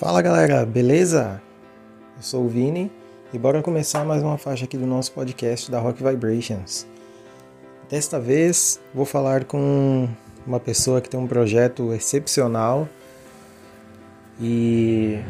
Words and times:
Fala 0.00 0.22
galera, 0.22 0.64
beleza? 0.64 1.42
Eu 2.16 2.22
sou 2.22 2.46
o 2.46 2.48
Vini 2.48 2.90
e 3.34 3.38
bora 3.38 3.60
começar 3.60 4.02
mais 4.02 4.22
uma 4.22 4.38
faixa 4.38 4.64
aqui 4.64 4.78
do 4.78 4.86
nosso 4.86 5.12
podcast 5.12 5.70
da 5.70 5.78
Rock 5.78 6.02
Vibrations. 6.02 6.86
Desta 7.86 8.18
vez 8.18 8.80
vou 8.94 9.04
falar 9.04 9.44
com 9.44 10.08
uma 10.46 10.58
pessoa 10.58 11.02
que 11.02 11.10
tem 11.10 11.20
um 11.20 11.26
projeto 11.26 11.92
excepcional 11.92 12.88
e 14.40 15.20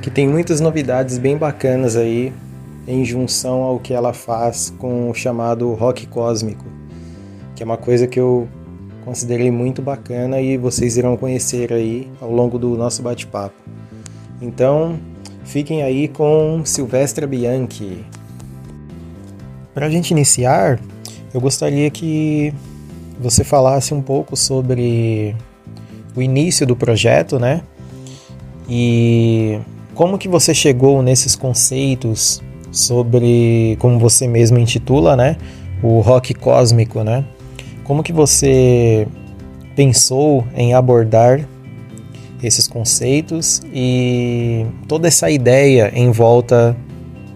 que 0.00 0.12
tem 0.12 0.28
muitas 0.28 0.60
novidades 0.60 1.18
bem 1.18 1.36
bacanas 1.36 1.96
aí 1.96 2.32
em 2.86 3.04
junção 3.04 3.62
ao 3.62 3.80
que 3.80 3.92
ela 3.92 4.12
faz 4.12 4.72
com 4.78 5.10
o 5.10 5.14
chamado 5.14 5.72
rock 5.74 6.06
cósmico, 6.06 6.66
que 7.56 7.64
é 7.64 7.66
uma 7.66 7.76
coisa 7.76 8.06
que 8.06 8.20
eu 8.20 8.48
considerei 9.04 9.50
muito 9.50 9.82
bacana 9.82 10.40
e 10.40 10.56
vocês 10.56 10.96
irão 10.96 11.16
conhecer 11.16 11.72
aí 11.72 12.08
ao 12.20 12.30
longo 12.30 12.60
do 12.60 12.76
nosso 12.76 13.02
bate-papo. 13.02 13.64
Então, 14.40 14.98
fiquem 15.44 15.82
aí 15.82 16.08
com 16.08 16.62
Silvestre 16.64 17.26
Bianchi. 17.26 18.04
Para 19.72 19.86
a 19.86 19.90
gente 19.90 20.10
iniciar, 20.10 20.80
eu 21.32 21.40
gostaria 21.40 21.90
que 21.90 22.52
você 23.18 23.42
falasse 23.42 23.94
um 23.94 24.02
pouco 24.02 24.36
sobre 24.36 25.34
o 26.14 26.22
início 26.22 26.66
do 26.66 26.76
projeto, 26.76 27.38
né? 27.38 27.62
E 28.68 29.58
como 29.94 30.18
que 30.18 30.28
você 30.28 30.54
chegou 30.54 31.02
nesses 31.02 31.36
conceitos 31.36 32.42
sobre, 32.70 33.76
como 33.78 33.98
você 33.98 34.26
mesmo 34.26 34.58
intitula, 34.58 35.16
né? 35.16 35.36
O 35.82 36.00
rock 36.00 36.34
cósmico, 36.34 37.02
né? 37.02 37.24
Como 37.84 38.02
que 38.02 38.12
você 38.12 39.06
pensou 39.76 40.46
em 40.54 40.74
abordar 40.74 41.46
esses 42.42 42.66
conceitos 42.66 43.62
e 43.72 44.66
toda 44.86 45.08
essa 45.08 45.30
ideia 45.30 45.90
em 45.94 46.10
volta 46.10 46.76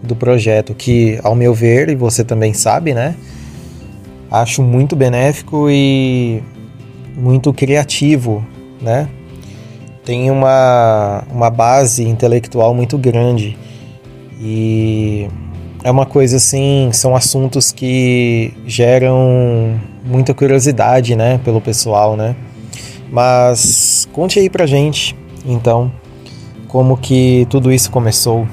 do 0.03 0.15
projeto, 0.15 0.73
que, 0.73 1.19
ao 1.23 1.35
meu 1.35 1.53
ver, 1.53 1.89
e 1.89 1.95
você 1.95 2.23
também 2.23 2.53
sabe, 2.53 2.93
né? 2.93 3.15
Acho 4.31 4.61
muito 4.61 4.95
benéfico 4.95 5.67
e 5.69 6.41
muito 7.15 7.53
criativo, 7.53 8.45
né? 8.81 9.09
Tem 10.05 10.31
uma, 10.31 11.23
uma 11.31 11.49
base 11.49 12.03
intelectual 12.07 12.73
muito 12.73 12.97
grande 12.97 13.57
e 14.39 15.27
é 15.83 15.91
uma 15.91 16.05
coisa 16.05 16.37
assim, 16.37 16.89
são 16.93 17.15
assuntos 17.15 17.71
que 17.71 18.53
geram 18.65 19.79
muita 20.03 20.33
curiosidade, 20.33 21.15
né, 21.15 21.39
pelo 21.43 21.61
pessoal, 21.61 22.15
né? 22.15 22.35
Mas 23.11 24.07
conte 24.13 24.39
aí 24.39 24.49
pra 24.49 24.65
gente, 24.65 25.15
então, 25.45 25.91
como 26.67 26.95
que 26.95 27.47
tudo 27.49 27.71
isso 27.71 27.89
começou. 27.89 28.47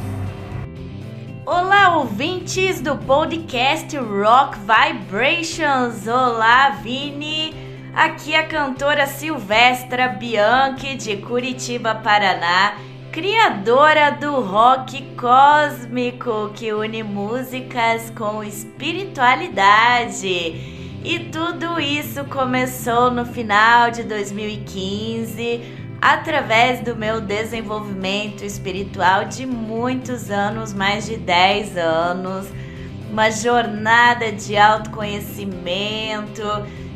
Olá, 1.44 1.98
ouvintes 1.98 2.80
do 2.80 2.96
podcast 2.96 3.96
Rock 3.98 4.56
Vibrations. 4.58 6.06
Olá, 6.06 6.70
Vini. 6.82 7.54
Aqui 7.94 8.34
é 8.34 8.40
a 8.40 8.46
cantora 8.46 9.06
Silvestra 9.06 10.08
Bianchi 10.08 10.96
de 10.96 11.16
Curitiba, 11.18 11.94
Paraná, 11.94 12.76
criadora 13.12 14.10
do 14.10 14.40
rock 14.40 15.02
cósmico 15.16 16.50
que 16.54 16.72
une 16.72 17.02
músicas 17.02 18.10
com 18.10 18.42
espiritualidade. 18.42 20.75
E 21.06 21.20
tudo 21.20 21.78
isso 21.78 22.24
começou 22.24 23.12
no 23.12 23.24
final 23.24 23.92
de 23.92 24.02
2015, 24.02 25.60
através 26.02 26.80
do 26.80 26.96
meu 26.96 27.20
desenvolvimento 27.20 28.44
espiritual 28.44 29.24
de 29.24 29.46
muitos 29.46 30.32
anos 30.32 30.74
mais 30.74 31.06
de 31.06 31.16
10 31.16 31.76
anos 31.76 32.48
uma 33.08 33.30
jornada 33.30 34.32
de 34.32 34.56
autoconhecimento, 34.56 36.42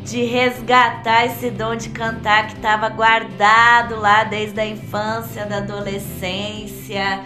de 0.03 0.25
resgatar 0.25 1.27
esse 1.27 1.49
dom 1.49 1.77
de 1.77 1.91
cantar 1.91 2.49
que 2.49 2.55
estava 2.55 2.89
guardado 2.89 3.95
lá 3.95 4.25
desde 4.25 4.59
a 4.59 4.67
infância, 4.67 5.47
da 5.47 5.59
adolescência. 5.59 7.21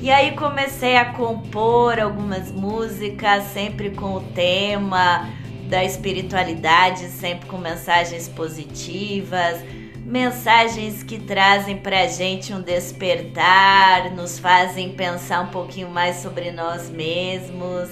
E 0.00 0.10
aí 0.10 0.34
comecei 0.34 0.96
a 0.96 1.04
compor 1.04 2.00
algumas 2.00 2.50
músicas, 2.50 3.44
sempre 3.52 3.90
com 3.90 4.14
o 4.14 4.20
tema 4.22 5.43
da 5.68 5.84
espiritualidade, 5.84 7.08
sempre 7.08 7.48
com 7.48 7.58
mensagens 7.58 8.28
positivas, 8.28 9.62
mensagens 10.04 11.02
que 11.02 11.18
trazem 11.18 11.78
pra 11.78 12.06
gente 12.06 12.52
um 12.52 12.60
despertar, 12.60 14.10
nos 14.12 14.38
fazem 14.38 14.92
pensar 14.92 15.40
um 15.40 15.48
pouquinho 15.48 15.88
mais 15.88 16.16
sobre 16.16 16.50
nós 16.50 16.90
mesmos. 16.90 17.88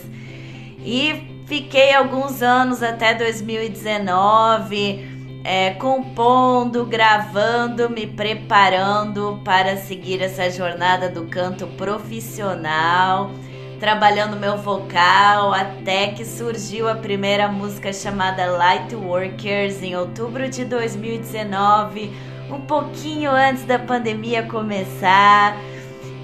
E 0.84 1.44
fiquei 1.46 1.94
alguns 1.94 2.42
anos 2.42 2.82
até 2.82 3.14
2019 3.14 5.12
é, 5.44 5.70
compondo, 5.70 6.84
gravando, 6.84 7.90
me 7.90 8.06
preparando 8.06 9.40
para 9.44 9.76
seguir 9.76 10.22
essa 10.22 10.48
jornada 10.50 11.08
do 11.08 11.24
canto 11.26 11.66
profissional 11.66 13.32
trabalhando 13.82 14.36
meu 14.36 14.58
vocal 14.58 15.52
até 15.52 16.12
que 16.12 16.24
surgiu 16.24 16.88
a 16.88 16.94
primeira 16.94 17.48
música 17.48 17.92
chamada 17.92 18.46
Light 18.46 18.94
Workers 18.94 19.82
em 19.82 19.96
outubro 19.96 20.48
de 20.48 20.64
2019, 20.64 22.12
um 22.48 22.60
pouquinho 22.60 23.32
antes 23.32 23.64
da 23.64 23.80
pandemia 23.80 24.44
começar. 24.44 25.56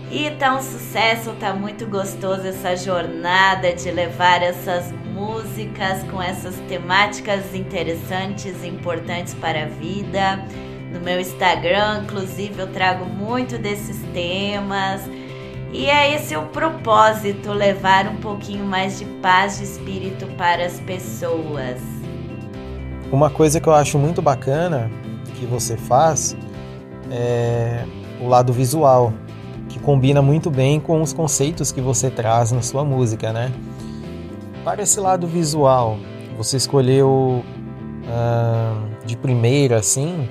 E 0.09 0.31
tá 0.39 0.55
um 0.55 0.63
sucesso, 0.63 1.33
tá 1.33 1.53
muito 1.53 1.85
gostoso 1.85 2.47
essa 2.47 2.77
jornada 2.77 3.73
de 3.73 3.91
levar 3.91 4.41
essas 4.41 4.93
músicas 5.13 6.05
com 6.05 6.23
essas 6.23 6.55
temáticas 6.69 7.57
interessantes 7.57 8.55
e 8.63 8.69
importantes 8.69 9.35
para 9.35 9.65
a 9.65 9.67
vida. 9.67 10.45
No 10.93 11.01
meu 11.01 11.19
Instagram, 11.19 12.05
inclusive, 12.05 12.57
eu 12.57 12.69
trago 12.69 13.05
muito 13.05 13.59
desses 13.59 14.01
temas. 14.15 15.03
E 15.73 15.87
é 15.87 16.15
esse 16.15 16.35
o 16.35 16.47
propósito, 16.47 17.53
levar 17.53 18.07
um 18.09 18.17
pouquinho 18.17 18.65
mais 18.65 18.99
de 18.99 19.05
paz 19.21 19.59
de 19.59 19.65
espírito 19.65 20.27
para 20.37 20.65
as 20.65 20.81
pessoas. 20.81 21.81
Uma 23.13 23.29
coisa 23.29 23.61
que 23.61 23.69
eu 23.69 23.75
acho 23.75 23.99
muito 23.99 24.23
bacana 24.23 24.91
que 25.39 25.45
você 25.45 25.77
faz 25.77 26.37
é 27.11 27.85
o 28.21 28.27
lado 28.29 28.53
visual, 28.53 29.13
que 29.69 29.79
combina 29.79 30.23
muito 30.23 30.51
bem 30.51 30.81
com 30.81 31.03
os 31.03 31.13
conceitos 31.13 31.71
que 31.71 31.81
você 31.81 32.11
traz 32.11 32.51
na 32.51 32.63
sua 32.63 32.85
música, 32.85 33.33
né? 33.33 33.53
Para 34.65 34.83
esse 34.83 34.99
lado 34.99 35.27
visual, 35.27 35.99
você 36.37 36.57
escolheu 36.57 37.45
uh, 38.05 39.07
de 39.07 39.17
primeira 39.17 39.79
assim, 39.79 40.29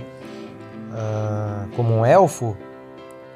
uh, 0.92 1.68
como 1.76 1.94
um 1.94 2.06
elfo, 2.06 2.58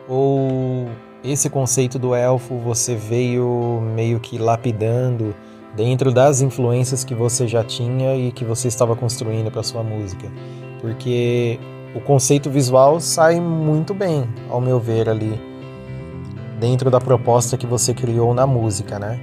ou 0.07 0.89
esse 1.23 1.49
conceito 1.49 1.99
do 1.99 2.15
elfo 2.15 2.57
você 2.57 2.95
veio 2.95 3.81
meio 3.95 4.19
que 4.19 4.37
lapidando 4.37 5.35
dentro 5.75 6.11
das 6.11 6.41
influências 6.41 7.03
que 7.03 7.13
você 7.13 7.47
já 7.47 7.63
tinha 7.63 8.15
e 8.15 8.31
que 8.31 8.43
você 8.43 8.67
estava 8.67 8.95
construindo 8.95 9.51
para 9.51 9.63
sua 9.63 9.83
música, 9.83 10.29
porque 10.81 11.59
o 11.95 12.01
conceito 12.01 12.49
visual 12.49 12.99
sai 12.99 13.39
muito 13.39 13.93
bem, 13.93 14.27
ao 14.49 14.59
meu 14.59 14.79
ver 14.79 15.07
ali, 15.07 15.39
dentro 16.59 16.89
da 16.89 16.99
proposta 16.99 17.57
que 17.57 17.67
você 17.67 17.93
criou 17.93 18.33
na 18.33 18.45
música, 18.45 18.99
né? 18.99 19.19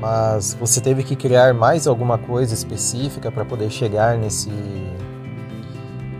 Mas 0.00 0.54
você 0.54 0.80
teve 0.80 1.02
que 1.02 1.16
criar 1.16 1.54
mais 1.54 1.86
alguma 1.86 2.18
coisa 2.18 2.54
específica 2.54 3.30
para 3.30 3.44
poder 3.44 3.70
chegar 3.70 4.16
nesse 4.18 4.50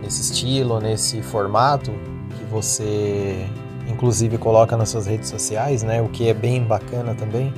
nesse 0.01 0.21
estilo, 0.21 0.79
nesse 0.79 1.21
formato 1.23 1.91
que 2.37 2.43
você 2.45 3.47
inclusive 3.87 4.37
coloca 4.37 4.75
nas 4.75 4.89
suas 4.89 5.07
redes 5.07 5.29
sociais, 5.29 5.83
né? 5.83 6.01
O 6.01 6.09
que 6.09 6.29
é 6.29 6.33
bem 6.33 6.63
bacana 6.63 7.13
também. 7.15 7.53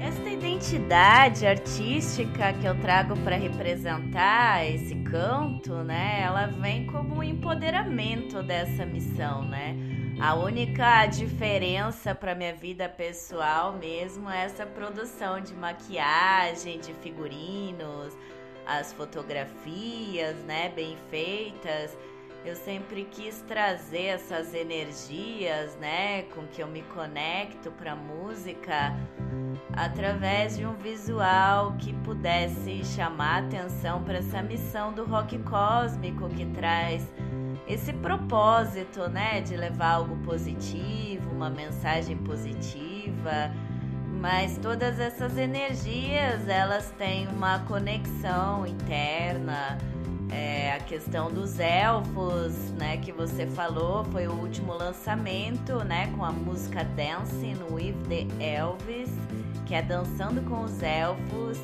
Essa 0.00 0.28
identidade 0.28 1.46
artística 1.46 2.52
que 2.54 2.66
eu 2.66 2.74
trago 2.80 3.16
para 3.18 3.36
representar 3.36 4.64
esse 4.66 4.94
canto, 4.96 5.74
né? 5.82 6.22
Ela 6.22 6.46
vem 6.46 6.86
como 6.86 7.16
um 7.16 7.22
empoderamento 7.22 8.42
dessa 8.42 8.84
missão, 8.86 9.42
né? 9.44 9.76
A 10.20 10.34
única 10.34 11.06
diferença 11.06 12.14
para 12.14 12.34
minha 12.34 12.54
vida 12.54 12.86
pessoal 12.90 13.72
mesmo 13.72 14.28
é 14.28 14.44
essa 14.44 14.66
produção 14.66 15.40
de 15.40 15.54
maquiagem, 15.54 16.78
de 16.78 16.92
figurinos, 16.94 18.14
as 18.66 18.92
fotografias, 18.92 20.36
né, 20.46 20.70
bem 20.76 20.96
feitas 21.10 21.96
eu 22.44 22.56
sempre 22.56 23.04
quis 23.04 23.42
trazer 23.42 24.06
essas 24.06 24.54
energias, 24.54 25.76
né, 25.76 26.22
com 26.34 26.46
que 26.46 26.62
eu 26.62 26.66
me 26.66 26.82
conecto 26.82 27.70
para 27.72 27.94
música 27.94 28.96
através 29.74 30.56
de 30.56 30.64
um 30.64 30.74
visual 30.74 31.74
que 31.78 31.92
pudesse 31.92 32.84
chamar 32.84 33.44
atenção 33.44 34.02
para 34.02 34.18
essa 34.18 34.42
missão 34.42 34.92
do 34.92 35.04
rock 35.04 35.38
cósmico 35.40 36.28
que 36.30 36.46
traz 36.46 37.06
esse 37.68 37.92
propósito, 37.92 39.08
né, 39.08 39.42
de 39.42 39.56
levar 39.56 39.92
algo 39.92 40.16
positivo, 40.24 41.30
uma 41.30 41.50
mensagem 41.50 42.16
positiva, 42.16 43.52
mas 44.20 44.58
todas 44.58 44.98
essas 44.98 45.36
energias 45.36 46.48
elas 46.48 46.90
têm 46.98 47.28
uma 47.28 47.60
conexão 47.60 48.66
interna. 48.66 49.78
É, 50.32 50.72
a 50.72 50.78
questão 50.78 51.30
dos 51.30 51.58
elfos, 51.58 52.54
né, 52.78 52.96
que 52.98 53.10
você 53.10 53.46
falou, 53.46 54.04
foi 54.04 54.28
o 54.28 54.32
último 54.32 54.72
lançamento, 54.72 55.84
né, 55.84 56.12
com 56.16 56.24
a 56.24 56.30
música 56.30 56.84
Dancing 56.84 57.56
with 57.70 57.96
the 58.08 58.26
Elvis, 58.44 59.10
que 59.66 59.74
é 59.74 59.82
dançando 59.82 60.40
com 60.48 60.62
os 60.62 60.82
elfos. 60.82 61.58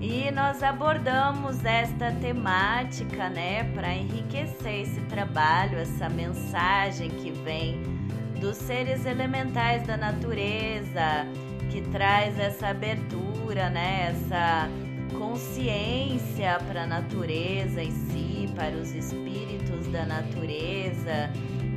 E 0.00 0.30
nós 0.32 0.62
abordamos 0.62 1.64
esta 1.64 2.10
temática, 2.12 3.28
né, 3.28 3.64
para 3.74 3.94
enriquecer 3.94 4.82
esse 4.82 5.00
trabalho, 5.02 5.78
essa 5.78 6.08
mensagem 6.08 7.10
que 7.10 7.30
vem 7.30 7.80
dos 8.40 8.56
seres 8.56 9.04
elementais 9.04 9.86
da 9.86 9.96
natureza, 9.96 11.26
que 11.70 11.82
traz 11.92 12.36
essa 12.38 12.68
abertura, 12.68 13.68
né, 13.68 14.14
essa 14.14 14.68
consciência 15.10 16.58
para 16.66 16.84
a 16.84 16.86
natureza 16.86 17.82
em 17.82 17.90
si, 17.90 18.48
para 18.54 18.76
os 18.76 18.94
espíritos 18.94 19.86
da 19.88 20.06
natureza 20.06 21.30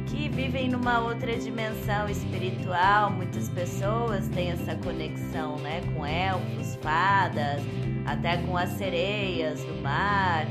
que 0.07 0.29
vivem 0.29 0.69
numa 0.69 0.99
outra 0.99 1.35
dimensão 1.37 2.07
espiritual. 2.07 3.09
Muitas 3.11 3.49
pessoas 3.49 4.27
têm 4.29 4.51
essa 4.51 4.75
conexão, 4.75 5.57
né, 5.57 5.81
com 5.93 6.05
elfos, 6.05 6.75
fadas, 6.81 7.61
até 8.05 8.37
com 8.37 8.55
as 8.55 8.69
sereias 8.71 9.63
do 9.63 9.81
mar, 9.81 10.45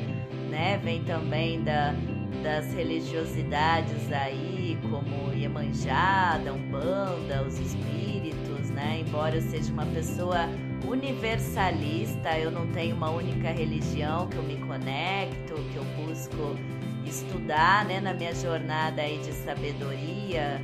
né? 0.51 0.79
Vem 0.83 1.05
também 1.05 1.63
da, 1.63 1.95
das 2.43 2.73
religiosidades 2.75 4.11
aí, 4.13 4.79
como 4.91 5.33
Iemanjá, 5.33 6.39
da 6.45 6.53
Umbanda, 6.53 7.45
os 7.47 7.59
espíritos, 7.59 8.71
né? 8.71 9.03
Embora 9.07 9.37
eu 9.37 9.43
seja 9.43 9.73
uma 9.73 9.87
pessoa 9.87 10.49
universalista, 10.87 12.39
eu 12.39 12.51
não 12.51 12.67
tenho 12.69 12.97
uma 12.97 13.11
única 13.11 13.51
religião 13.51 14.29
que 14.29 14.37
eu 14.37 14.43
me 14.43 14.57
conecto, 14.57 15.55
que 15.55 15.77
eu 15.77 15.85
busco 16.05 16.57
estudar, 17.05 17.85
né, 17.85 18.01
na 18.01 18.15
minha 18.15 18.35
jornada 18.35 19.03
aí 19.03 19.19
de 19.19 19.33
sabedoria 19.33 20.61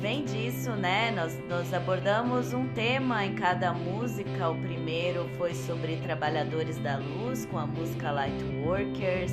vem 0.00 0.24
disso, 0.24 0.70
né? 0.70 1.10
Nós, 1.10 1.36
nós 1.48 1.74
abordamos 1.74 2.52
um 2.52 2.68
tema 2.68 3.24
em 3.24 3.34
cada 3.34 3.72
música. 3.72 4.50
O 4.50 4.54
primeiro 4.54 5.28
foi 5.36 5.54
sobre 5.54 5.96
trabalhadores 5.96 6.78
da 6.78 6.98
luz, 6.98 7.44
com 7.46 7.58
a 7.58 7.66
música 7.66 8.10
Lightworkers. 8.10 9.32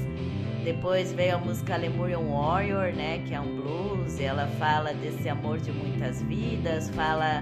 Depois 0.64 1.14
veio 1.14 1.36
a 1.36 1.38
música 1.38 1.76
Lemurian 1.76 2.22
Warrior, 2.22 2.94
né? 2.94 3.20
Que 3.20 3.36
é 3.36 3.40
um 3.40 3.56
blues. 3.56 4.18
E 4.20 4.24
ela 4.24 4.48
fala 4.58 4.94
desse 4.94 5.30
amor 5.30 5.60
de 5.60 5.72
muitas 5.72 6.22
vidas, 6.24 6.90
fala 6.90 7.42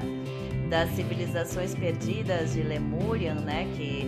das 0.71 0.89
civilizações 0.91 1.75
perdidas 1.75 2.53
de 2.53 2.63
Lemurian, 2.63 3.35
né? 3.35 3.69
Que 3.75 4.07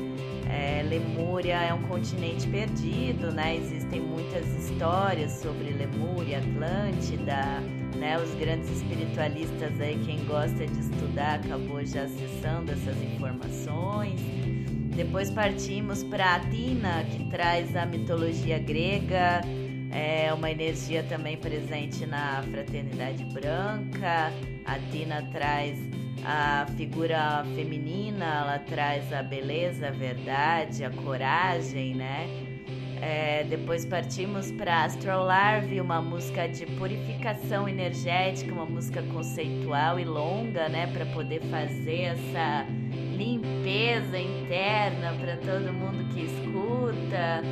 é, 0.50 0.82
Lemúria 0.82 1.56
é 1.62 1.74
um 1.74 1.82
continente 1.84 2.48
perdido, 2.48 3.34
né? 3.34 3.58
Existem 3.58 4.00
muitas 4.00 4.48
histórias 4.48 5.34
sobre 5.34 5.72
Lemúria, 5.72 6.38
Atlântida, 6.38 7.60
né? 7.98 8.18
Os 8.18 8.34
grandes 8.36 8.70
espiritualistas 8.70 9.80
aí, 9.82 10.02
quem 10.06 10.24
gosta 10.26 10.66
de 10.66 10.80
estudar, 10.80 11.42
acabou 11.44 11.86
já 11.86 12.04
acessando 12.04 12.72
essas 12.72 12.96
informações. 13.04 14.22
Depois 14.96 15.30
partimos 15.30 16.02
para 16.02 16.36
Atina, 16.36 17.04
que 17.12 17.26
traz 17.30 17.76
a 17.76 17.86
mitologia 17.86 18.58
grega, 18.58 19.42
é 19.92 20.32
uma 20.34 20.50
energia 20.50 21.04
também 21.04 21.36
presente 21.36 22.06
na 22.06 22.42
fraternidade 22.44 23.26
branca. 23.26 24.32
Atina 24.66 25.28
traz 25.32 25.78
a 26.26 26.66
figura 26.78 27.44
feminina, 27.56 28.26
ela 28.26 28.60
traz 28.60 29.12
a 29.12 29.22
beleza, 29.22 29.88
a 29.88 29.92
verdade, 29.92 30.84
a 30.84 30.90
coragem, 30.90 31.96
né? 31.96 32.28
É, 33.02 33.44
depois 33.44 33.86
partimos 33.86 34.50
para 34.52 34.86
Astral 34.86 35.26
Larve, 35.26 35.82
uma 35.82 36.02
música 36.02 36.48
de 36.48 36.66
purificação 36.66 37.68
energética, 37.68 38.54
uma 38.54 38.66
música 38.66 39.02
conceitual 39.12 40.00
e 40.00 40.06
longa, 40.06 40.70
né, 40.70 40.88
para 40.88 41.06
poder 41.08 41.42
fazer 41.52 42.04
essa 42.04 42.66
limpeza 43.18 44.18
interna 44.18 45.14
para 45.20 45.36
todo 45.36 45.74
mundo 45.74 46.14
que 46.14 46.22
escuta. 46.22 47.44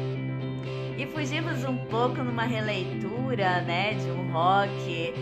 E 0.98 1.06
fugimos 1.08 1.66
um 1.66 1.76
pouco 1.88 2.24
numa 2.24 2.44
releitura, 2.44 3.60
né, 3.62 3.96
de 3.96 4.10
um 4.10 4.32
rock 4.32 5.14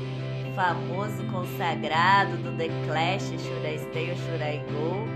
famoso 0.59 1.23
consagrado 1.31 2.35
do 2.43 2.51
The 2.57 2.67
Clash, 2.85 3.29
Should 3.29 3.65
I 3.65 3.77
Stay 3.77 4.11
or 4.11 4.17
Should 4.17 4.43
I 4.43 4.61
Go? 4.69 5.07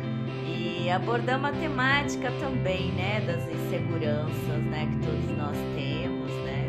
E 0.47 0.89
abordamos 0.89 1.49
a 1.49 1.51
temática 1.51 2.31
também, 2.39 2.93
né, 2.93 3.19
das 3.27 3.43
inseguranças, 3.49 4.63
né, 4.71 4.87
que 4.89 5.05
todos 5.05 5.37
nós 5.37 5.57
temos, 5.75 6.31
né? 6.45 6.65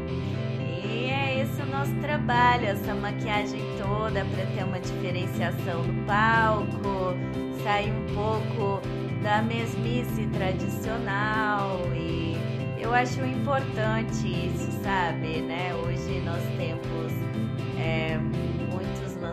E 0.84 1.08
é 1.08 1.40
esse 1.40 1.62
o 1.62 1.66
nosso 1.66 1.94
trabalho, 2.00 2.66
essa 2.66 2.92
maquiagem 2.96 3.60
toda 3.78 4.24
para 4.24 4.46
ter 4.46 4.64
uma 4.64 4.80
diferenciação 4.80 5.84
no 5.84 6.04
palco, 6.04 7.14
sair 7.62 7.92
um 7.92 8.12
pouco 8.12 8.80
da 9.22 9.40
mesmice 9.40 10.26
tradicional 10.32 11.78
e 11.94 12.36
eu 12.80 12.92
acho 12.92 13.24
importante 13.24 14.26
isso, 14.26 14.68
sabe, 14.82 15.42
né? 15.42 15.72
Hoje 15.76 16.20
nós 16.24 16.42
temos 16.58 17.12
é, 17.78 18.18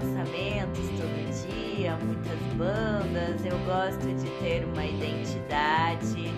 lançamentos 0.01 0.89
todo 0.97 1.75
dia, 1.75 1.95
muitas 1.97 2.39
bandas. 2.57 3.45
Eu 3.45 3.57
gosto 3.59 4.07
de 4.15 4.29
ter 4.39 4.65
uma 4.65 4.85
identidade 4.85 6.31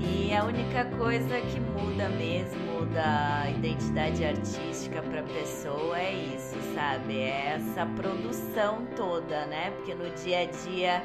e 0.00 0.34
a 0.34 0.44
única 0.44 0.84
coisa 0.96 1.40
que 1.40 1.60
muda 1.60 2.08
mesmo 2.10 2.86
da 2.86 3.50
identidade 3.50 4.24
artística 4.24 5.02
para 5.02 5.22
pessoa 5.22 5.98
é 5.98 6.12
isso, 6.12 6.56
sabe? 6.74 7.18
É 7.18 7.56
essa 7.56 7.86
produção 7.86 8.86
toda, 8.96 9.46
né? 9.46 9.70
Porque 9.76 9.94
no 9.94 10.08
dia 10.22 10.40
a 10.40 10.44
dia 10.44 11.02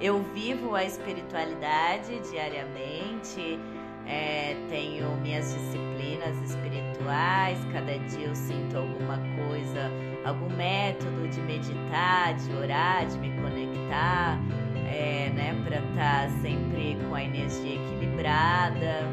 eu 0.00 0.22
vivo 0.34 0.74
a 0.74 0.84
espiritualidade 0.84 2.18
diariamente. 2.30 3.58
É, 4.06 4.56
tenho 4.68 5.08
minhas 5.20 5.52
disciplinas 5.52 6.36
espirituais, 6.42 7.58
cada 7.72 7.96
dia 7.98 8.26
eu 8.26 8.34
sinto 8.34 8.78
alguma 8.78 9.18
coisa 9.36 10.09
algum 10.24 10.48
método 10.54 11.28
de 11.28 11.40
meditar, 11.40 12.34
de 12.34 12.52
orar, 12.54 13.06
de 13.06 13.18
me 13.18 13.30
conectar, 13.40 14.38
é, 14.86 15.30
né, 15.34 15.54
para 15.64 15.78
estar 15.78 16.26
tá 16.26 16.30
sempre 16.42 16.96
com 17.08 17.14
a 17.14 17.22
energia 17.22 17.76
equilibrada. 17.76 19.04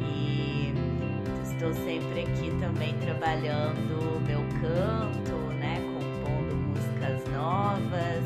E 0.00 0.72
estou 1.42 1.72
sempre 1.74 2.20
aqui 2.20 2.50
também 2.60 2.94
trabalhando 2.98 4.22
meu 4.26 4.40
canto, 4.60 5.36
né, 5.54 5.80
compondo 5.94 6.54
músicas 6.54 7.22
novas. 7.32 8.24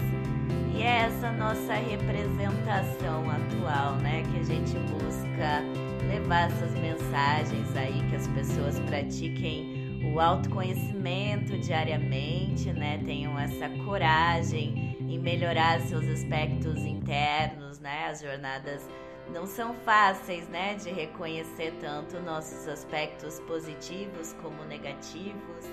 E 0.75 0.83
é 0.83 1.03
essa 1.07 1.31
nossa 1.33 1.75
representação 1.75 3.31
atual, 3.31 3.97
né, 3.97 4.23
que 4.31 4.41
a 4.41 4.45
gente 4.45 4.79
busca 4.91 5.63
levar 6.09 6.47
essas 6.47 6.73
mensagens 6.75 7.77
aí 7.77 8.03
que 8.09 8.17
as 8.17 8.27
pessoas 8.29 8.81
pratiquem 8.81 9.80
o 10.03 10.19
autoconhecimento 10.19 11.59
diariamente, 11.59 12.73
né? 12.73 12.99
Tenham 13.05 13.39
essa 13.39 13.69
coragem 13.85 14.97
em 15.01 15.19
melhorar 15.19 15.81
seus 15.81 16.07
aspectos 16.09 16.79
internos, 16.79 17.79
né? 17.79 18.07
As 18.09 18.21
jornadas 18.21 18.89
não 19.33 19.47
são 19.47 19.75
fáceis, 19.85 20.49
né, 20.49 20.75
de 20.75 20.91
reconhecer 20.91 21.73
tanto 21.81 22.19
nossos 22.21 22.67
aspectos 22.67 23.39
positivos 23.41 24.35
como 24.43 24.65
negativos. 24.65 25.67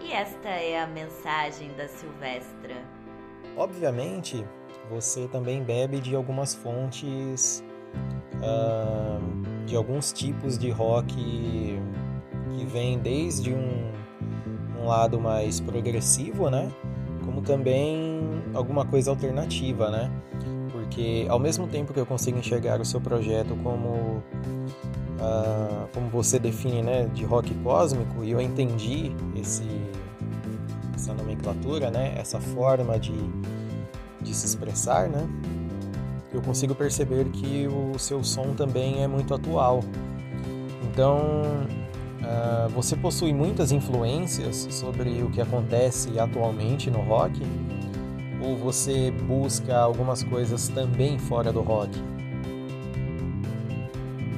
E 0.00 0.12
esta 0.12 0.48
é 0.48 0.80
a 0.80 0.86
mensagem 0.86 1.72
da 1.74 1.88
Silvestra. 1.88 2.76
Obviamente, 3.56 4.44
você 4.88 5.28
também 5.28 5.62
bebe 5.62 6.00
de 6.00 6.14
algumas 6.14 6.54
fontes, 6.54 7.64
uh, 8.36 9.66
de 9.66 9.76
alguns 9.76 10.12
tipos 10.12 10.56
de 10.56 10.70
rock 10.70 11.78
que 12.56 12.64
vem 12.64 12.98
desde 12.98 13.52
um, 13.52 13.92
um 14.78 14.86
lado 14.86 15.20
mais 15.20 15.60
progressivo, 15.60 16.50
né? 16.50 16.70
Como 17.24 17.42
também 17.42 18.20
alguma 18.54 18.84
coisa 18.84 19.10
alternativa, 19.10 19.90
né? 19.90 20.10
Porque 20.72 21.26
ao 21.28 21.38
mesmo 21.38 21.66
tempo 21.66 21.92
que 21.92 22.00
eu 22.00 22.06
consigo 22.06 22.38
enxergar 22.38 22.80
o 22.80 22.84
seu 22.84 23.00
projeto 23.00 23.56
como 23.62 24.22
uh, 25.20 25.88
como 25.92 26.08
você 26.08 26.38
define, 26.38 26.82
né, 26.82 27.04
de 27.12 27.24
rock 27.24 27.54
cósmico, 27.56 28.24
e 28.24 28.30
eu 28.30 28.40
entendi 28.40 29.12
esse 29.36 29.64
essa 30.94 31.14
nomenclatura, 31.14 31.90
né, 31.90 32.14
essa 32.16 32.38
forma 32.40 32.98
de, 32.98 33.14
de 34.20 34.34
se 34.34 34.46
expressar, 34.46 35.08
né? 35.08 35.26
Eu 36.32 36.42
consigo 36.42 36.74
perceber 36.74 37.24
que 37.30 37.66
o 37.66 37.98
seu 37.98 38.22
som 38.22 38.54
também 38.54 39.02
é 39.02 39.08
muito 39.08 39.34
atual. 39.34 39.80
Então, 40.84 41.32
Uh, 42.30 42.68
você 42.68 42.94
possui 42.94 43.34
muitas 43.34 43.72
influências 43.72 44.68
sobre 44.70 45.20
o 45.20 45.30
que 45.30 45.40
acontece 45.40 46.16
atualmente 46.16 46.88
no 46.88 47.00
rock? 47.00 47.42
Ou 48.40 48.56
você 48.56 49.10
busca 49.10 49.76
algumas 49.76 50.22
coisas 50.22 50.68
também 50.68 51.18
fora 51.18 51.52
do 51.52 51.60
rock? 51.60 51.90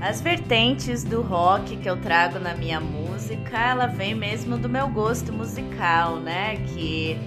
As 0.01 0.23
vertentes 0.23 1.05
do 1.05 1.21
rock 1.21 1.77
que 1.77 1.89
eu 1.89 2.01
trago 2.01 2.39
na 2.39 2.55
minha 2.55 2.81
música, 2.81 3.59
ela 3.59 3.87
vem 3.87 4.15
mesmo 4.15 4.57
do 4.57 4.71
meu 4.71 4.89
gosto 4.89 5.31
musical, 5.31 6.17
né? 6.17 6.57
Que 6.69 7.19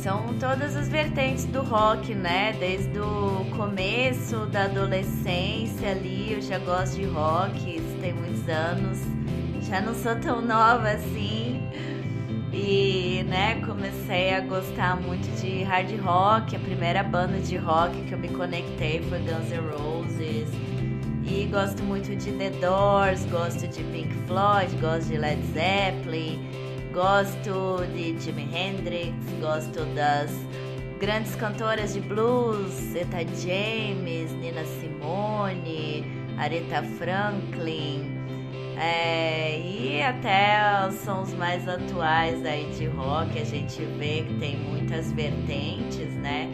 são 0.00 0.32
todas 0.38 0.76
as 0.76 0.88
vertentes 0.88 1.44
do 1.46 1.60
rock, 1.62 2.14
né? 2.14 2.54
Desde 2.60 3.00
o 3.00 3.44
começo 3.56 4.46
da 4.46 4.64
adolescência 4.64 5.90
ali, 5.90 6.34
eu 6.34 6.40
já 6.40 6.58
gosto 6.60 6.94
de 6.94 7.04
rock, 7.04 7.76
isso 7.76 7.96
tem 8.00 8.12
muitos 8.12 8.48
anos. 8.48 9.23
Já 9.68 9.80
não 9.80 9.94
sou 9.94 10.14
tão 10.16 10.42
nova 10.42 10.90
assim. 10.90 11.62
E, 12.52 13.24
né, 13.28 13.60
comecei 13.66 14.34
a 14.34 14.40
gostar 14.40 15.00
muito 15.00 15.28
de 15.40 15.62
hard 15.64 15.90
rock. 16.00 16.54
A 16.54 16.58
primeira 16.58 17.02
banda 17.02 17.38
de 17.38 17.56
rock 17.56 18.00
que 18.02 18.12
eu 18.12 18.18
me 18.18 18.28
conectei 18.28 19.02
foi 19.08 19.18
Guns 19.20 19.50
N' 19.50 19.60
Roses. 19.70 20.48
E 21.26 21.46
gosto 21.46 21.82
muito 21.82 22.14
de 22.14 22.32
The 22.32 22.50
Doors, 22.60 23.24
gosto 23.26 23.66
de 23.66 23.82
Pink 23.84 24.12
Floyd, 24.26 24.70
gosto 24.80 25.08
de 25.08 25.16
Led 25.16 25.42
Zeppelin, 25.54 26.38
gosto 26.92 27.84
de 27.94 28.20
Jimi 28.20 28.46
Hendrix, 28.54 29.14
gosto 29.40 29.84
das 29.94 30.30
grandes 31.00 31.34
cantoras 31.34 31.94
de 31.94 32.00
blues, 32.00 32.94
Eta 32.94 33.24
James, 33.40 34.32
Nina 34.32 34.64
Simone, 34.64 36.04
Aretha 36.38 36.82
Franklin, 36.98 38.13
é, 38.76 39.60
e 39.60 40.02
até 40.02 40.88
os 40.88 40.96
sons 40.96 41.32
mais 41.34 41.68
atuais 41.68 42.44
aí 42.44 42.66
de 42.76 42.86
rock, 42.86 43.38
a 43.38 43.44
gente 43.44 43.84
vê 43.98 44.24
que 44.26 44.34
tem 44.34 44.56
muitas 44.56 45.12
vertentes, 45.12 46.12
né? 46.14 46.50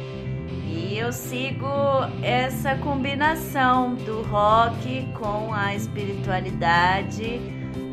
E 0.66 0.96
eu 0.98 1.12
sigo 1.12 1.66
essa 2.22 2.76
combinação 2.76 3.94
do 3.94 4.22
rock 4.22 5.08
com 5.18 5.52
a 5.52 5.74
espiritualidade, 5.74 7.40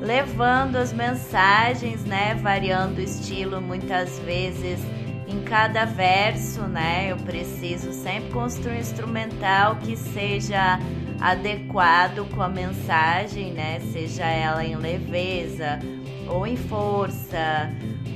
levando 0.02 0.76
as 0.76 0.94
mensagens, 0.94 2.04
né, 2.06 2.36
variando 2.36 2.98
o 2.98 3.02
estilo 3.02 3.62
muitas 3.62 4.20
vezes 4.20 4.80
em 5.28 5.42
cada 5.42 5.86
verso, 5.86 6.62
né? 6.62 7.12
Eu 7.12 7.18
preciso 7.18 7.92
sempre 7.92 8.30
construir 8.32 8.78
um 8.78 8.80
instrumental 8.80 9.76
que 9.78 9.96
seja 9.96 10.80
adequado 11.20 12.28
com 12.34 12.42
a 12.42 12.50
mensagem, 12.50 13.52
né? 13.54 13.80
Seja 13.92 14.26
ela 14.26 14.64
em 14.64 14.76
leveza, 14.76 15.80
ou 16.28 16.46
em 16.46 16.58
força, 16.58 17.72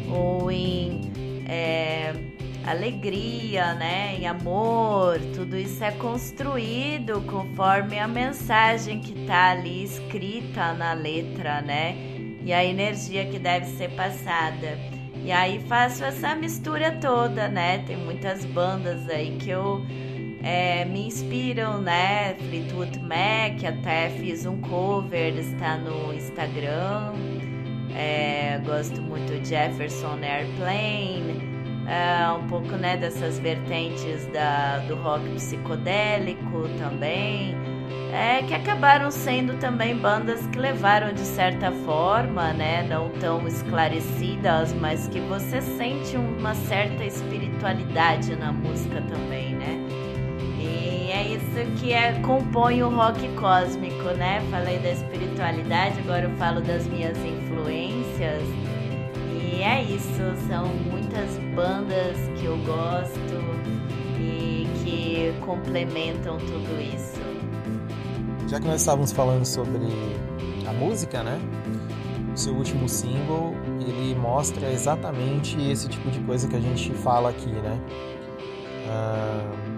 ou 0.09 0.51
em 0.51 1.11
é, 1.47 2.13
alegria, 2.65 3.73
né, 3.73 4.15
em 4.19 4.27
amor, 4.27 5.19
tudo 5.33 5.57
isso 5.57 5.83
é 5.83 5.91
construído 5.91 7.21
conforme 7.21 7.99
a 7.99 8.07
mensagem 8.07 8.99
que 8.99 9.19
está 9.19 9.51
ali 9.51 9.83
escrita 9.83 10.73
na 10.73 10.93
letra, 10.93 11.61
né, 11.61 11.95
e 12.43 12.53
a 12.53 12.63
energia 12.63 13.25
que 13.25 13.39
deve 13.39 13.65
ser 13.65 13.89
passada. 13.91 14.77
E 15.23 15.31
aí 15.31 15.59
faço 15.67 16.03
essa 16.03 16.33
mistura 16.33 16.91
toda, 16.93 17.47
né? 17.47 17.83
Tem 17.85 17.95
muitas 17.95 18.43
bandas 18.43 19.07
aí 19.07 19.37
que 19.37 19.51
eu 19.51 19.85
é, 20.43 20.85
me 20.85 21.07
inspiram, 21.07 21.81
né? 21.81 22.35
Fleetwood 22.35 22.99
Mac, 22.99 23.63
até 23.63 24.09
fiz 24.09 24.45
um 24.45 24.59
cover, 24.61 25.37
está 25.37 25.77
no 25.77 26.13
Instagram. 26.13 27.13
É, 27.95 28.59
gosto 28.65 29.01
muito 29.01 29.39
de 29.41 29.49
Jefferson 29.49 30.17
Airplane 30.21 31.51
uh, 31.81 32.37
um 32.37 32.47
pouco 32.47 32.75
né, 32.75 32.97
dessas 32.97 33.39
vertentes 33.39 34.25
da, 34.27 34.79
do 34.79 34.95
rock 34.95 35.27
psicodélico 35.31 36.67
também, 36.77 37.55
é, 38.13 38.43
que 38.43 38.53
acabaram 38.53 39.09
sendo 39.09 39.57
também 39.59 39.95
bandas 39.95 40.45
que 40.47 40.59
levaram 40.59 41.13
de 41.13 41.21
certa 41.21 41.71
forma, 41.71 42.53
né, 42.53 42.83
não 42.83 43.09
tão 43.09 43.47
esclarecidas, 43.47 44.73
mas 44.73 45.07
que 45.07 45.19
você 45.21 45.61
sente 45.61 46.15
uma 46.17 46.53
certa 46.53 47.03
espiritualidade 47.03 48.35
na 48.35 48.51
música 48.51 49.01
também, 49.01 49.55
né? 49.55 49.90
Isso 51.31 51.79
que 51.79 51.93
é, 51.93 52.19
compõe 52.21 52.83
o 52.83 52.89
rock 52.89 53.25
cósmico, 53.35 54.09
né? 54.17 54.41
Falei 54.51 54.79
da 54.79 54.91
espiritualidade, 54.91 55.99
agora 55.99 56.23
eu 56.23 56.31
falo 56.37 56.59
das 56.59 56.85
minhas 56.87 57.17
influências. 57.17 58.43
E 59.33 59.61
é 59.61 59.81
isso, 59.81 60.21
são 60.49 60.67
muitas 60.67 61.37
bandas 61.55 62.17
que 62.37 62.45
eu 62.45 62.57
gosto 62.65 63.61
e 64.19 64.67
que 64.83 65.33
complementam 65.45 66.37
tudo 66.37 66.81
isso. 66.81 67.21
Já 68.49 68.59
que 68.59 68.67
nós 68.67 68.81
estávamos 68.81 69.13
falando 69.13 69.45
sobre 69.45 69.79
a 70.67 70.73
música, 70.73 71.23
né? 71.23 71.39
O 72.33 72.37
seu 72.37 72.53
último 72.53 72.89
single, 72.89 73.55
ele 73.79 74.15
mostra 74.15 74.69
exatamente 74.69 75.57
esse 75.61 75.87
tipo 75.87 76.11
de 76.11 76.19
coisa 76.19 76.49
que 76.49 76.57
a 76.57 76.59
gente 76.59 76.91
fala 76.91 77.29
aqui, 77.29 77.49
né? 77.49 77.79
Ah, 78.89 79.70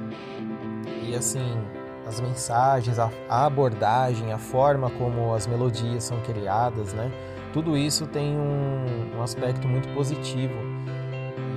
assim, 1.15 1.57
as 2.05 2.19
mensagens, 2.19 2.99
a, 2.99 3.09
abordagem, 3.29 4.33
a 4.33 4.37
forma 4.37 4.89
como 4.91 5.33
as 5.33 5.47
melodias 5.47 6.03
são 6.03 6.19
criadas, 6.21 6.93
né? 6.93 7.11
tudo 7.53 7.77
isso 7.77 8.07
tem 8.07 8.35
um, 8.35 9.15
um 9.15 9.21
aspecto 9.21 9.67
muito 9.67 9.87
positivo. 9.93 10.55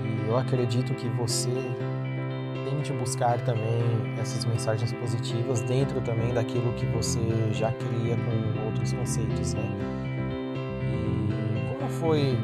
E 0.04 0.28
eu 0.28 0.36
acredito 0.36 0.94
que 0.94 1.08
você 1.08 1.50
tente 2.68 2.92
buscar 2.92 3.40
também 3.40 3.80
essas 4.20 4.44
mensagens 4.44 4.92
positivas 4.92 5.62
dentro 5.62 6.00
também 6.02 6.34
daquilo 6.34 6.72
que 6.74 6.84
você 6.86 7.18
já 7.52 7.72
cria 7.72 8.16
com 8.16 8.66
outros 8.66 8.92
conceitos, 8.92 9.54
né? 9.54 9.62
E 10.82 11.74
como 11.74 11.90
foi 11.90 12.38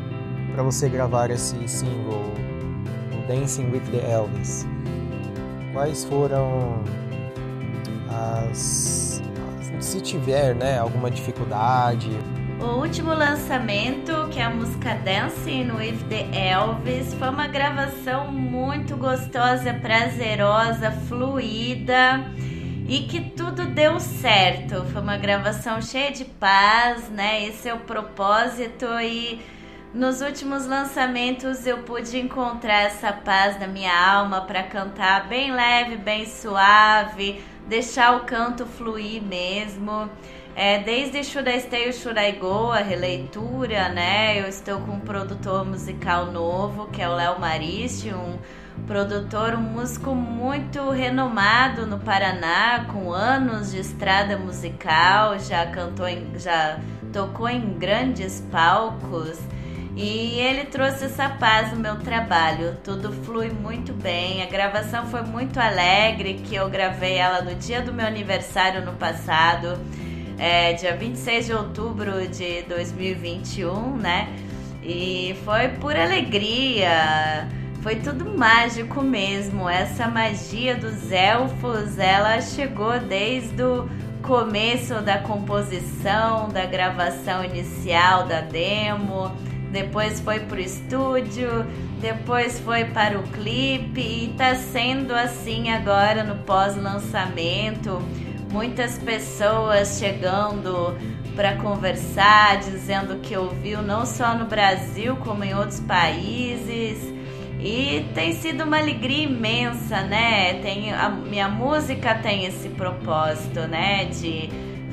para 0.54 0.62
você 0.62 0.88
gravar 0.88 1.30
esse 1.30 1.68
single, 1.68 2.32
Dancing 3.28 3.70
with 3.70 3.82
the 3.90 4.10
Elvis? 4.10 4.66
Quais 5.72 6.04
foram 6.04 6.82
as, 8.12 9.22
se 9.80 10.00
tiver, 10.00 10.54
né, 10.54 10.78
alguma 10.78 11.10
dificuldade 11.10 12.10
o 12.62 12.76
último 12.76 13.12
lançamento, 13.12 14.28
que 14.30 14.38
é 14.38 14.44
a 14.44 14.50
música 14.50 14.94
Dancing 14.94 15.72
with 15.72 15.98
the 16.08 16.28
Elvis, 16.32 17.12
foi 17.14 17.28
uma 17.28 17.48
gravação 17.48 18.30
muito 18.30 18.96
gostosa, 18.96 19.74
prazerosa, 19.74 20.92
fluida 21.08 22.24
e 22.88 23.00
que 23.00 23.20
tudo 23.20 23.66
deu 23.66 23.98
certo. 23.98 24.84
Foi 24.92 25.02
uma 25.02 25.16
gravação 25.16 25.82
cheia 25.82 26.12
de 26.12 26.24
paz, 26.24 27.08
né? 27.08 27.44
Esse 27.48 27.68
é 27.68 27.74
o 27.74 27.80
propósito 27.80 28.86
e 29.00 29.40
nos 29.92 30.20
últimos 30.20 30.64
lançamentos 30.64 31.66
eu 31.66 31.78
pude 31.78 32.16
encontrar 32.16 32.82
essa 32.82 33.12
paz 33.12 33.58
na 33.58 33.66
minha 33.66 33.92
alma 33.92 34.42
para 34.42 34.62
cantar 34.62 35.26
bem 35.26 35.50
leve, 35.52 35.96
bem 35.96 36.26
suave, 36.26 37.42
deixar 37.72 38.14
o 38.16 38.20
canto 38.20 38.66
fluir 38.66 39.22
mesmo. 39.22 40.10
É, 40.54 40.78
desde 40.80 41.24
Should 41.24 41.48
I 41.48 41.58
Stay 41.58 41.86
or 41.86 41.94
Should 41.94 42.20
I 42.20 42.32
Go, 42.32 42.70
a 42.70 42.82
releitura, 42.82 43.88
né? 43.88 44.38
Eu 44.38 44.46
estou 44.46 44.78
com 44.80 44.92
um 44.92 45.00
produtor 45.00 45.64
musical 45.64 46.26
novo, 46.26 46.88
que 46.88 47.00
é 47.00 47.08
o 47.08 47.14
Léo 47.14 47.40
Mariste, 47.40 48.12
um 48.12 48.36
produtor, 48.86 49.54
um 49.54 49.62
músico 49.62 50.14
muito 50.14 50.90
renomado 50.90 51.86
no 51.86 51.98
Paraná, 51.98 52.84
com 52.92 53.10
anos 53.10 53.70
de 53.70 53.80
estrada 53.80 54.36
musical, 54.36 55.38
já 55.38 55.64
cantou, 55.64 56.06
em, 56.06 56.38
já 56.38 56.78
tocou 57.10 57.48
em 57.48 57.78
grandes 57.78 58.46
palcos. 58.52 59.38
E 59.94 60.40
ele 60.40 60.64
trouxe 60.64 61.04
essa 61.04 61.28
paz 61.28 61.72
no 61.72 61.78
meu 61.78 61.96
trabalho. 61.96 62.76
Tudo 62.82 63.12
flui 63.12 63.50
muito 63.50 63.92
bem. 63.92 64.42
A 64.42 64.46
gravação 64.46 65.06
foi 65.06 65.22
muito 65.22 65.58
alegre, 65.58 66.34
que 66.34 66.54
eu 66.54 66.70
gravei 66.70 67.16
ela 67.16 67.42
no 67.42 67.54
dia 67.54 67.82
do 67.82 67.92
meu 67.92 68.06
aniversário 68.06 68.84
no 68.84 68.92
passado 68.94 69.78
é, 70.38 70.72
dia 70.72 70.96
26 70.96 71.46
de 71.46 71.52
outubro 71.52 72.26
de 72.26 72.62
2021, 72.62 73.96
né? 73.96 74.28
E 74.82 75.36
foi 75.44 75.68
por 75.68 75.96
alegria, 75.96 77.48
foi 77.80 77.96
tudo 77.96 78.24
mágico 78.36 79.02
mesmo. 79.02 79.68
Essa 79.68 80.08
magia 80.08 80.74
dos 80.74 81.12
elfos, 81.12 81.96
ela 81.96 82.40
chegou 82.40 82.98
desde 82.98 83.62
o 83.62 83.88
começo 84.22 85.00
da 85.02 85.18
composição, 85.18 86.48
da 86.48 86.64
gravação 86.64 87.44
inicial 87.44 88.26
da 88.26 88.40
demo, 88.40 89.30
depois 89.72 90.20
foi 90.20 90.40
pro 90.40 90.60
estúdio, 90.60 91.66
depois 92.00 92.60
foi 92.60 92.84
para 92.84 93.18
o 93.18 93.22
clipe 93.24 94.00
e 94.00 94.34
tá 94.36 94.54
sendo 94.54 95.12
assim 95.14 95.70
agora 95.70 96.22
no 96.22 96.36
pós-lançamento 96.44 98.00
muitas 98.52 98.98
pessoas 98.98 99.98
chegando 99.98 100.96
para 101.34 101.56
conversar, 101.56 102.58
dizendo 102.58 103.16
que 103.20 103.34
ouviu 103.34 103.80
não 103.80 104.04
só 104.04 104.34
no 104.34 104.44
Brasil 104.44 105.16
como 105.16 105.42
em 105.42 105.54
outros 105.54 105.80
países. 105.80 107.10
E 107.58 108.04
tem 108.12 108.32
sido 108.34 108.64
uma 108.64 108.78
alegria 108.78 109.24
imensa, 109.24 110.02
né? 110.02 110.54
Tem 110.60 110.92
a 110.92 111.08
minha 111.08 111.48
música 111.48 112.14
tem 112.16 112.44
esse 112.44 112.68
propósito, 112.68 113.60
né, 113.60 114.04
de 114.06 114.50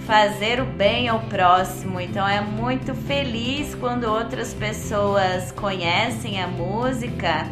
fazer 0.10 0.60
o 0.60 0.66
bem 0.66 1.08
ao 1.08 1.20
próximo. 1.20 2.02
Então 2.02 2.28
é 2.28 2.42
muito 2.42 2.96
feliz 2.96 3.76
quando 3.76 4.06
outras 4.06 4.56
pessoas 4.56 5.52
conhecem 5.52 6.42
a 6.42 6.48
música 6.48 7.48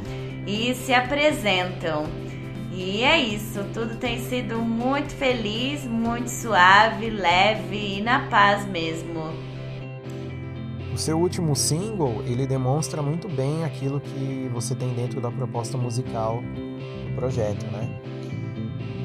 e 0.48 0.74
se 0.74 0.92
apresentam. 0.92 2.08
E 2.74 3.04
é 3.04 3.20
isso, 3.20 3.64
tudo 3.76 3.96
tem 3.98 4.20
sido 4.22 4.58
muito 4.58 5.14
feliz, 5.14 5.86
muito 5.86 6.30
suave, 6.30 7.12
leve 7.12 7.98
e 7.98 8.02
na 8.02 8.28
paz 8.28 8.66
mesmo. 8.66 9.22
O 10.92 10.98
seu 10.98 11.20
último 11.20 11.56
single, 11.56 12.24
ele 12.26 12.48
demonstra 12.48 13.04
muito 13.04 13.30
bem 13.30 13.66
aquilo 13.66 14.00
que 14.00 14.50
você 14.52 14.74
tem 14.74 14.90
dentro 14.96 15.22
da 15.22 15.30
proposta 15.30 15.78
musical 15.78 16.42
do 16.42 17.16
projeto, 17.16 17.68
né? 17.68 18.17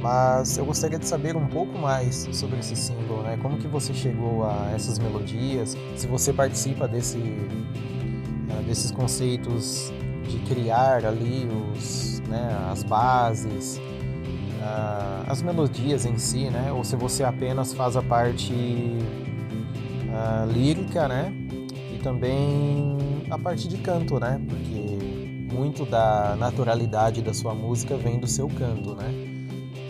Mas 0.02 0.58
eu 0.58 0.64
gostaria 0.64 0.98
de 0.98 1.06
saber 1.06 1.36
um 1.36 1.46
pouco 1.46 1.78
mais 1.78 2.28
sobre 2.32 2.58
esse 2.58 2.74
single, 2.74 3.22
né? 3.22 3.38
Como 3.40 3.56
que 3.56 3.68
você 3.68 3.94
chegou 3.94 4.44
a 4.44 4.72
essas 4.74 4.98
melodias? 4.98 5.76
Se 5.96 6.08
você 6.08 6.32
participa 6.32 6.88
desse, 6.88 7.18
uh, 7.18 8.62
desses 8.66 8.90
conceitos 8.90 9.92
de 10.28 10.40
criar 10.40 11.04
ali 11.04 11.48
os, 11.72 12.20
né, 12.28 12.50
as 12.68 12.82
bases, 12.82 13.80
uh, 14.58 15.24
as 15.28 15.40
melodias 15.40 16.04
em 16.04 16.18
si, 16.18 16.50
né? 16.50 16.72
Ou 16.72 16.82
se 16.82 16.96
você 16.96 17.22
apenas 17.22 17.72
faz 17.72 17.96
a 17.96 18.02
parte 18.02 18.52
uh, 18.52 20.52
lírica, 20.52 21.06
né? 21.06 21.32
E 21.94 21.98
também 22.02 22.98
a 23.30 23.38
parte 23.38 23.68
de 23.68 23.76
canto, 23.76 24.18
né? 24.18 24.40
Porque 24.48 24.98
muito 25.54 25.86
da 25.86 26.34
naturalidade 26.34 27.22
da 27.22 27.32
sua 27.32 27.54
música 27.54 27.96
vem 27.96 28.18
do 28.18 28.26
seu 28.26 28.48
canto, 28.48 28.96
né? 28.96 29.31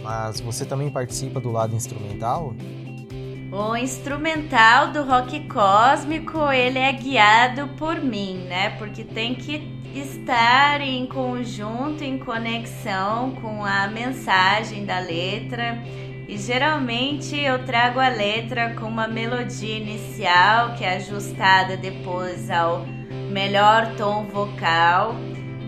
Mas 0.02 0.40
você 0.40 0.64
também 0.64 0.90
participa 0.90 1.40
do 1.40 1.50
lado 1.50 1.74
instrumental? 1.74 2.54
O 3.52 3.76
instrumental 3.76 4.92
do 4.92 5.02
rock 5.02 5.40
cósmico, 5.46 6.50
ele 6.50 6.78
é 6.78 6.92
guiado 6.92 7.68
por 7.76 8.00
mim, 8.00 8.46
né? 8.48 8.70
Porque 8.78 9.04
tem 9.04 9.34
que 9.34 9.80
estar 9.94 10.80
em 10.80 11.06
conjunto, 11.06 12.02
em 12.02 12.18
conexão 12.18 13.32
com 13.42 13.64
a 13.64 13.88
mensagem 13.88 14.86
da 14.86 14.98
letra. 14.98 15.82
E 16.26 16.38
geralmente 16.38 17.38
eu 17.38 17.62
trago 17.66 18.00
a 18.00 18.08
letra 18.08 18.74
com 18.74 18.86
uma 18.86 19.06
melodia 19.06 19.76
inicial 19.76 20.74
que 20.74 20.82
é 20.82 20.96
ajustada 20.96 21.76
depois 21.76 22.50
ao 22.50 22.86
melhor 23.30 23.94
tom 23.96 24.24
vocal 24.24 25.14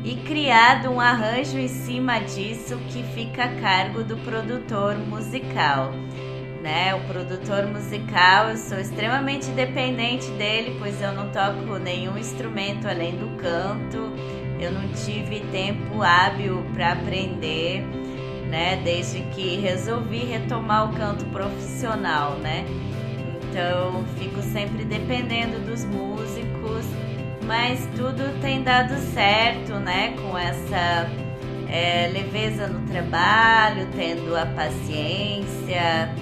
e 0.04 0.16
criado 0.16 0.90
um 0.90 1.00
arranjo 1.00 1.58
em 1.58 1.66
cima 1.66 2.18
disso 2.18 2.76
que 2.90 3.02
fica 3.14 3.44
a 3.44 3.61
cargo 3.61 4.04
do 4.04 4.18
produtor 4.18 4.96
musical. 4.99 5.92
Né? 6.62 6.94
O 6.94 7.00
produtor 7.08 7.66
musical, 7.66 8.50
eu 8.50 8.56
sou 8.58 8.78
extremamente 8.78 9.50
dependente 9.50 10.30
dele, 10.32 10.76
pois 10.78 11.00
eu 11.00 11.12
não 11.12 11.30
toco 11.30 11.78
nenhum 11.78 12.18
instrumento 12.18 12.87
além 12.87 13.16
do 13.16 13.34
canto. 13.37 14.12
Eu 14.61 14.73
não 14.73 14.88
tive 14.92 15.40
tempo 15.50 16.02
hábil 16.02 16.64
para 16.73 16.92
aprender, 16.92 17.82
né? 18.49 18.80
Desde 18.82 19.20
que 19.34 19.56
resolvi 19.56 20.18
retomar 20.18 20.90
o 20.90 20.96
canto 20.96 21.25
profissional, 21.26 22.37
né? 22.38 22.64
Então, 23.42 24.04
fico 24.16 24.40
sempre 24.40 24.84
dependendo 24.84 25.58
dos 25.66 25.84
músicos, 25.84 26.87
mas 27.46 27.87
tudo 27.96 28.40
tem 28.40 28.62
dado 28.62 28.94
certo, 29.12 29.74
né? 29.74 30.14
Com 30.20 30.37
essa 30.37 31.09
é, 31.68 32.09
leveza 32.12 32.66
no 32.66 32.87
trabalho, 32.87 33.88
tendo 33.94 34.37
a 34.37 34.46
paciência 34.46 36.14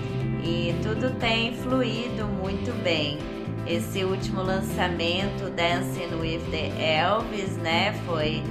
e 0.43 0.75
tudo 0.83 1.11
tem 1.19 1.55
fluído 1.57 2.27
muito 2.27 2.73
bem. 2.83 3.19
Esse 3.67 4.05
último 4.05 4.43
lançamento, 4.43 5.51
Dancing 5.51 6.15
with 6.21 6.41
the 6.51 6.73
Elvis, 6.83 7.57
né, 7.59 7.93
foi 8.05 8.43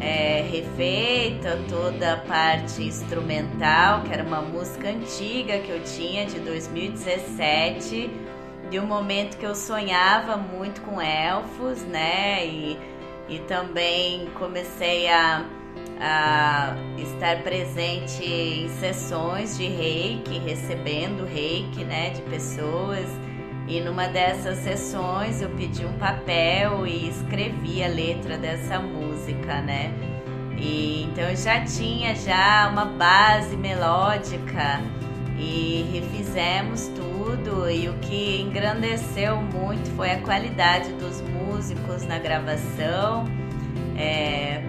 é, 0.00 0.44
refeita 0.50 1.58
toda 1.68 2.14
a 2.14 2.16
parte 2.18 2.82
instrumental, 2.82 4.02
que 4.02 4.12
era 4.12 4.22
uma 4.22 4.42
música 4.42 4.90
antiga 4.90 5.58
que 5.58 5.70
eu 5.70 5.82
tinha 5.84 6.26
de 6.26 6.38
2017, 6.40 8.10
de 8.70 8.78
um 8.78 8.86
momento 8.86 9.36
que 9.36 9.46
eu 9.46 9.54
sonhava 9.54 10.36
muito 10.36 10.80
com 10.82 11.00
elfos, 11.00 11.82
né, 11.82 12.46
e, 12.46 12.78
e 13.28 13.38
também 13.40 14.28
comecei 14.38 15.08
a 15.08 15.44
a 16.00 16.76
estar 16.96 17.42
presente 17.42 18.24
em 18.24 18.68
sessões 18.68 19.56
de 19.56 19.66
reiki, 19.66 20.38
recebendo 20.38 21.24
reiki 21.26 21.84
né, 21.84 22.10
de 22.10 22.22
pessoas. 22.22 23.06
E 23.66 23.80
numa 23.80 24.06
dessas 24.06 24.58
sessões 24.58 25.42
eu 25.42 25.50
pedi 25.50 25.84
um 25.84 25.98
papel 25.98 26.86
e 26.86 27.08
escrevi 27.08 27.82
a 27.82 27.88
letra 27.88 28.38
dessa 28.38 28.78
música, 28.78 29.60
né? 29.60 29.92
E, 30.56 31.04
então 31.04 31.24
eu 31.24 31.36
já 31.36 31.62
tinha 31.64 32.14
já 32.14 32.68
uma 32.72 32.86
base 32.86 33.56
melódica 33.56 34.80
e 35.38 35.84
refizemos 35.92 36.88
tudo 37.44 37.70
e 37.70 37.88
o 37.88 37.94
que 37.98 38.40
engrandeceu 38.40 39.36
muito 39.36 39.90
foi 39.96 40.10
a 40.10 40.20
qualidade 40.20 40.92
dos 40.94 41.20
músicos 41.20 42.04
na 42.06 42.18
gravação. 42.18 43.24
É, 43.96 44.62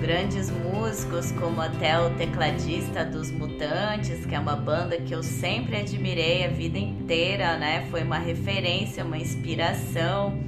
grandes 0.00 0.50
músicos, 0.50 1.30
como 1.32 1.60
até 1.60 1.98
o 2.00 2.10
tecladista 2.10 3.04
dos 3.04 3.30
Mutantes, 3.30 4.24
que 4.24 4.34
é 4.34 4.38
uma 4.38 4.56
banda 4.56 4.96
que 4.96 5.14
eu 5.14 5.22
sempre 5.22 5.76
admirei 5.76 6.44
a 6.44 6.48
vida 6.48 6.78
inteira, 6.78 7.58
né? 7.58 7.86
Foi 7.90 8.02
uma 8.02 8.18
referência, 8.18 9.04
uma 9.04 9.18
inspiração 9.18 10.38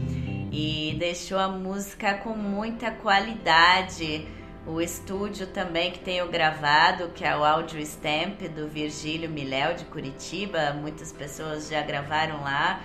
e 0.50 0.96
deixou 0.98 1.38
a 1.38 1.48
música 1.48 2.14
com 2.14 2.34
muita 2.34 2.90
qualidade. 2.90 4.26
O 4.66 4.80
estúdio 4.80 5.46
também 5.48 5.90
que 5.90 5.98
tenho 5.98 6.28
gravado, 6.28 7.08
que 7.08 7.24
é 7.24 7.36
o 7.36 7.44
Audio 7.44 7.80
Stamp 7.80 8.40
do 8.54 8.68
Virgílio 8.68 9.28
Miléu 9.28 9.74
de 9.74 9.84
Curitiba, 9.86 10.72
muitas 10.72 11.12
pessoas 11.12 11.68
já 11.68 11.82
gravaram 11.82 12.42
lá. 12.42 12.80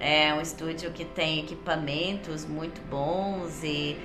É 0.00 0.34
um 0.34 0.40
estúdio 0.40 0.90
que 0.90 1.04
tem 1.04 1.38
equipamentos 1.38 2.44
muito 2.44 2.80
bons 2.90 3.62
e 3.62 3.96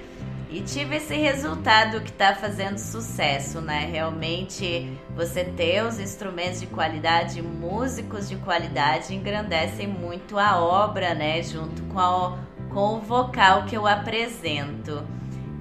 e 0.49 0.61
tive 0.61 0.95
esse 0.95 1.13
resultado 1.13 1.99
que 1.99 2.09
está 2.09 2.33
fazendo 2.33 2.77
sucesso, 2.77 3.59
né? 3.59 3.85
Realmente 3.91 4.97
você 5.13 5.43
ter 5.43 5.83
os 5.83 5.99
instrumentos 5.99 6.61
de 6.61 6.67
qualidade, 6.67 7.41
músicos 7.41 8.29
de 8.29 8.37
qualidade 8.37 9.13
engrandecem 9.13 9.87
muito 9.87 10.39
a 10.39 10.57
obra, 10.57 11.13
né? 11.13 11.43
Junto 11.43 11.83
com, 11.83 11.99
a, 11.99 12.37
com 12.69 12.95
o 12.95 13.01
vocal 13.01 13.65
que 13.65 13.75
eu 13.75 13.85
apresento. 13.85 15.03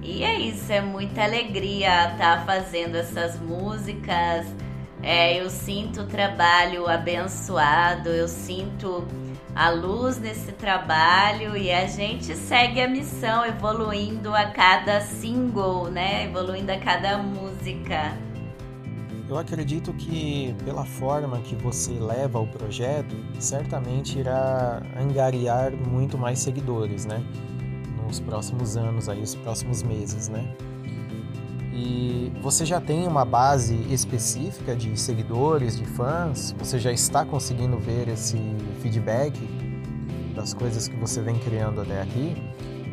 E 0.01 0.23
é 0.23 0.39
isso, 0.39 0.71
é 0.71 0.81
muita 0.81 1.23
alegria 1.23 2.11
estar 2.11 2.39
tá 2.39 2.45
fazendo 2.45 2.95
essas 2.95 3.39
músicas. 3.39 4.45
É, 5.01 5.39
eu 5.39 5.49
sinto 5.49 6.01
o 6.01 6.05
trabalho 6.05 6.87
abençoado, 6.87 8.09
eu 8.09 8.27
sinto 8.27 9.05
a 9.55 9.69
luz 9.69 10.19
nesse 10.19 10.51
trabalho 10.51 11.57
e 11.57 11.71
a 11.71 11.87
gente 11.87 12.35
segue 12.35 12.79
a 12.79 12.87
missão 12.87 13.45
evoluindo 13.45 14.33
a 14.33 14.45
cada 14.45 15.01
single, 15.01 15.89
né? 15.89 16.25
Evoluindo 16.25 16.71
a 16.71 16.77
cada 16.77 17.17
música. 17.17 18.15
Eu 19.29 19.37
acredito 19.37 19.91
que 19.93 20.55
pela 20.63 20.85
forma 20.85 21.39
que 21.39 21.53
você 21.55 21.91
leva 21.93 22.39
o 22.39 22.47
projeto, 22.47 23.15
certamente 23.39 24.19
irá 24.19 24.81
angariar 24.95 25.71
muito 25.73 26.17
mais 26.17 26.39
seguidores, 26.39 27.05
né? 27.05 27.21
Nos 28.07 28.21
próximos 28.21 28.77
anos 28.77 29.09
aí, 29.09 29.21
os 29.21 29.35
próximos 29.35 29.83
meses, 29.83 30.29
né? 30.29 30.47
E 31.73 32.31
você 32.41 32.65
já 32.65 32.79
tem 32.79 33.05
uma 33.05 33.25
base 33.25 33.75
específica 33.91 34.73
de 34.75 34.97
seguidores, 34.97 35.77
de 35.77 35.85
fãs? 35.85 36.55
Você 36.57 36.79
já 36.79 36.91
está 36.91 37.25
conseguindo 37.25 37.77
ver 37.77 38.07
esse 38.07 38.37
feedback 38.81 39.37
das 40.33 40.53
coisas 40.53 40.87
que 40.87 40.95
você 40.95 41.21
vem 41.21 41.37
criando 41.37 41.81
até 41.81 42.01
aqui? 42.01 42.35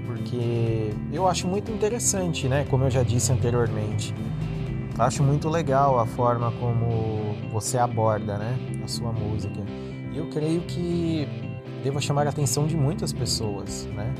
Porque 0.05 0.90
eu 1.12 1.29
acho 1.29 1.46
muito 1.46 1.70
interessante, 1.70 2.48
né? 2.48 2.66
Como 2.68 2.85
eu 2.85 2.90
já 2.90 3.05
disse 3.05 3.33
anteriormente. 3.33 4.12
Acho 4.98 5.22
muito 5.22 5.48
legal 5.48 5.98
a 5.98 6.07
forma 6.07 6.53
como 6.59 7.35
você 7.53 7.79
aborda, 7.79 8.37
né? 8.37 8.59
A 8.85 8.88
sua 8.88 9.12
música. 9.12 9.61
E 10.12 10.18
eu 10.18 10.29
creio 10.29 10.61
que 10.62 11.27
deva 11.85 12.00
chamar 12.00 12.27
a 12.27 12.31
atenção 12.31 12.66
de 12.66 12.77
muitas 12.77 13.12
pessoas, 13.12 13.87
né? 13.94 14.12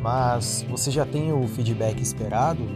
Mas 0.00 0.64
você 0.68 0.90
já 0.90 1.04
tem 1.04 1.32
o 1.32 1.46
feedback 1.46 2.00
esperado 2.00 2.66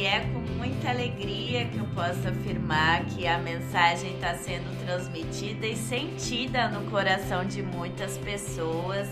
e 0.00 0.06
é 0.06 0.20
com 0.20 0.38
muita 0.56 0.88
alegria 0.88 1.66
que 1.66 1.76
eu 1.76 1.84
posso 1.94 2.26
afirmar 2.26 3.04
que 3.04 3.26
a 3.26 3.36
mensagem 3.36 4.14
está 4.14 4.34
sendo 4.34 4.74
transmitida 4.86 5.66
e 5.66 5.76
sentida 5.76 6.68
no 6.68 6.90
coração 6.90 7.44
de 7.44 7.62
muitas 7.62 8.16
pessoas. 8.16 9.06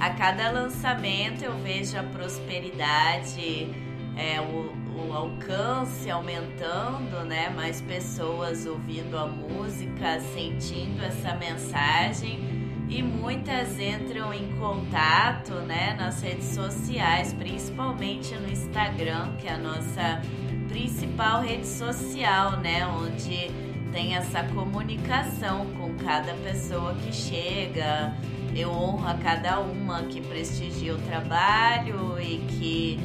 A 0.00 0.10
cada 0.10 0.50
lançamento 0.50 1.44
eu 1.44 1.56
vejo 1.58 1.96
a 1.96 2.02
prosperidade, 2.02 3.72
é, 4.16 4.40
o, 4.40 4.72
o 4.98 5.12
alcance 5.12 6.10
aumentando, 6.10 7.24
né? 7.24 7.48
Mais 7.50 7.80
pessoas 7.80 8.66
ouvindo 8.66 9.16
a 9.16 9.28
música, 9.28 10.18
sentindo 10.34 11.04
essa 11.04 11.36
mensagem 11.36 12.65
e 12.88 13.02
muitas 13.02 13.78
entram 13.80 14.32
em 14.32 14.48
contato 14.58 15.52
né, 15.54 15.94
nas 15.98 16.22
redes 16.22 16.46
sociais, 16.46 17.32
principalmente 17.32 18.34
no 18.34 18.48
Instagram, 18.48 19.36
que 19.36 19.48
é 19.48 19.54
a 19.54 19.58
nossa 19.58 20.22
principal 20.68 21.42
rede 21.42 21.66
social, 21.66 22.58
né, 22.58 22.86
onde 22.86 23.50
tem 23.92 24.14
essa 24.14 24.44
comunicação 24.44 25.66
com 25.74 25.94
cada 25.94 26.34
pessoa 26.34 26.94
que 26.94 27.12
chega. 27.12 28.14
Eu 28.54 28.70
honro 28.70 29.06
a 29.08 29.14
cada 29.14 29.58
uma 29.60 30.04
que 30.04 30.20
prestigia 30.20 30.94
o 30.94 30.98
trabalho 30.98 32.20
e 32.20 32.38
que 32.38 33.00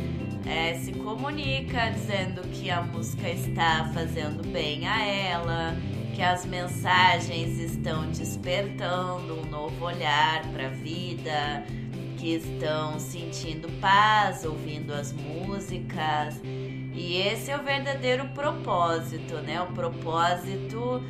é, 0.45 0.75
se 0.75 0.91
comunica 0.91 1.89
dizendo 1.89 2.41
que 2.49 2.69
a 2.69 2.81
música 2.81 3.29
está 3.29 3.89
fazendo 3.93 4.45
bem 4.51 4.87
a 4.87 5.05
ela 5.05 5.75
que 6.15 6.21
as 6.21 6.45
mensagens 6.45 7.57
estão 7.59 8.09
despertando 8.09 9.41
um 9.41 9.45
novo 9.45 9.85
olhar 9.85 10.43
para 10.51 10.67
a 10.67 10.69
vida, 10.69 11.63
que 12.17 12.35
estão 12.35 12.99
sentindo 12.99 13.67
paz 13.79 14.45
ouvindo 14.45 14.93
as 14.93 15.11
músicas. 15.13 16.39
E 16.93 17.17
esse 17.17 17.49
é 17.49 17.57
o 17.57 17.63
verdadeiro 17.63 18.27
propósito, 18.29 19.35
né? 19.37 19.61
O 19.61 19.67
propósito 19.67 21.03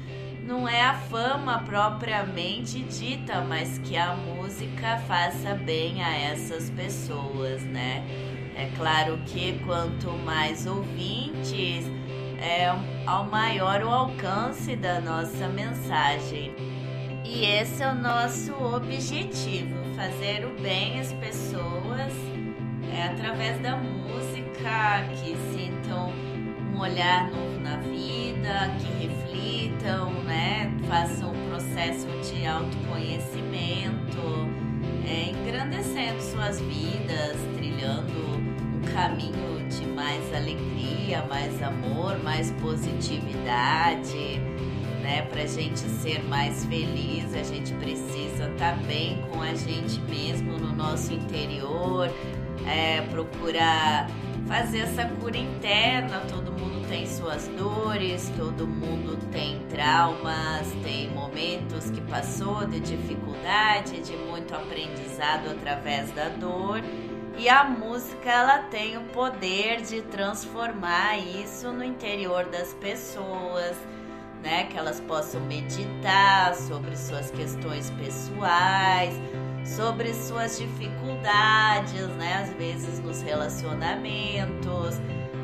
não 0.43 0.67
é 0.67 0.81
a 0.81 0.93
fama 0.93 1.59
propriamente 1.59 2.81
dita, 2.83 3.41
mas 3.41 3.77
que 3.79 3.97
a 3.97 4.15
música 4.15 4.97
faça 5.07 5.55
bem 5.55 6.03
a 6.03 6.17
essas 6.17 6.69
pessoas, 6.69 7.63
né? 7.63 8.05
É 8.55 8.69
claro 8.77 9.17
que 9.25 9.59
quanto 9.65 10.11
mais 10.25 10.67
ouvintes, 10.67 11.85
é 12.41 12.75
ao 13.05 13.25
maior 13.25 13.83
o 13.83 13.89
alcance 13.89 14.75
da 14.75 14.99
nossa 14.99 15.47
mensagem. 15.47 16.53
E 17.23 17.45
esse 17.45 17.83
é 17.83 17.91
o 17.91 17.95
nosso 17.95 18.53
objetivo: 18.53 19.75
fazer 19.95 20.45
o 20.45 20.61
bem 20.61 20.99
às 20.99 21.13
pessoas 21.13 22.11
é, 22.91 23.03
através 23.03 23.61
da 23.61 23.77
música, 23.77 25.05
que 25.15 25.37
sintam 25.53 26.11
um 26.73 26.79
olhar 26.79 27.29
novo 27.29 27.59
na 27.59 27.77
vida, 27.77 28.71
que 28.79 29.07
reflitam, 29.07 30.11
né? 30.23 30.71
façam 30.89 31.31
um 31.31 31.49
processo 31.49 32.07
de 32.23 32.45
autoconhecimento, 32.45 34.49
é, 35.07 35.29
engrandecendo 35.29 36.21
suas 36.21 36.59
vidas, 36.59 37.37
trilhando 37.55 38.30
caminho 38.93 39.67
de 39.69 39.85
mais 39.85 40.33
alegria, 40.33 41.25
mais 41.29 41.61
amor, 41.61 42.21
mais 42.23 42.51
positividade, 42.61 44.39
né? 45.01 45.23
Pra 45.29 45.45
gente 45.45 45.79
ser 45.79 46.23
mais 46.23 46.65
feliz, 46.65 47.33
a 47.33 47.43
gente 47.43 47.73
precisa 47.73 48.49
estar 48.49 48.75
tá 48.75 48.83
bem 48.87 49.21
com 49.31 49.41
a 49.41 49.53
gente 49.53 49.99
mesmo 50.01 50.57
no 50.57 50.73
nosso 50.73 51.13
interior, 51.13 52.09
é, 52.67 53.01
procurar 53.09 54.07
fazer 54.47 54.79
essa 54.79 55.05
cura 55.05 55.37
interna. 55.37 56.21
Todo 56.29 56.51
mundo 56.51 56.85
tem 56.87 57.07
suas 57.07 57.47
dores, 57.47 58.31
todo 58.37 58.67
mundo 58.67 59.17
tem 59.31 59.59
traumas, 59.69 60.69
tem 60.83 61.09
momentos 61.11 61.89
que 61.89 62.01
passou 62.01 62.65
de 62.65 62.79
dificuldade, 62.79 64.01
de 64.01 64.13
muito 64.29 64.53
aprendizado 64.53 65.49
através 65.49 66.11
da 66.11 66.27
dor. 66.29 66.81
E 67.37 67.49
a 67.49 67.63
música 67.63 68.29
ela 68.29 68.59
tem 68.63 68.97
o 68.97 69.03
poder 69.05 69.81
de 69.81 70.01
transformar 70.03 71.17
isso 71.17 71.71
no 71.71 71.83
interior 71.83 72.45
das 72.45 72.73
pessoas, 72.75 73.75
né? 74.43 74.65
Que 74.65 74.77
elas 74.77 74.99
possam 74.99 75.41
meditar 75.41 76.53
sobre 76.55 76.95
suas 76.95 77.31
questões 77.31 77.89
pessoais, 77.91 79.15
sobre 79.65 80.13
suas 80.13 80.59
dificuldades, 80.59 82.07
né? 82.17 82.43
Às 82.43 82.53
vezes 82.53 82.99
nos 82.99 83.21
relacionamentos, 83.21 84.99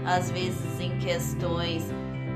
às 0.05 0.29
vezes 0.29 0.79
em 0.79 0.97
questões 0.99 1.83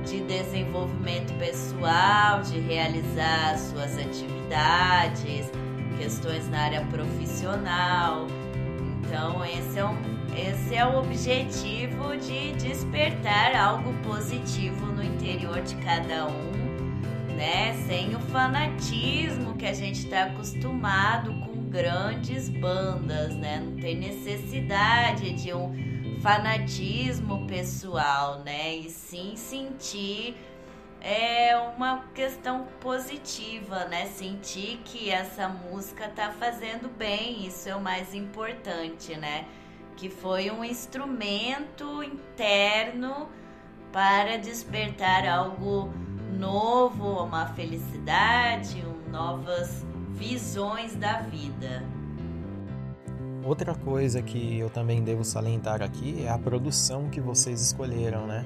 de 0.05 0.21
desenvolvimento 0.21 1.31
pessoal, 1.37 2.41
de 2.41 2.59
realizar 2.59 3.57
suas 3.59 3.97
atividades, 3.97 5.51
questões 5.97 6.47
na 6.49 6.63
área 6.63 6.85
profissional. 6.85 8.25
Então, 9.11 9.43
esse 9.43 9.77
é, 9.77 9.83
um, 9.83 9.97
esse 10.33 10.73
é 10.73 10.87
o 10.87 10.99
objetivo 10.99 12.15
de 12.15 12.53
despertar 12.53 13.53
algo 13.53 13.93
positivo 14.07 14.85
no 14.85 15.03
interior 15.03 15.61
de 15.61 15.75
cada 15.75 16.27
um, 16.27 17.33
né? 17.35 17.73
Sem 17.85 18.15
o 18.15 18.19
fanatismo 18.21 19.57
que 19.57 19.65
a 19.65 19.73
gente 19.73 20.05
está 20.05 20.23
acostumado 20.23 21.33
com 21.41 21.69
grandes 21.69 22.47
bandas, 22.47 23.35
né? 23.35 23.59
Não 23.59 23.75
tem 23.75 23.97
necessidade 23.97 25.33
de 25.33 25.53
um 25.53 26.17
fanatismo 26.21 27.45
pessoal, 27.47 28.41
né? 28.45 28.77
E 28.77 28.89
sim 28.89 29.35
sentir 29.35 30.37
é 31.01 31.57
uma 31.75 32.05
questão 32.13 32.67
positiva, 32.79 33.85
né? 33.85 34.05
Sentir 34.05 34.81
que 34.85 35.09
essa 35.09 35.49
música 35.49 36.07
tá 36.09 36.31
fazendo 36.31 36.89
bem, 36.95 37.45
isso 37.47 37.67
é 37.67 37.75
o 37.75 37.81
mais 37.81 38.13
importante, 38.13 39.17
né? 39.17 39.45
Que 39.97 40.09
foi 40.09 40.51
um 40.51 40.63
instrumento 40.63 42.03
interno 42.03 43.27
para 43.91 44.37
despertar 44.37 45.27
algo 45.27 45.91
novo, 46.37 47.23
uma 47.23 47.47
felicidade, 47.47 48.83
um, 48.85 49.11
novas 49.11 49.83
visões 50.13 50.95
da 50.95 51.21
vida. 51.21 51.83
Outra 53.43 53.73
coisa 53.73 54.21
que 54.21 54.59
eu 54.59 54.69
também 54.69 55.03
devo 55.03 55.23
salientar 55.23 55.81
aqui 55.81 56.23
é 56.23 56.29
a 56.29 56.37
produção 56.37 57.09
que 57.09 57.19
vocês 57.19 57.59
escolheram, 57.59 58.27
né? 58.27 58.45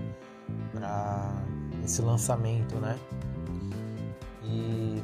Para 0.74 1.45
esse 1.86 2.02
lançamento, 2.02 2.76
né? 2.76 2.98
E 4.44 5.02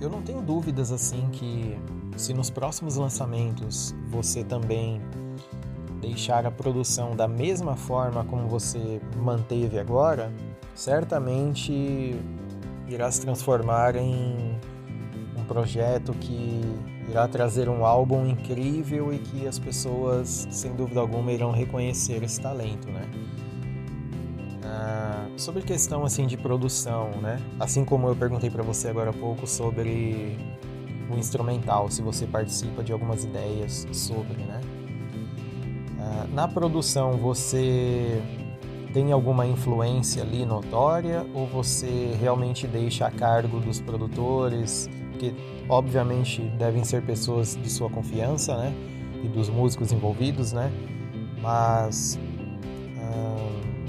eu 0.00 0.10
não 0.10 0.20
tenho 0.22 0.42
dúvidas 0.42 0.92
assim 0.92 1.28
que 1.32 1.78
se 2.16 2.34
nos 2.34 2.50
próximos 2.50 2.96
lançamentos 2.96 3.94
você 4.10 4.44
também 4.44 5.00
deixar 6.00 6.46
a 6.46 6.50
produção 6.50 7.16
da 7.16 7.26
mesma 7.26 7.76
forma 7.76 8.24
como 8.24 8.46
você 8.46 9.00
manteve 9.16 9.78
agora, 9.78 10.32
certamente 10.74 12.14
irá 12.86 13.10
se 13.10 13.20
transformar 13.20 13.96
em 13.96 14.56
um 15.36 15.44
projeto 15.44 16.12
que 16.12 16.60
irá 17.08 17.26
trazer 17.26 17.68
um 17.68 17.84
álbum 17.84 18.26
incrível 18.26 19.12
e 19.12 19.18
que 19.18 19.46
as 19.46 19.58
pessoas, 19.58 20.46
sem 20.50 20.74
dúvida 20.74 21.00
alguma, 21.00 21.32
irão 21.32 21.50
reconhecer 21.50 22.22
esse 22.22 22.40
talento, 22.40 22.88
né? 22.90 23.08
Ah, 24.78 25.26
sobre 25.38 25.62
questão 25.62 26.04
assim 26.04 26.26
de 26.26 26.36
produção, 26.36 27.10
né? 27.22 27.40
Assim 27.58 27.82
como 27.82 28.08
eu 28.08 28.14
perguntei 28.14 28.50
para 28.50 28.62
você 28.62 28.88
agora 28.88 29.08
há 29.08 29.12
pouco 29.12 29.46
sobre 29.46 30.36
o 31.10 31.16
instrumental, 31.16 31.90
se 31.90 32.02
você 32.02 32.26
participa 32.26 32.82
de 32.82 32.92
algumas 32.92 33.24
ideias 33.24 33.86
sobre, 33.90 34.42
né? 34.42 34.60
Ah, 35.98 36.26
na 36.30 36.46
produção 36.46 37.12
você 37.12 38.20
tem 38.92 39.12
alguma 39.12 39.46
influência 39.46 40.22
ali 40.22 40.44
notória 40.44 41.26
ou 41.32 41.46
você 41.46 42.14
realmente 42.20 42.66
deixa 42.66 43.06
a 43.06 43.10
cargo 43.10 43.60
dos 43.60 43.80
produtores, 43.80 44.90
que 45.18 45.34
obviamente 45.70 46.42
devem 46.58 46.84
ser 46.84 47.02
pessoas 47.02 47.56
de 47.56 47.70
sua 47.70 47.88
confiança, 47.88 48.54
né? 48.58 48.74
E 49.24 49.28
dos 49.28 49.48
músicos 49.48 49.90
envolvidos, 49.90 50.52
né? 50.52 50.70
Mas 51.40 52.18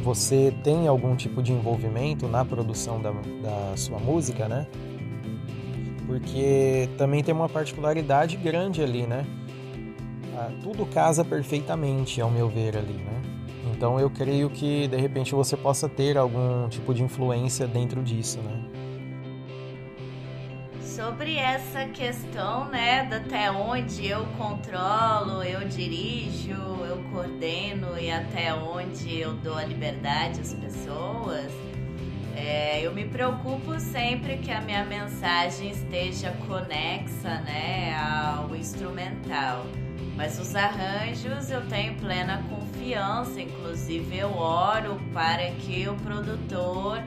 você 0.04 0.54
tem 0.64 0.88
algum 0.88 1.16
tipo 1.16 1.42
de 1.42 1.52
envolvimento 1.52 2.28
na 2.28 2.46
produção 2.46 3.02
da, 3.02 3.12
da 3.12 3.76
sua 3.76 4.00
música, 4.00 4.48
né? 4.48 4.68
Porque 6.06 6.90
também 6.98 7.24
tem 7.24 7.34
uma 7.34 7.50
particularidade 7.50 8.38
grande 8.38 8.82
ali, 8.82 9.06
né? 9.06 9.26
Ah, 10.36 10.52
tudo 10.62 10.86
casa 10.86 11.26
perfeitamente, 11.26 12.22
ao 12.22 12.30
meu 12.30 12.48
ver, 12.48 12.78
ali, 12.78 12.94
né? 12.94 13.22
Então 13.76 14.00
eu 14.00 14.10
creio 14.10 14.50
que 14.50 14.88
de 14.88 14.98
repente 14.98 15.36
você 15.36 15.58
possa 15.58 15.90
ter 15.90 16.18
algum 16.18 16.68
tipo 16.70 16.94
de 16.94 17.04
influência 17.04 17.68
dentro 17.68 18.02
disso, 18.02 18.40
né? 18.40 18.77
Sobre 20.98 21.36
essa 21.36 21.86
questão, 21.86 22.66
né, 22.70 23.06
de 23.06 23.14
até 23.14 23.52
onde 23.52 24.08
eu 24.08 24.26
controlo, 24.36 25.44
eu 25.44 25.68
dirijo, 25.68 26.50
eu 26.54 26.98
coordeno 27.12 28.00
e 28.00 28.10
até 28.10 28.52
onde 28.52 29.20
eu 29.20 29.36
dou 29.36 29.56
a 29.56 29.64
liberdade 29.64 30.42
às 30.42 30.56
pessoas, 30.56 31.52
é, 32.36 32.82
eu 32.82 32.92
me 32.96 33.06
preocupo 33.06 33.80
sempre 33.80 34.38
que 34.38 34.50
a 34.50 34.60
minha 34.60 34.84
mensagem 34.86 35.70
esteja 35.70 36.32
conexa, 36.48 37.42
né, 37.42 37.96
ao 37.96 38.56
instrumental. 38.56 39.68
Mas 40.16 40.40
os 40.40 40.56
arranjos 40.56 41.52
eu 41.52 41.62
tenho 41.68 41.94
plena 41.98 42.44
confiança, 42.50 43.40
inclusive 43.40 44.18
eu 44.18 44.36
oro 44.36 45.00
para 45.14 45.52
que 45.52 45.88
o 45.88 45.94
produtor 45.98 47.04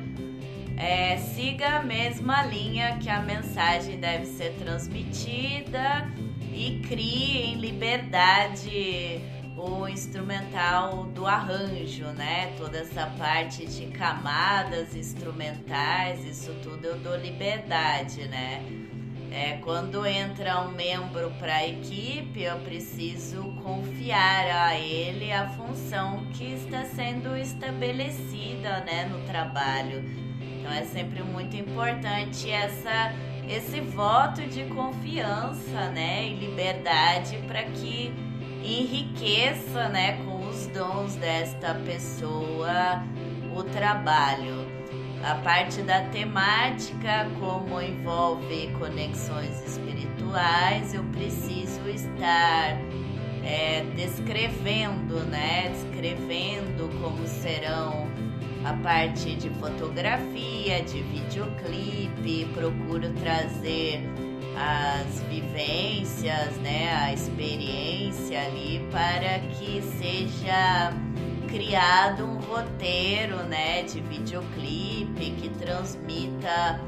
é, 0.81 1.19
siga 1.19 1.77
a 1.77 1.83
mesma 1.83 2.43
linha 2.43 2.97
que 2.97 3.11
a 3.11 3.21
mensagem 3.21 4.01
deve 4.01 4.25
ser 4.25 4.55
transmitida 4.55 6.11
e 6.55 6.81
crie 6.89 7.43
em 7.43 7.57
liberdade 7.57 9.21
o 9.59 9.87
instrumental 9.87 11.05
do 11.05 11.27
arranjo, 11.27 12.07
né? 12.13 12.55
Toda 12.57 12.79
essa 12.79 13.07
parte 13.19 13.67
de 13.67 13.89
camadas 13.89 14.97
instrumentais, 14.97 16.25
isso 16.25 16.55
tudo 16.63 16.87
eu 16.87 16.99
dou 16.99 17.15
liberdade, 17.15 18.27
né? 18.29 18.65
É, 19.31 19.59
quando 19.63 20.07
entra 20.07 20.63
um 20.63 20.73
membro 20.73 21.31
para 21.39 21.57
a 21.57 21.69
equipe, 21.69 22.41
eu 22.43 22.59
preciso 22.61 23.43
confiar 23.63 24.69
a 24.69 24.79
ele 24.79 25.31
a 25.31 25.47
função 25.51 26.25
que 26.33 26.55
está 26.55 26.85
sendo 26.85 27.37
estabelecida 27.37 28.81
né, 28.81 29.05
no 29.05 29.21
trabalho. 29.27 30.30
Então 30.61 30.71
é 30.71 30.85
sempre 30.85 31.23
muito 31.23 31.57
importante 31.57 32.51
essa, 32.51 33.15
esse 33.49 33.81
voto 33.81 34.43
de 34.43 34.65
confiança 34.67 35.89
né, 35.89 36.29
e 36.29 36.35
liberdade 36.35 37.39
para 37.49 37.63
que 37.65 38.13
enriqueça 38.63 39.89
né, 39.89 40.23
com 40.25 40.47
os 40.47 40.67
dons 40.67 41.17
desta 41.17 41.75
pessoa 41.75 43.03
o 43.57 43.63
trabalho. 43.63 44.69
A 45.23 45.35
parte 45.35 45.83
da 45.83 46.03
temática, 46.05 47.27
como 47.39 47.81
envolve 47.81 48.71
conexões 48.79 49.63
espirituais, 49.67 50.95
eu 50.95 51.05
preciso 51.05 51.87
estar 51.89 52.79
é, 53.45 53.85
descrevendo, 53.97 55.21
né? 55.27 55.69
Descrevendo 55.69 56.89
como 57.03 57.27
serão 57.27 58.09
a 58.65 58.73
parte 58.75 59.35
de 59.37 59.49
fotografia, 59.51 60.83
de 60.83 61.03
videoclipe, 61.03 62.47
procuro 62.53 63.11
trazer 63.15 64.03
as 64.57 65.21
vivências, 65.23 66.57
né, 66.59 66.93
a 66.95 67.13
experiência 67.13 68.43
ali 68.43 68.87
para 68.91 69.39
que 69.55 69.83
seja 69.83 70.93
criado 71.49 72.25
um 72.25 72.39
roteiro, 72.39 73.37
né, 73.45 73.83
de 73.83 74.01
videoclipe 74.01 75.31
que 75.41 75.49
transmita 75.59 76.81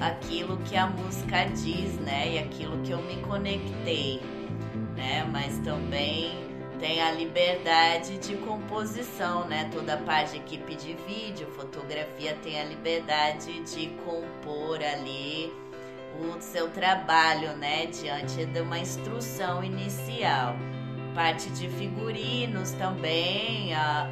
aquilo 0.00 0.58
que 0.58 0.76
a 0.76 0.86
música 0.88 1.44
diz, 1.44 1.96
né, 2.00 2.34
e 2.34 2.38
aquilo 2.38 2.76
que 2.82 2.90
eu 2.90 3.02
me 3.02 3.16
conectei, 3.22 4.20
né, 4.94 5.26
mas 5.32 5.58
também 5.60 6.45
tem 6.78 7.02
a 7.02 7.12
liberdade 7.12 8.18
de 8.18 8.36
composição, 8.36 9.46
né? 9.46 9.68
Toda 9.72 9.96
parte 9.96 10.36
equipe 10.36 10.74
de 10.74 10.94
vídeo, 11.06 11.46
fotografia 11.56 12.36
tem 12.42 12.60
a 12.60 12.64
liberdade 12.64 13.60
de 13.60 13.88
compor 14.04 14.78
ali 14.82 15.52
o 16.20 16.40
seu 16.40 16.68
trabalho, 16.70 17.56
né, 17.56 17.86
diante 17.86 18.44
de 18.46 18.60
uma 18.60 18.78
instrução 18.78 19.62
inicial. 19.62 20.56
Parte 21.14 21.48
de 21.50 21.68
figurinos 21.68 22.72
também, 22.72 23.74
a 23.74 24.08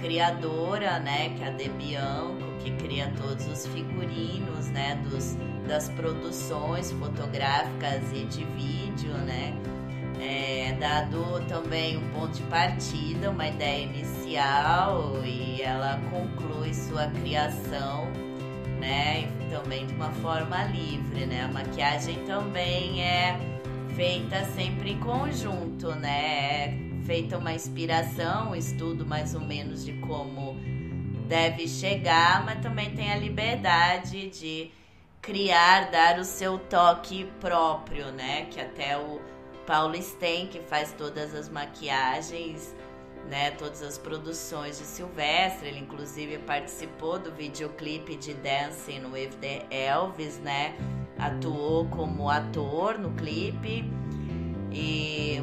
criadora, 0.00 0.98
né, 1.00 1.30
que 1.30 1.42
é 1.42 1.48
a 1.48 1.50
Debianco, 1.50 2.44
que 2.60 2.70
cria 2.72 3.12
todos 3.16 3.46
os 3.46 3.66
figurinos, 3.66 4.68
né, 4.68 4.96
dos, 5.08 5.36
das 5.66 5.88
produções 5.90 6.90
fotográficas 6.92 8.02
e 8.12 8.24
de 8.24 8.44
vídeo, 8.44 9.12
né. 9.18 9.54
É, 10.20 10.76
dado 10.80 11.44
também 11.46 11.96
um 11.96 12.08
ponto 12.10 12.32
de 12.32 12.42
partida, 12.44 13.30
uma 13.30 13.48
ideia 13.48 13.84
inicial 13.84 15.24
e 15.24 15.62
ela 15.62 16.00
conclui 16.10 16.74
sua 16.74 17.06
criação 17.08 18.08
né? 18.78 19.28
Também 19.50 19.86
de 19.86 19.94
uma 19.94 20.10
forma 20.10 20.64
livre, 20.64 21.26
né? 21.26 21.44
A 21.44 21.48
maquiagem 21.48 22.24
também 22.24 23.02
é 23.02 23.38
feita 23.94 24.44
sempre 24.44 24.92
em 24.92 25.00
conjunto, 25.00 25.94
né? 25.94 26.64
É 26.64 26.78
feita 27.04 27.38
uma 27.38 27.52
inspiração, 27.52 28.50
um 28.50 28.54
estudo 28.54 29.04
mais 29.04 29.34
ou 29.34 29.40
menos 29.40 29.84
de 29.84 29.92
como 29.94 30.56
deve 31.26 31.66
chegar, 31.68 32.44
mas 32.44 32.60
também 32.60 32.94
tem 32.94 33.10
a 33.12 33.16
liberdade 33.16 34.28
de 34.30 34.70
criar, 35.20 35.90
dar 35.90 36.18
o 36.18 36.24
seu 36.24 36.58
toque 36.58 37.26
próprio, 37.40 38.12
né? 38.12 38.46
Que 38.50 38.60
até 38.60 38.96
o 38.96 39.20
Paulo 39.68 40.02
Sten, 40.02 40.46
que 40.46 40.60
faz 40.60 40.94
todas 40.96 41.34
as 41.34 41.50
maquiagens, 41.50 42.74
né, 43.28 43.50
todas 43.50 43.82
as 43.82 43.98
produções 43.98 44.78
de 44.78 44.84
Silvestre. 44.84 45.68
Ele 45.68 45.80
inclusive 45.80 46.38
participou 46.38 47.18
do 47.18 47.30
videoclipe 47.30 48.16
de 48.16 48.32
Dancing 48.32 49.04
with 49.12 49.32
the 49.42 49.66
Elvis, 49.70 50.38
né? 50.38 50.74
Atuou 51.18 51.84
como 51.90 52.30
ator 52.30 52.98
no 52.98 53.10
clipe. 53.10 53.84
E 54.72 55.42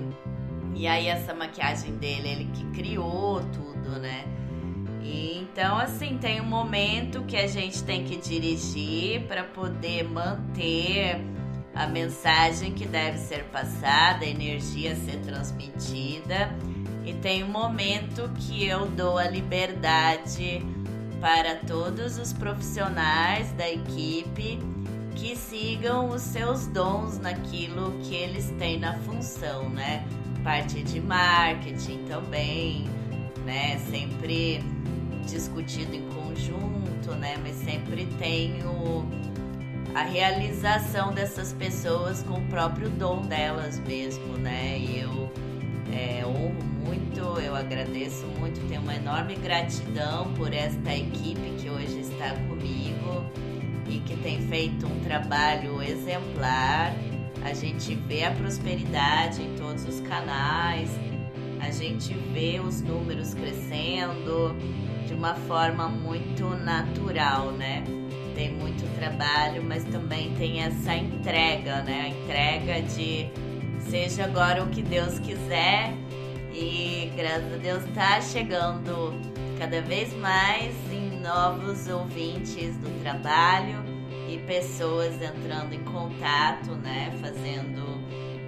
e 0.74 0.88
aí 0.88 1.08
essa 1.08 1.34
maquiagem 1.34 1.96
dele, 1.98 2.28
ele 2.28 2.46
que 2.52 2.66
criou 2.72 3.42
tudo, 3.54 4.00
né? 4.00 4.26
E, 5.04 5.38
então 5.38 5.78
assim, 5.78 6.18
tem 6.18 6.42
um 6.42 6.46
momento 6.46 7.24
que 7.26 7.38
a 7.38 7.46
gente 7.46 7.84
tem 7.84 8.04
que 8.04 8.18
dirigir 8.18 9.28
para 9.28 9.44
poder 9.44 10.04
manter 10.04 11.35
a 11.76 11.86
mensagem 11.86 12.74
que 12.74 12.88
deve 12.88 13.18
ser 13.18 13.44
passada, 13.46 14.24
a 14.24 14.28
energia 14.28 14.96
ser 14.96 15.20
transmitida 15.20 16.56
e 17.06 17.14
tem 17.14 17.44
um 17.44 17.50
momento 17.50 18.32
que 18.40 18.66
eu 18.66 18.88
dou 18.88 19.18
a 19.18 19.28
liberdade 19.28 20.66
para 21.20 21.56
todos 21.56 22.18
os 22.18 22.32
profissionais 22.32 23.52
da 23.52 23.70
equipe 23.70 24.60
que 25.16 25.36
sigam 25.36 26.10
os 26.10 26.22
seus 26.22 26.68
dons 26.68 27.20
naquilo 27.20 27.92
que 28.04 28.16
eles 28.16 28.54
têm 28.58 28.80
na 28.80 28.94
função, 29.00 29.70
né? 29.70 30.06
Parte 30.44 30.84
de 30.84 31.00
marketing 31.00 32.06
também, 32.06 32.86
né? 33.46 33.78
Sempre 33.90 34.64
discutido 35.26 35.96
em 35.96 36.08
conjunto, 36.10 37.16
né? 37.16 37.38
Mas 37.42 37.56
sempre 37.56 38.06
tenho 38.18 39.06
a 39.96 40.04
realização 40.04 41.14
dessas 41.14 41.54
pessoas 41.54 42.22
com 42.22 42.34
o 42.34 42.42
próprio 42.48 42.90
dom 42.90 43.22
delas 43.22 43.80
mesmo, 43.80 44.38
né? 44.38 44.78
E 44.78 45.00
eu 45.00 45.32
é, 45.90 46.26
honro 46.26 46.54
muito, 46.84 47.40
eu 47.40 47.56
agradeço 47.56 48.26
muito, 48.38 48.60
tenho 48.68 48.82
uma 48.82 48.94
enorme 48.94 49.36
gratidão 49.36 50.34
por 50.34 50.54
esta 50.54 50.94
equipe 50.94 51.56
que 51.58 51.70
hoje 51.70 52.02
está 52.02 52.32
comigo 52.50 53.24
e 53.88 54.00
que 54.00 54.18
tem 54.18 54.42
feito 54.42 54.86
um 54.86 55.00
trabalho 55.00 55.82
exemplar. 55.82 56.94
A 57.46 57.54
gente 57.54 57.96
vê 57.96 58.26
a 58.26 58.32
prosperidade 58.32 59.42
em 59.42 59.56
todos 59.56 59.86
os 59.86 60.02
canais, 60.02 60.90
a 61.62 61.72
gente 61.72 62.14
vê 62.34 62.60
os 62.60 62.82
números 62.82 63.34
crescendo 63.34 64.58
de 65.08 65.14
uma 65.14 65.36
forma 65.36 65.88
muito 65.88 66.50
natural, 66.50 67.52
né? 67.52 68.05
Tem 68.36 68.54
muito 68.54 68.86
trabalho, 69.00 69.64
mas 69.64 69.84
também 69.86 70.36
tem 70.36 70.62
essa 70.62 70.94
entrega, 70.94 71.82
né? 71.84 72.02
A 72.02 72.10
entrega 72.10 72.82
de 72.82 73.28
seja 73.90 74.26
agora 74.26 74.64
o 74.64 74.70
que 74.70 74.82
Deus 74.82 75.18
quiser 75.20 75.94
e 76.54 77.12
graças 77.16 77.54
a 77.54 77.58
Deus 77.58 77.84
tá 77.94 78.22
chegando 78.22 79.14
cada 79.58 79.82
vez 79.82 80.14
mais 80.18 80.74
em 80.92 81.20
novos 81.20 81.88
ouvintes 81.88 82.76
do 82.78 83.02
trabalho 83.02 83.84
e 84.30 84.38
pessoas 84.40 85.14
entrando 85.22 85.74
em 85.74 85.84
contato, 85.84 86.72
né, 86.76 87.12
fazendo 87.22 87.84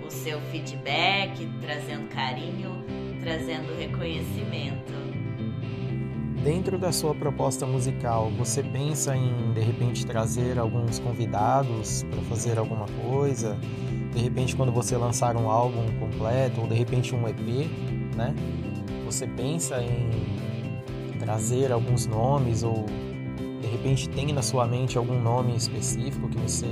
o 0.06 0.10
seu 0.10 0.40
feedback, 0.52 1.48
trazendo 1.62 2.08
carinho, 2.10 2.84
trazendo 3.22 3.78
reconhecimento. 3.78 5.07
Dentro 6.44 6.78
da 6.78 6.92
sua 6.92 7.14
proposta 7.14 7.66
musical, 7.66 8.32
você 8.38 8.64
pensa 8.64 9.16
em 9.16 9.52
de 9.54 9.60
repente 9.60 10.06
trazer 10.06 10.58
alguns 10.58 11.00
convidados 11.00 12.04
para 12.04 12.22
fazer 12.24 12.58
alguma 12.58 12.86
coisa? 13.04 13.58
De 14.14 14.20
repente, 14.22 14.56
quando 14.56 14.72
você 14.72 14.96
lançar 14.96 15.36
um 15.36 15.50
álbum 15.50 15.86
completo 16.00 16.62
ou 16.62 16.68
de 16.68 16.76
repente 16.76 17.14
um 17.14 17.28
EP, 17.28 17.70
né? 18.16 18.34
Você 19.06 19.28
pensa 19.28 19.82
em 19.82 20.10
trazer 21.20 21.72
alguns 21.72 22.06
nomes 22.06 22.64
ou 22.64 22.86
de 23.62 23.68
repente 23.68 24.08
tem 24.10 24.32
na 24.32 24.42
sua 24.42 24.66
mente 24.66 24.98
algum 24.98 25.20
nome 25.22 25.56
específico 25.56 26.30
que 26.30 26.38
você 26.38 26.68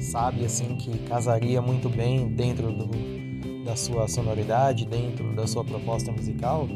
sabe 0.00 0.44
assim 0.44 0.76
que 0.76 0.98
casaria 1.08 1.62
muito 1.62 1.88
bem 1.88 2.28
dentro 2.28 2.72
do, 2.72 3.64
da 3.64 3.76
sua 3.76 4.08
sonoridade, 4.08 4.84
dentro 4.84 5.32
da 5.34 5.46
sua 5.46 5.64
proposta 5.64 6.12
musical? 6.12 6.68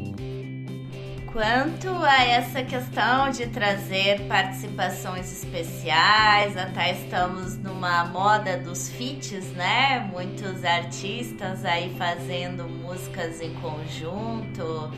Quanto 1.37 1.89
a 2.03 2.23
essa 2.23 2.63
questão 2.63 3.29
de 3.29 3.45
trazer 3.45 4.21
participações 4.21 5.31
especiais, 5.31 6.57
até 6.57 6.93
estamos 6.93 7.55
numa 7.57 8.05
moda 8.05 8.57
dos 8.57 8.89
feats, 8.89 9.45
né? 9.51 9.99
Muitos 10.11 10.65
artistas 10.65 11.63
aí 11.63 11.93
fazendo 11.95 12.67
músicas 12.67 13.39
em 13.39 13.53
conjunto. 13.53 14.91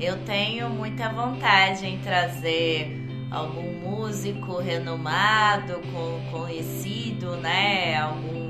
Eu 0.00 0.16
tenho 0.24 0.68
muita 0.68 1.10
vontade 1.10 1.86
em 1.86 2.00
trazer 2.00 3.00
algum 3.30 3.74
músico 3.74 4.58
renomado, 4.58 5.80
conhecido, 6.32 7.36
né? 7.36 7.96
Algum 7.96 8.47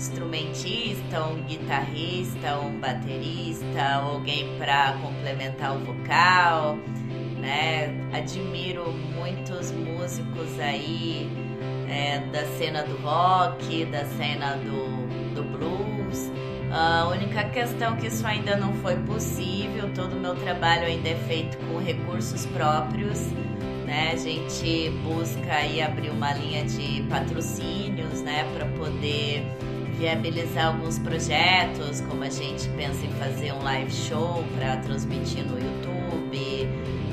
instrumentista, 0.00 1.26
um 1.26 1.42
guitarrista, 1.42 2.58
um 2.58 2.80
baterista, 2.80 3.96
alguém 4.02 4.56
para 4.56 4.94
complementar 4.94 5.76
o 5.76 5.80
vocal, 5.80 6.78
né? 7.38 7.94
Admiro 8.10 8.90
muitos 9.14 9.70
músicos 9.72 10.58
aí 10.58 11.30
é, 11.86 12.20
da 12.32 12.46
cena 12.56 12.82
do 12.82 12.96
rock, 13.02 13.84
da 13.86 14.06
cena 14.06 14.56
do, 14.56 15.34
do 15.34 15.42
blues. 15.42 16.32
A 16.72 17.06
única 17.08 17.44
questão 17.50 17.96
que 17.96 18.06
isso 18.06 18.26
ainda 18.26 18.56
não 18.56 18.72
foi 18.74 18.96
possível, 18.96 19.90
todo 19.94 20.14
o 20.14 20.20
meu 20.20 20.34
trabalho 20.36 20.86
ainda 20.86 21.10
é 21.10 21.16
feito 21.16 21.58
com 21.66 21.78
recursos 21.78 22.46
próprios 22.46 23.28
né? 23.90 24.12
A 24.12 24.16
gente 24.16 24.88
busca 25.02 25.52
aí 25.52 25.82
abrir 25.82 26.10
uma 26.10 26.32
linha 26.32 26.64
de 26.64 27.02
patrocínios, 27.10 28.22
né, 28.22 28.46
para 28.54 28.64
poder 28.66 29.44
viabilizar 30.00 30.68
alguns 30.68 30.98
projetos, 30.98 32.00
como 32.00 32.24
a 32.24 32.30
gente 32.30 32.66
pensa 32.70 33.04
em 33.04 33.10
fazer 33.12 33.52
um 33.52 33.62
live 33.62 33.92
show 33.92 34.42
para 34.56 34.78
transmitir 34.78 35.44
no 35.44 35.58
YouTube, 35.58 36.66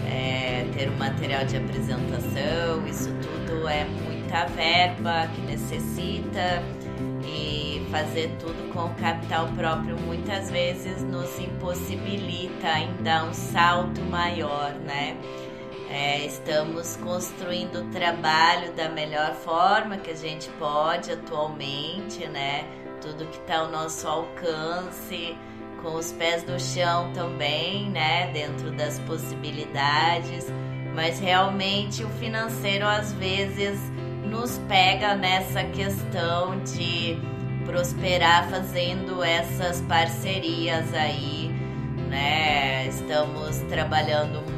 é, 0.10 0.66
ter 0.74 0.90
um 0.90 0.96
material 0.96 1.44
de 1.44 1.58
apresentação, 1.58 2.88
isso 2.88 3.14
tudo 3.22 3.68
é 3.68 3.84
muita 3.84 4.46
verba 4.46 5.28
que 5.36 5.42
necessita 5.42 6.64
e 7.26 7.86
fazer 7.92 8.32
tudo 8.40 8.72
com 8.72 8.88
capital 8.96 9.50
próprio 9.50 9.98
muitas 10.00 10.50
vezes 10.50 11.04
nos 11.04 11.38
impossibilita 11.40 12.70
ainda 12.70 13.26
um 13.26 13.34
salto 13.34 14.00
maior, 14.02 14.74
né? 14.86 15.18
É, 15.90 16.26
estamos 16.26 16.98
construindo 16.98 17.80
o 17.80 17.92
trabalho 17.92 18.74
da 18.74 18.90
melhor 18.90 19.34
forma 19.34 19.98
que 19.98 20.12
a 20.12 20.16
gente 20.16 20.50
pode 20.60 21.12
atualmente, 21.12 22.28
né? 22.28 22.66
Tudo 23.02 23.26
que 23.28 23.38
está 23.38 23.60
ao 23.60 23.72
nosso 23.72 24.06
alcance, 24.06 25.38
com 25.82 25.96
os 25.96 26.12
pés 26.12 26.44
no 26.46 26.60
chão 26.60 27.14
também, 27.14 27.90
né? 27.90 28.30
Dentro 28.34 28.72
das 28.72 29.00
possibilidades, 29.00 30.48
mas 30.94 31.20
realmente 31.20 32.04
o 32.04 32.10
financeiro 32.10 32.86
às 32.86 33.14
vezes 33.14 33.80
nos 34.26 34.58
pega 34.68 35.16
nessa 35.16 35.64
questão 35.64 36.60
de 36.64 37.18
prosperar 37.66 38.50
fazendo 38.50 39.24
essas 39.24 39.80
parcerias 39.82 40.94
aí, 40.94 41.50
né? 42.10 42.88
Estamos 42.88 43.60
trabalhando 43.70 44.42
muito 44.42 44.57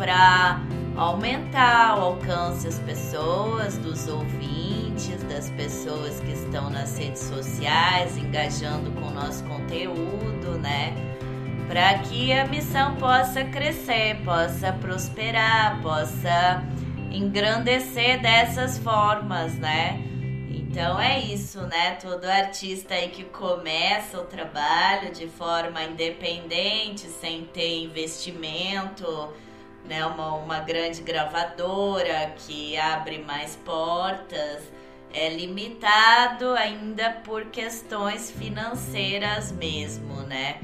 para 0.00 0.60
aumentar 0.96 1.98
o 1.98 2.02
alcance 2.04 2.64
das 2.64 2.78
pessoas, 2.78 3.76
dos 3.76 4.08
ouvintes, 4.08 5.22
das 5.24 5.50
pessoas 5.50 6.20
que 6.20 6.32
estão 6.32 6.70
nas 6.70 6.98
redes 6.98 7.22
sociais, 7.22 8.16
engajando 8.16 8.90
com 8.92 9.08
o 9.08 9.10
nosso 9.10 9.44
conteúdo, 9.44 10.58
né? 10.58 10.94
Para 11.68 11.98
que 11.98 12.32
a 12.32 12.46
missão 12.46 12.96
possa 12.96 13.44
crescer, 13.44 14.22
possa 14.24 14.72
prosperar, 14.72 15.80
possa 15.82 16.64
engrandecer 17.10 18.20
dessas 18.22 18.78
formas, 18.78 19.54
né? 19.54 20.02
Então 20.70 21.00
é 21.00 21.18
isso, 21.18 21.62
né? 21.62 21.96
Todo 22.00 22.26
artista 22.26 22.94
aí 22.94 23.08
que 23.08 23.24
começa 23.24 24.20
o 24.20 24.24
trabalho 24.24 25.12
de 25.12 25.26
forma 25.26 25.82
independente, 25.82 27.08
sem 27.08 27.44
ter 27.44 27.82
investimento, 27.82 29.34
né? 29.84 30.06
Uma, 30.06 30.36
uma 30.36 30.60
grande 30.60 31.02
gravadora 31.02 32.32
que 32.46 32.78
abre 32.78 33.18
mais 33.18 33.56
portas, 33.56 34.62
é 35.12 35.28
limitado 35.30 36.52
ainda 36.52 37.10
por 37.24 37.46
questões 37.46 38.30
financeiras 38.30 39.50
mesmo, 39.50 40.22
né? 40.22 40.60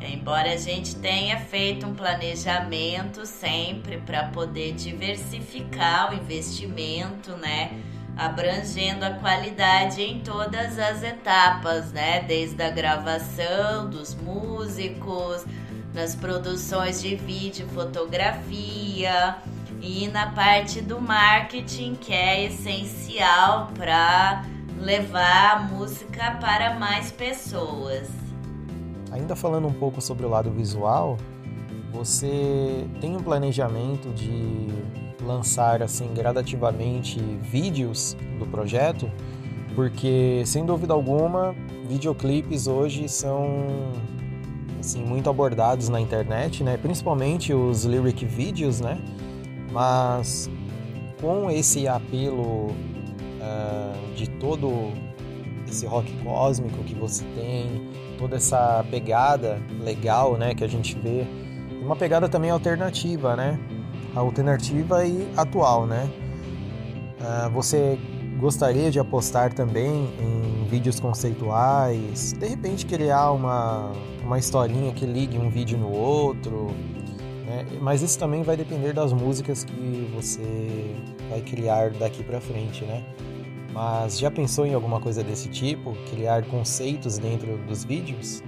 Embora 0.00 0.52
a 0.52 0.56
gente 0.56 0.96
tenha 0.96 1.38
feito 1.38 1.86
um 1.86 1.94
planejamento 1.94 3.24
sempre 3.24 3.98
para 3.98 4.24
poder 4.24 4.72
diversificar 4.72 6.10
o 6.10 6.16
investimento, 6.16 7.36
né? 7.36 7.93
Abrangendo 8.16 9.04
a 9.04 9.10
qualidade 9.10 10.02
em 10.02 10.20
todas 10.20 10.78
as 10.78 11.02
etapas, 11.02 11.92
né? 11.92 12.20
Desde 12.20 12.62
a 12.62 12.70
gravação 12.70 13.88
dos 13.90 14.14
músicos, 14.14 15.44
nas 15.92 16.14
produções 16.14 17.00
de 17.00 17.14
vídeo, 17.16 17.66
fotografia 17.68 19.36
e 19.80 20.08
na 20.08 20.30
parte 20.32 20.80
do 20.80 21.00
marketing 21.00 21.94
que 21.94 22.12
é 22.12 22.46
essencial 22.46 23.70
para 23.76 24.44
levar 24.80 25.56
a 25.56 25.58
música 25.60 26.32
para 26.40 26.74
mais 26.74 27.12
pessoas. 27.12 28.08
Ainda 29.12 29.36
falando 29.36 29.68
um 29.68 29.72
pouco 29.72 30.00
sobre 30.00 30.26
o 30.26 30.28
lado 30.28 30.50
visual, 30.50 31.16
você 31.92 32.88
tem 33.00 33.16
um 33.16 33.22
planejamento 33.22 34.08
de 34.12 34.68
lançar 35.24 35.82
assim 35.82 36.12
gradativamente 36.14 37.18
vídeos 37.40 38.16
do 38.38 38.46
projeto, 38.46 39.10
porque 39.74 40.42
sem 40.46 40.64
dúvida 40.64 40.92
alguma, 40.92 41.54
videoclipes 41.88 42.66
hoje 42.66 43.08
são 43.08 43.92
assim 44.78 45.02
muito 45.02 45.28
abordados 45.30 45.88
na 45.88 46.00
internet, 46.00 46.62
né? 46.62 46.76
Principalmente 46.76 47.52
os 47.52 47.84
lyric 47.84 48.24
vídeos, 48.24 48.80
né? 48.80 49.00
Mas 49.72 50.48
com 51.20 51.50
esse 51.50 51.88
apelo 51.88 52.68
uh, 52.70 54.14
de 54.14 54.28
todo 54.28 54.92
esse 55.66 55.86
rock 55.86 56.12
cósmico 56.22 56.84
que 56.84 56.94
você 56.94 57.24
tem, 57.34 57.90
toda 58.18 58.36
essa 58.36 58.84
pegada 58.90 59.60
legal, 59.80 60.36
né, 60.36 60.54
que 60.54 60.62
a 60.62 60.68
gente 60.68 60.96
vê, 60.98 61.26
uma 61.82 61.96
pegada 61.96 62.28
também 62.28 62.50
alternativa, 62.50 63.34
né? 63.34 63.58
Alternativa 64.14 65.04
e 65.04 65.28
atual, 65.36 65.86
né? 65.86 66.10
Uh, 67.20 67.50
você 67.50 67.98
gostaria 68.38 68.90
de 68.90 68.98
apostar 68.98 69.52
também 69.52 70.12
em 70.20 70.66
vídeos 70.68 71.00
conceituais, 71.00 72.32
de 72.32 72.46
repente 72.46 72.84
criar 72.84 73.30
uma, 73.30 73.92
uma 74.22 74.38
historinha 74.38 74.92
que 74.92 75.06
ligue 75.06 75.38
um 75.38 75.48
vídeo 75.48 75.78
no 75.78 75.90
outro, 75.90 76.66
né? 77.46 77.64
mas 77.80 78.02
isso 78.02 78.18
também 78.18 78.42
vai 78.42 78.56
depender 78.56 78.92
das 78.92 79.12
músicas 79.12 79.64
que 79.64 80.10
você 80.14 80.96
vai 81.30 81.40
criar 81.40 81.90
daqui 81.90 82.22
para 82.22 82.40
frente, 82.40 82.84
né? 82.84 83.04
Mas 83.72 84.18
já 84.18 84.30
pensou 84.30 84.64
em 84.66 84.74
alguma 84.74 85.00
coisa 85.00 85.22
desse 85.24 85.48
tipo? 85.48 85.96
Criar 86.10 86.44
conceitos 86.44 87.18
dentro 87.18 87.56
dos 87.66 87.82
vídeos? 87.82 88.42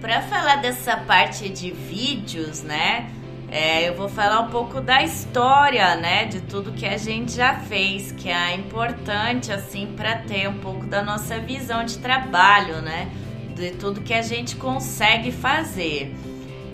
Para 0.00 0.20
falar 0.22 0.56
dessa 0.56 0.98
parte 0.98 1.48
de 1.48 1.70
vídeos, 1.70 2.62
né? 2.62 3.10
É, 3.50 3.88
eu 3.88 3.94
vou 3.94 4.10
falar 4.10 4.40
um 4.40 4.50
pouco 4.50 4.78
da 4.78 5.02
história, 5.02 5.96
né, 5.96 6.26
de 6.26 6.42
tudo 6.42 6.72
que 6.72 6.84
a 6.84 6.98
gente 6.98 7.32
já 7.32 7.54
fez, 7.54 8.12
que 8.12 8.28
é 8.28 8.54
importante 8.54 9.50
assim 9.50 9.86
para 9.96 10.16
ter 10.16 10.46
um 10.48 10.58
pouco 10.58 10.86
da 10.86 11.02
nossa 11.02 11.38
visão 11.38 11.82
de 11.82 11.96
trabalho, 11.96 12.82
né, 12.82 13.10
de 13.54 13.70
tudo 13.70 14.02
que 14.02 14.12
a 14.12 14.20
gente 14.20 14.54
consegue 14.56 15.32
fazer. 15.32 16.14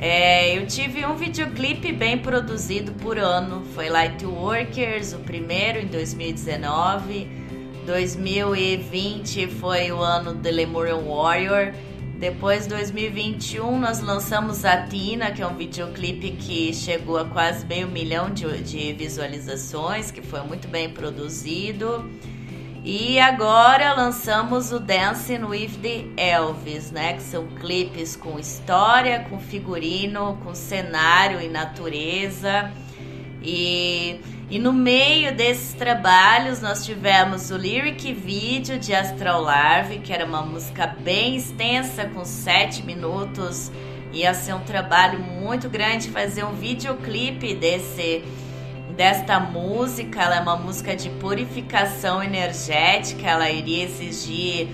É, 0.00 0.58
eu 0.58 0.66
tive 0.66 1.06
um 1.06 1.14
videoclipe 1.14 1.92
bem 1.92 2.18
produzido 2.18 2.90
por 2.92 3.18
ano, 3.18 3.64
foi 3.72 3.88
Light 3.88 4.26
Workers, 4.26 5.12
o 5.12 5.20
primeiro 5.20 5.78
em 5.78 5.86
2019. 5.86 7.44
2020 7.86 9.46
foi 9.46 9.92
o 9.92 10.00
ano 10.00 10.34
do 10.34 10.50
Lemurian 10.50 11.02
Warrior 11.06 11.72
depois, 12.24 12.66
2021, 12.66 13.78
nós 13.78 14.00
lançamos 14.00 14.64
a 14.64 14.86
Tina, 14.86 15.30
que 15.30 15.42
é 15.42 15.46
um 15.46 15.54
videoclipe 15.54 16.30
que 16.30 16.72
chegou 16.72 17.18
a 17.18 17.26
quase 17.26 17.66
meio 17.66 17.86
milhão 17.86 18.30
de, 18.30 18.62
de 18.62 18.94
visualizações, 18.94 20.10
que 20.10 20.22
foi 20.22 20.40
muito 20.40 20.66
bem 20.66 20.88
produzido. 20.88 22.10
E 22.82 23.20
agora 23.20 23.92
lançamos 23.92 24.72
o 24.72 24.78
Dancing 24.78 25.44
with 25.44 25.72
the 25.82 26.06
Elvis, 26.16 26.90
né? 26.90 27.12
Que 27.12 27.22
são 27.22 27.46
clipes 27.46 28.16
com 28.16 28.38
história, 28.38 29.26
com 29.28 29.38
figurino, 29.38 30.38
com 30.42 30.54
cenário 30.54 31.42
e 31.42 31.48
natureza. 31.50 32.72
E 33.42 34.18
E 34.54 34.58
no 34.60 34.72
meio 34.72 35.34
desses 35.34 35.74
trabalhos 35.74 36.60
nós 36.60 36.86
tivemos 36.86 37.50
o 37.50 37.56
lyric 37.56 38.12
video 38.12 38.78
de 38.78 38.94
Astral 38.94 39.42
Larve, 39.42 39.98
que 39.98 40.12
era 40.12 40.24
uma 40.24 40.42
música 40.42 40.86
bem 40.86 41.34
extensa, 41.34 42.04
com 42.04 42.24
sete 42.24 42.80
minutos. 42.86 43.72
Ia 44.12 44.32
ser 44.32 44.54
um 44.54 44.60
trabalho 44.60 45.18
muito 45.18 45.68
grande 45.68 46.08
fazer 46.08 46.44
um 46.44 46.52
videoclipe 46.52 47.52
desse 47.56 48.22
desta 48.96 49.40
música. 49.40 50.22
Ela 50.22 50.36
é 50.36 50.40
uma 50.40 50.56
música 50.56 50.94
de 50.94 51.10
purificação 51.10 52.22
energética. 52.22 53.28
Ela 53.28 53.50
iria 53.50 53.82
exigir 53.82 54.68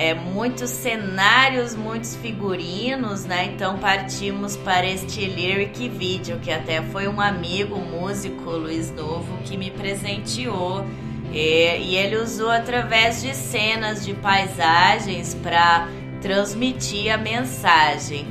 é, 0.00 0.14
muitos 0.14 0.70
cenários, 0.70 1.76
muitos 1.76 2.16
figurinos, 2.16 3.26
né? 3.26 3.44
Então 3.44 3.78
partimos 3.78 4.56
para 4.56 4.86
este 4.86 5.26
lyric 5.26 5.90
video, 5.90 6.38
que 6.38 6.50
até 6.50 6.80
foi 6.80 7.06
um 7.06 7.20
amigo 7.20 7.78
músico, 7.78 8.50
Luiz 8.50 8.90
Novo, 8.90 9.36
que 9.44 9.58
me 9.58 9.70
presenteou. 9.70 10.86
E, 11.30 11.76
e 11.76 11.96
ele 11.96 12.16
usou 12.16 12.48
através 12.48 13.20
de 13.20 13.36
cenas 13.36 14.02
de 14.02 14.14
paisagens 14.14 15.34
para 15.34 15.86
transmitir 16.22 17.12
a 17.12 17.18
mensagem. 17.18 18.26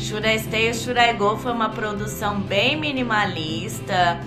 Should 0.00 0.26
I 0.26 0.40
Stay 0.40 0.70
or 0.70 0.74
Should 0.74 0.98
I 0.98 1.12
Go 1.12 1.36
foi 1.36 1.52
uma 1.52 1.68
produção 1.68 2.40
bem 2.40 2.76
minimalista 2.76 4.18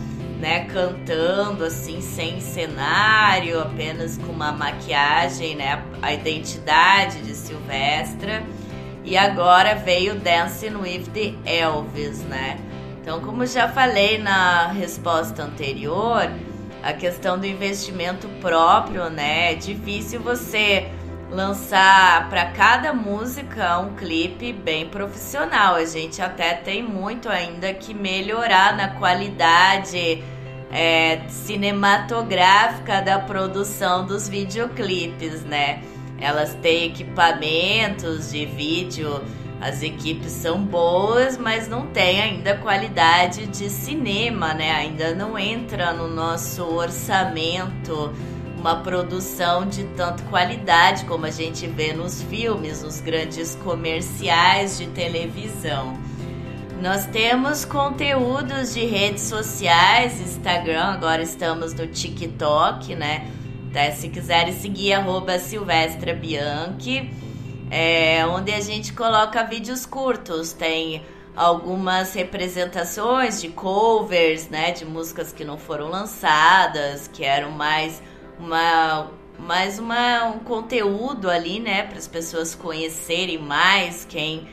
né, 0.46 0.60
cantando 0.66 1.64
assim 1.64 2.02
sem 2.02 2.40
cenário, 2.40 3.60
apenas 3.60 4.16
com 4.16 4.32
uma 4.32 4.52
maquiagem, 4.52 5.56
né, 5.56 5.84
a 6.04 6.14
identidade 6.14 7.24
de 7.24 7.34
Silvestra. 7.34 8.44
E 9.04 9.18
agora 9.18 9.74
veio 9.74 10.14
Dancing 10.20 10.76
with 10.76 11.06
the 11.16 11.34
Elvis, 11.46 12.20
né? 12.26 12.60
Então, 13.02 13.22
como 13.22 13.44
já 13.48 13.70
falei 13.70 14.20
na 14.20 14.68
resposta 14.68 15.42
anterior, 15.42 16.30
a 16.84 16.94
questão 16.94 17.40
do 17.40 17.48
investimento 17.48 18.28
próprio, 18.40 19.10
né? 19.10 19.54
É 19.54 19.56
difícil 19.56 20.22
você 20.22 20.92
lançar 21.32 22.30
para 22.30 22.46
cada 22.52 22.94
música 22.94 23.80
um 23.80 23.96
clipe 23.96 24.54
bem 24.54 24.88
profissional. 24.90 25.74
A 25.74 25.86
gente 25.86 26.22
até 26.22 26.54
tem 26.54 26.84
muito 26.84 27.30
ainda 27.30 27.74
que 27.74 27.96
melhorar 27.96 28.76
na 28.76 28.90
qualidade 28.90 30.24
é, 30.76 31.22
cinematográfica 31.30 33.02
da 33.02 33.18
produção 33.18 34.06
dos 34.06 34.28
videoclipes, 34.28 35.42
né? 35.46 35.82
Elas 36.20 36.54
têm 36.56 36.88
equipamentos 36.88 38.32
de 38.32 38.46
vídeo, 38.46 39.24
as 39.62 39.82
equipes 39.82 40.34
são 40.34 40.62
boas, 40.62 41.38
mas 41.38 41.70
não 41.70 41.88
tem 41.88 42.22
ainda 42.22 42.58
qualidade 42.58 43.48
de 43.48 43.70
cinema, 43.70 44.54
né? 44.54 44.72
Ainda 44.74 45.16
não 45.16 45.40
entra 45.40 45.94
no 45.94 46.10
nosso 46.10 46.64
orçamento 46.64 48.14
uma 48.58 48.76
produção 48.78 49.66
de 49.66 49.86
tanta 49.96 50.24
qualidade 50.24 51.06
como 51.06 51.26
a 51.26 51.32
gente 51.32 51.68
vê 51.68 51.94
nos 51.94 52.22
filmes, 52.24 52.84
nos 52.84 53.00
grandes 53.00 53.56
comerciais 53.64 54.78
de 54.78 54.88
televisão. 54.88 55.98
Nós 56.82 57.06
temos 57.06 57.64
conteúdos 57.64 58.74
de 58.74 58.86
redes 58.86 59.24
sociais, 59.24 60.20
Instagram, 60.20 60.84
agora 60.84 61.22
estamos 61.22 61.74
no 61.74 61.88
TikTok, 61.88 62.94
né? 62.96 63.32
Até 63.70 63.92
se 63.92 64.10
quiserem 64.10 64.54
seguir, 64.54 64.94
arroba 64.94 65.40
Silvestra 65.40 66.14
Bianchi, 66.14 67.10
é, 67.72 68.26
onde 68.28 68.52
a 68.54 68.60
gente 68.60 68.92
coloca 68.94 69.42
vídeos 69.44 69.86
curtos, 69.86 70.52
tem 70.52 71.02
algumas 71.36 72.14
representações 72.14 73.42
de 73.42 73.50
covers, 73.50 74.50
né, 74.50 74.72
de 74.72 74.86
músicas 74.86 75.32
que 75.32 75.44
não 75.44 75.58
foram 75.58 75.90
lançadas, 75.90 77.08
que 77.08 77.24
eram 77.24 77.52
mais 77.52 78.02
uma 78.38 79.12
mais 79.38 79.80
uma, 79.80 80.28
um 80.28 80.40
conteúdo 80.40 81.30
ali, 81.30 81.60
né, 81.60 81.84
para 81.84 81.98
as 81.98 82.08
pessoas 82.08 82.56
conhecerem 82.56 83.38
mais 83.38 84.06
quem 84.08 84.48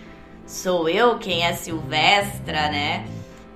sou 0.53 0.87
eu, 0.87 1.19
quem 1.19 1.45
é 1.45 1.55
Silvestra, 1.55 2.71
né? 2.71 3.07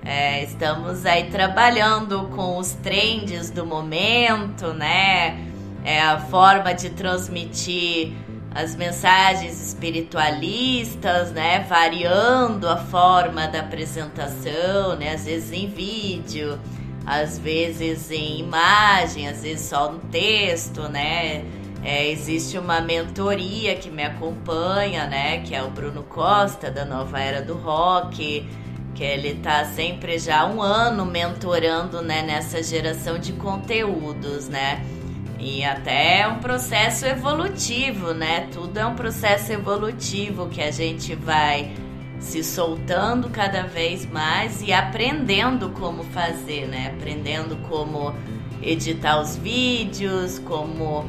É, 0.03 0.43
estamos 0.43 1.05
aí 1.05 1.29
trabalhando 1.29 2.27
com 2.35 2.57
os 2.57 2.71
trends 2.71 3.51
do 3.51 3.65
momento, 3.65 4.73
né? 4.73 5.45
É 5.85 6.01
a 6.01 6.19
forma 6.19 6.73
de 6.73 6.89
transmitir 6.89 8.13
as 8.53 8.75
mensagens 8.75 9.61
espiritualistas, 9.67 11.31
né? 11.31 11.59
Variando 11.69 12.67
a 12.67 12.77
forma 12.77 13.47
da 13.47 13.59
apresentação, 13.59 14.95
né? 14.95 15.13
Às 15.13 15.25
vezes 15.25 15.51
em 15.51 15.67
vídeo, 15.67 16.59
às 17.05 17.37
vezes 17.37 18.09
em 18.09 18.39
imagem, 18.39 19.27
às 19.27 19.43
vezes 19.43 19.69
só 19.69 19.91
no 19.91 19.99
texto, 19.99 20.89
né? 20.89 21.45
É, 21.89 22.05
existe 22.11 22.57
uma 22.57 22.81
mentoria 22.81 23.73
que 23.77 23.89
me 23.89 24.03
acompanha, 24.03 25.07
né? 25.07 25.39
Que 25.39 25.55
é 25.55 25.63
o 25.63 25.69
Bruno 25.69 26.03
Costa, 26.03 26.69
da 26.69 26.83
Nova 26.83 27.17
Era 27.17 27.41
do 27.41 27.53
Rock, 27.53 28.45
que 28.93 29.03
ele 29.05 29.35
tá 29.35 29.63
sempre 29.63 30.19
já 30.19 30.41
há 30.41 30.45
um 30.47 30.61
ano 30.61 31.05
mentorando, 31.05 32.01
né? 32.01 32.23
Nessa 32.23 32.61
geração 32.61 33.17
de 33.17 33.31
conteúdos, 33.31 34.49
né? 34.49 34.85
E 35.39 35.63
até 35.63 36.19
é 36.23 36.27
um 36.27 36.39
processo 36.39 37.05
evolutivo, 37.05 38.13
né? 38.13 38.49
Tudo 38.51 38.77
é 38.77 38.85
um 38.85 38.95
processo 38.95 39.53
evolutivo 39.53 40.49
que 40.49 40.61
a 40.61 40.71
gente 40.71 41.15
vai 41.15 41.71
se 42.19 42.43
soltando 42.43 43.29
cada 43.29 43.63
vez 43.63 44.05
mais 44.05 44.61
e 44.61 44.73
aprendendo 44.73 45.69
como 45.69 46.03
fazer, 46.03 46.67
né? 46.67 46.91
Aprendendo 46.97 47.55
como 47.69 48.13
editar 48.61 49.21
os 49.21 49.37
vídeos, 49.37 50.37
como 50.39 51.05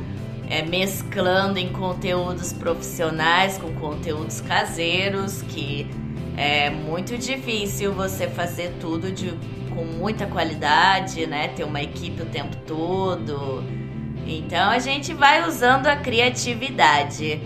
é, 0.48 0.62
mesclando 0.62 1.58
em 1.58 1.68
conteúdos 1.72 2.52
profissionais 2.52 3.58
com 3.58 3.72
conteúdos 3.74 4.40
caseiros, 4.40 5.42
que 5.42 5.86
é 6.36 6.70
muito 6.70 7.18
difícil 7.18 7.92
você 7.92 8.28
fazer 8.28 8.74
tudo 8.80 9.12
de, 9.12 9.32
com 9.74 9.84
muita 9.84 10.26
qualidade, 10.26 11.26
né? 11.26 11.48
Ter 11.48 11.64
uma 11.64 11.82
equipe 11.82 12.22
o 12.22 12.26
tempo 12.26 12.56
todo. 12.66 13.62
Então 14.26 14.70
a 14.70 14.78
gente 14.78 15.12
vai 15.12 15.46
usando 15.46 15.86
a 15.86 15.96
criatividade. 15.96 17.40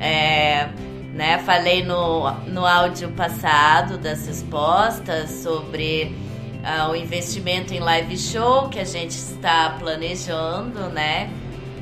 É, 0.00 0.68
né? 1.14 1.38
Falei 1.38 1.84
no, 1.84 2.30
no 2.46 2.64
áudio 2.64 3.10
passado 3.10 3.98
das 3.98 4.26
respostas 4.26 5.30
sobre 5.30 6.14
uh, 6.62 6.90
o 6.90 6.96
investimento 6.96 7.74
em 7.74 7.80
live 7.80 8.16
show 8.16 8.68
que 8.68 8.78
a 8.78 8.84
gente 8.84 9.10
está 9.12 9.76
planejando, 9.78 10.88
né? 10.90 11.28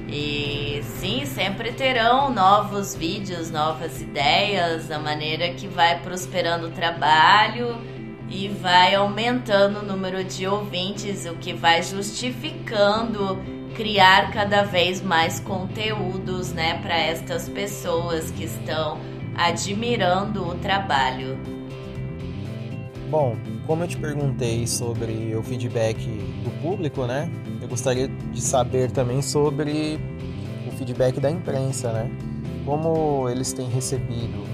E 0.09 0.81
sim, 0.85 1.27
sempre 1.27 1.73
terão 1.73 2.33
novos 2.33 2.95
vídeos, 2.95 3.51
novas 3.51 4.01
ideias, 4.01 4.91
a 4.91 4.99
maneira 4.99 5.53
que 5.55 5.67
vai 5.67 6.01
prosperando 6.01 6.69
o 6.69 6.71
trabalho 6.71 7.77
e 8.29 8.49
vai 8.49 8.95
aumentando 8.95 9.81
o 9.81 9.85
número 9.85 10.23
de 10.23 10.47
ouvintes, 10.47 11.27
o 11.27 11.35
que 11.35 11.53
vai 11.53 11.83
justificando 11.83 13.39
criar 13.75 14.31
cada 14.33 14.63
vez 14.63 15.03
mais 15.03 15.39
conteúdos, 15.39 16.53
né, 16.53 16.79
para 16.83 16.97
estas 16.97 17.49
pessoas 17.49 18.31
que 18.31 18.45
estão 18.45 18.99
admirando 19.37 20.49
o 20.49 20.55
trabalho. 20.55 21.39
Bom, 23.11 23.37
como 23.67 23.83
eu 23.83 23.89
te 23.89 23.97
perguntei 23.97 24.67
sobre 24.67 25.35
o 25.35 25.43
feedback 25.43 25.99
do 26.45 26.51
público, 26.63 27.05
né? 27.05 27.31
Eu 27.61 27.69
gostaria 27.69 28.09
de 28.09 28.41
saber 28.41 28.91
também 28.91 29.21
sobre 29.21 29.99
o 30.67 30.71
feedback 30.77 31.19
da 31.21 31.31
imprensa, 31.31 31.93
né? 31.93 32.11
Como 32.65 33.29
eles 33.29 33.53
têm 33.53 33.69
recebido 33.69 34.45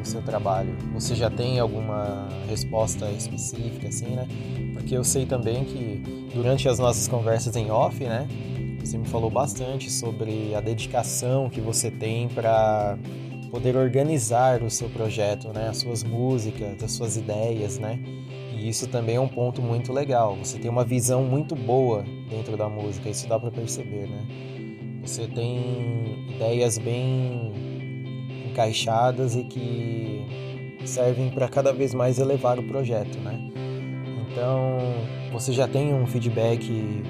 o 0.00 0.04
seu 0.04 0.22
trabalho? 0.22 0.76
Você 0.94 1.14
já 1.14 1.30
tem 1.30 1.60
alguma 1.60 2.28
resposta 2.48 3.08
específica, 3.10 3.88
assim, 3.88 4.16
né? 4.16 4.26
Porque 4.72 4.96
eu 4.96 5.04
sei 5.04 5.24
também 5.24 5.64
que 5.64 6.02
durante 6.34 6.68
as 6.68 6.78
nossas 6.78 7.06
conversas 7.06 7.54
em 7.54 7.70
off, 7.70 8.02
né? 8.04 8.26
Você 8.80 8.98
me 8.98 9.06
falou 9.06 9.30
bastante 9.30 9.90
sobre 9.90 10.54
a 10.54 10.60
dedicação 10.60 11.48
que 11.48 11.60
você 11.60 11.90
tem 11.90 12.28
para 12.28 12.96
poder 13.56 13.74
organizar 13.74 14.62
o 14.62 14.68
seu 14.68 14.86
projeto, 14.90 15.48
né? 15.48 15.70
As 15.70 15.78
suas 15.78 16.04
músicas, 16.04 16.82
as 16.84 16.92
suas 16.92 17.16
ideias, 17.16 17.78
né? 17.78 17.98
E 18.52 18.68
isso 18.68 18.86
também 18.86 19.16
é 19.16 19.20
um 19.20 19.28
ponto 19.28 19.62
muito 19.62 19.94
legal. 19.94 20.36
Você 20.36 20.58
tem 20.58 20.70
uma 20.70 20.84
visão 20.84 21.24
muito 21.24 21.56
boa 21.56 22.04
dentro 22.28 22.54
da 22.54 22.68
música, 22.68 23.08
isso 23.08 23.26
dá 23.26 23.40
para 23.40 23.50
perceber, 23.50 24.08
né? 24.08 24.26
Você 25.02 25.26
tem 25.26 26.26
ideias 26.34 26.76
bem 26.76 27.50
encaixadas 28.50 29.34
e 29.34 29.44
que 29.44 30.26
servem 30.84 31.30
para 31.30 31.48
cada 31.48 31.72
vez 31.72 31.94
mais 31.94 32.18
elevar 32.18 32.58
o 32.58 32.62
projeto, 32.62 33.18
né? 33.20 33.40
Então, 34.30 34.76
você 35.32 35.50
já 35.50 35.66
tem 35.66 35.94
um 35.94 36.06
feedback 36.06 37.02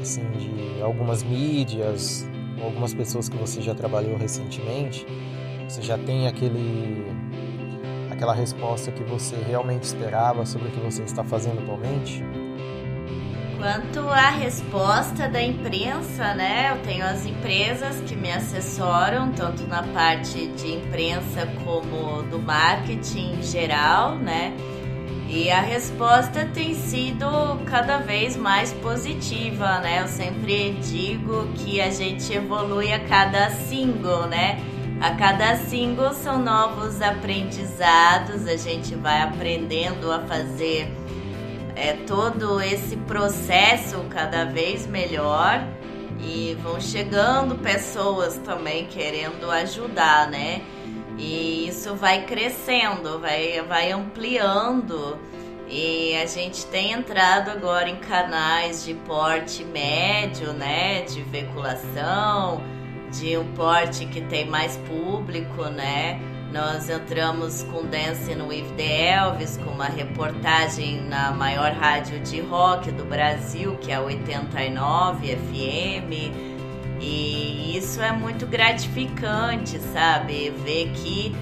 assim 0.00 0.22
de 0.30 0.80
algumas 0.80 1.22
mídias, 1.22 2.26
algumas 2.62 2.94
pessoas 2.94 3.28
que 3.28 3.36
você 3.36 3.60
já 3.60 3.74
trabalhou 3.74 4.16
recentemente, 4.16 5.04
você 5.68 5.82
já 5.82 5.98
tem 5.98 6.26
aquele 6.26 7.04
aquela 8.10 8.34
resposta 8.34 8.92
que 8.92 9.02
você 9.02 9.36
realmente 9.36 9.82
esperava 9.82 10.46
sobre 10.46 10.68
o 10.68 10.70
que 10.70 10.80
você 10.80 11.02
está 11.02 11.24
fazendo 11.24 11.60
atualmente? 11.60 12.22
Quanto 13.58 14.08
à 14.08 14.30
resposta 14.30 15.28
da 15.28 15.42
imprensa, 15.42 16.34
né? 16.34 16.70
Eu 16.70 16.82
tenho 16.82 17.04
as 17.04 17.24
empresas 17.24 18.00
que 18.02 18.14
me 18.14 18.30
assessoram, 18.30 19.32
tanto 19.32 19.66
na 19.66 19.82
parte 19.82 20.48
de 20.48 20.74
imprensa 20.74 21.48
como 21.64 22.22
do 22.24 22.38
marketing 22.38 23.38
em 23.38 23.42
geral, 23.42 24.16
né? 24.16 24.54
E 25.28 25.50
a 25.50 25.62
resposta 25.62 26.44
tem 26.52 26.74
sido 26.74 27.26
cada 27.64 27.98
vez 27.98 28.36
mais 28.36 28.72
positiva, 28.74 29.80
né? 29.80 30.02
Eu 30.02 30.08
sempre 30.08 30.74
digo 30.82 31.48
que 31.56 31.80
a 31.80 31.90
gente 31.90 32.32
evolui 32.32 32.92
a 32.92 33.00
cada 33.00 33.50
single, 33.50 34.26
né? 34.26 34.60
A 35.04 35.10
cada 35.16 35.56
single 35.56 36.14
são 36.14 36.38
novos 36.38 37.02
aprendizados, 37.02 38.46
a 38.46 38.56
gente 38.56 38.94
vai 38.94 39.20
aprendendo 39.20 40.10
a 40.10 40.20
fazer 40.20 40.90
é, 41.76 41.92
todo 42.06 42.58
esse 42.58 42.96
processo 42.96 43.98
cada 44.08 44.46
vez 44.46 44.86
melhor 44.86 45.62
e 46.18 46.56
vão 46.62 46.80
chegando 46.80 47.56
pessoas 47.56 48.38
também 48.38 48.86
querendo 48.86 49.50
ajudar, 49.50 50.30
né? 50.30 50.62
E 51.18 51.68
isso 51.68 51.94
vai 51.94 52.24
crescendo, 52.24 53.20
vai, 53.20 53.60
vai 53.60 53.92
ampliando. 53.92 55.18
E 55.68 56.16
a 56.16 56.24
gente 56.24 56.64
tem 56.64 56.92
entrado 56.92 57.50
agora 57.50 57.90
em 57.90 57.96
canais 57.96 58.86
de 58.86 58.94
porte 58.94 59.64
médio, 59.64 60.54
né? 60.54 61.02
De 61.02 61.20
veiculação, 61.24 62.62
de 63.18 63.36
um 63.38 63.46
porte 63.52 64.06
que 64.06 64.20
tem 64.20 64.46
mais 64.48 64.76
público, 64.78 65.64
né? 65.64 66.20
Nós 66.52 66.88
entramos 66.88 67.64
com 67.64 67.84
Dancing 67.84 68.42
with 68.42 68.66
the 68.76 69.10
Elvis, 69.10 69.56
com 69.56 69.70
uma 69.70 69.86
reportagem 69.86 71.00
na 71.02 71.32
maior 71.32 71.72
rádio 71.72 72.20
de 72.20 72.40
rock 72.40 72.92
do 72.92 73.04
Brasil, 73.04 73.76
que 73.78 73.90
é 73.90 73.96
a 73.96 74.02
89 74.02 75.36
FM. 75.36 76.12
E 77.00 77.76
isso 77.76 78.00
é 78.00 78.12
muito 78.12 78.46
gratificante, 78.46 79.78
sabe? 79.92 80.50
Ver 80.64 80.92
que 80.92 81.34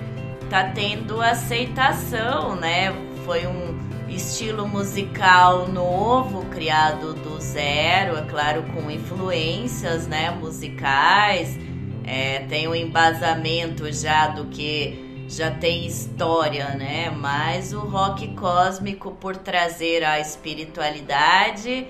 tá 0.49 0.65
tendo 0.65 1.21
aceitação, 1.21 2.57
né? 2.57 2.93
Foi 3.27 3.47
um 3.47 3.92
estilo 4.15 4.67
musical 4.67 5.69
novo, 5.69 6.45
criado 6.47 7.15
do 7.15 7.41
zero, 7.41 8.17
é 8.17 8.23
claro, 8.23 8.63
com 8.75 8.91
influências, 8.91 10.07
né, 10.07 10.31
musicais. 10.31 11.59
É, 12.05 12.41
tem 12.49 12.67
um 12.69 12.75
embasamento 12.75 13.93
já 13.93 14.29
do 14.29 14.47
que 14.47 15.25
já 15.29 15.51
tem 15.51 15.87
história, 15.87 16.75
né? 16.75 17.11
Mas 17.11 17.73
o 17.73 17.81
rock 17.81 18.35
cósmico 18.35 19.13
por 19.13 19.37
trazer 19.37 20.05
a 20.05 20.19
espiritualidade 20.21 21.87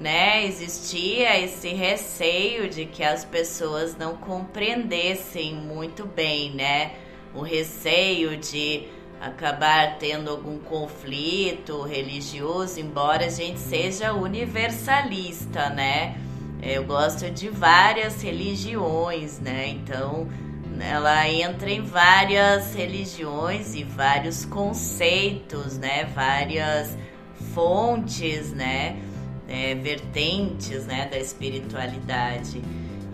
né? 0.00 0.46
Existia 0.46 1.38
esse 1.38 1.68
receio 1.68 2.70
de 2.70 2.86
que 2.86 3.04
as 3.04 3.24
pessoas 3.24 3.96
não 3.96 4.16
compreendessem 4.16 5.54
muito 5.54 6.06
bem, 6.06 6.52
né? 6.52 6.92
O 7.34 7.42
receio 7.42 8.36
de 8.38 8.88
acabar 9.20 9.98
tendo 9.98 10.30
algum 10.30 10.58
conflito 10.58 11.82
religioso, 11.82 12.80
embora 12.80 13.26
a 13.26 13.30
gente 13.30 13.60
seja 13.60 14.12
universalista, 14.12 15.68
né? 15.70 16.16
Eu 16.62 16.84
gosto 16.84 17.30
de 17.30 17.48
várias 17.48 18.22
religiões, 18.22 19.38
né? 19.38 19.68
Então, 19.68 20.28
ela 20.80 21.28
entra 21.28 21.70
em 21.70 21.82
várias 21.82 22.74
religiões 22.74 23.74
e 23.74 23.84
vários 23.84 24.44
conceitos, 24.44 25.76
né? 25.78 26.04
Várias 26.14 26.96
fontes, 27.54 28.52
né? 28.52 29.00
é, 29.50 29.74
vertentes 29.74 30.86
né, 30.86 31.08
da 31.10 31.18
espiritualidade. 31.18 32.62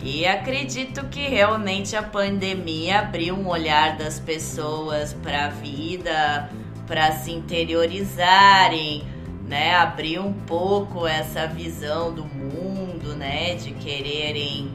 E 0.01 0.25
acredito 0.25 1.05
que 1.07 1.27
realmente 1.27 1.95
a 1.95 2.03
pandemia 2.03 2.99
abriu 2.99 3.35
um 3.35 3.47
olhar 3.47 3.97
das 3.97 4.19
pessoas 4.19 5.13
para 5.13 5.45
a 5.45 5.49
vida, 5.49 6.49
para 6.85 7.11
se 7.11 7.31
interiorizarem, 7.31 9.03
né? 9.47 9.75
Abriu 9.75 10.23
um 10.23 10.33
pouco 10.33 11.07
essa 11.07 11.47
visão 11.47 12.13
do 12.13 12.23
mundo, 12.23 13.15
né? 13.15 13.55
De 13.55 13.71
quererem 13.71 14.71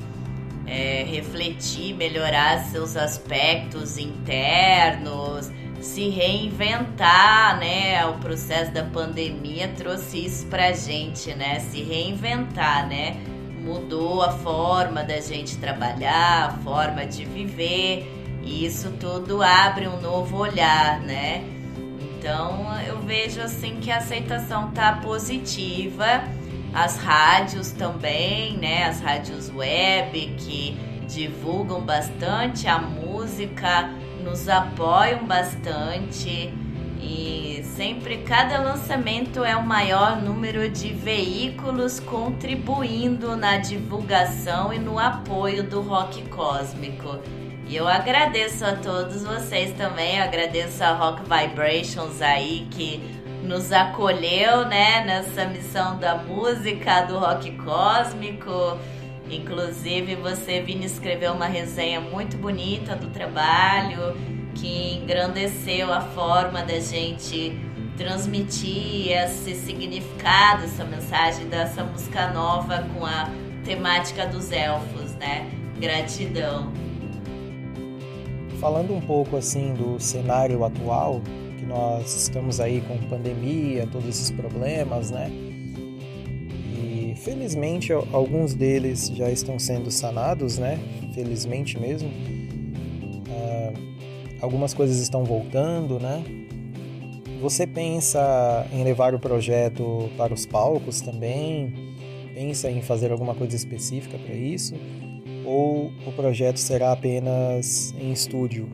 é, 0.66 1.04
refletir, 1.04 1.94
melhorar 1.94 2.64
seus 2.64 2.96
aspectos 2.96 3.98
internos, 3.98 5.50
se 5.80 6.08
reinventar, 6.08 7.58
né? 7.58 8.04
O 8.06 8.14
processo 8.14 8.72
da 8.72 8.84
pandemia 8.84 9.68
trouxe 9.68 10.26
isso 10.26 10.46
pra 10.46 10.72
gente, 10.72 11.34
né? 11.34 11.60
Se 11.60 11.82
reinventar, 11.82 12.88
né? 12.88 13.16
Mudou 13.62 14.22
a 14.22 14.32
forma 14.32 15.04
da 15.04 15.20
gente 15.20 15.56
trabalhar, 15.58 16.46
a 16.46 16.50
forma 16.64 17.06
de 17.06 17.24
viver, 17.24 18.10
e 18.42 18.66
isso 18.66 18.90
tudo 18.98 19.42
abre 19.42 19.86
um 19.86 20.00
novo 20.00 20.36
olhar, 20.36 21.00
né? 21.00 21.44
Então 22.00 22.66
eu 22.86 22.98
vejo 23.00 23.40
assim 23.40 23.76
que 23.80 23.90
a 23.90 23.98
aceitação 23.98 24.70
tá 24.72 25.00
positiva, 25.02 26.24
as 26.74 26.96
rádios 26.96 27.70
também, 27.70 28.56
né? 28.58 28.84
As 28.84 29.00
rádios 29.00 29.48
web 29.54 30.34
que 30.38 30.76
divulgam 31.06 31.80
bastante 31.82 32.66
a 32.66 32.78
música 32.78 33.90
nos 34.24 34.48
apoiam 34.48 35.24
bastante 35.26 36.52
e 37.02 37.64
sempre 37.76 38.18
cada 38.18 38.60
lançamento 38.60 39.44
é 39.44 39.56
o 39.56 39.66
maior 39.66 40.22
número 40.22 40.70
de 40.70 40.92
veículos 40.92 41.98
contribuindo 41.98 43.36
na 43.36 43.58
divulgação 43.58 44.72
e 44.72 44.78
no 44.78 44.98
apoio 44.98 45.64
do 45.64 45.80
rock 45.80 46.22
cósmico. 46.28 47.18
E 47.66 47.74
eu 47.74 47.88
agradeço 47.88 48.64
a 48.64 48.76
todos 48.76 49.24
vocês 49.24 49.76
também, 49.76 50.20
agradeço 50.20 50.84
a 50.84 50.92
Rock 50.92 51.22
Vibrations 51.22 52.20
aí 52.20 52.68
que 52.70 53.02
nos 53.42 53.72
acolheu, 53.72 54.66
né, 54.66 55.04
nessa 55.04 55.44
missão 55.46 55.98
da 55.98 56.16
música 56.16 57.00
do 57.02 57.18
rock 57.18 57.50
cósmico. 57.52 58.78
Inclusive, 59.28 60.14
você, 60.16 60.60
Vini, 60.60 60.84
escreveu 60.84 61.32
uma 61.32 61.46
resenha 61.46 62.00
muito 62.00 62.36
bonita 62.36 62.94
do 62.94 63.08
trabalho, 63.08 64.14
que 64.54 64.96
engrandeceu 64.96 65.92
a 65.92 66.00
forma 66.00 66.62
da 66.62 66.78
gente 66.80 67.52
transmitir 67.96 69.12
esse 69.12 69.54
significado, 69.54 70.64
essa 70.64 70.84
mensagem 70.84 71.46
dessa 71.48 71.84
música 71.84 72.32
nova 72.32 72.86
com 72.94 73.04
a 73.04 73.30
temática 73.64 74.26
dos 74.26 74.50
elfos, 74.50 75.12
né? 75.16 75.50
Gratidão. 75.78 76.72
Falando 78.60 78.94
um 78.94 79.00
pouco 79.00 79.36
assim 79.36 79.74
do 79.74 79.98
cenário 79.98 80.64
atual, 80.64 81.20
que 81.58 81.66
nós 81.66 82.14
estamos 82.14 82.60
aí 82.60 82.80
com 82.82 82.96
pandemia, 83.08 83.86
todos 83.90 84.08
esses 84.08 84.30
problemas, 84.30 85.10
né? 85.10 85.30
Felizmente, 87.22 87.92
alguns 87.92 88.52
deles 88.52 89.06
já 89.14 89.30
estão 89.30 89.56
sendo 89.56 89.92
sanados, 89.92 90.58
né? 90.58 90.76
Felizmente 91.14 91.78
mesmo. 91.78 92.10
Algumas 94.42 94.74
coisas 94.74 94.98
estão 94.98 95.22
voltando, 95.22 96.00
né? 96.00 96.24
Você 97.40 97.64
pensa 97.64 98.66
em 98.72 98.82
levar 98.82 99.14
o 99.14 99.20
projeto 99.20 100.10
para 100.16 100.34
os 100.34 100.44
palcos 100.44 101.00
também? 101.00 101.72
Pensa 102.34 102.68
em 102.68 102.82
fazer 102.82 103.12
alguma 103.12 103.36
coisa 103.36 103.54
específica 103.54 104.18
para 104.18 104.34
isso? 104.34 104.74
Ou 105.44 105.92
o 106.04 106.12
projeto 106.12 106.56
será 106.56 106.90
apenas 106.90 107.94
em 107.96 108.10
estúdio? 108.10 108.68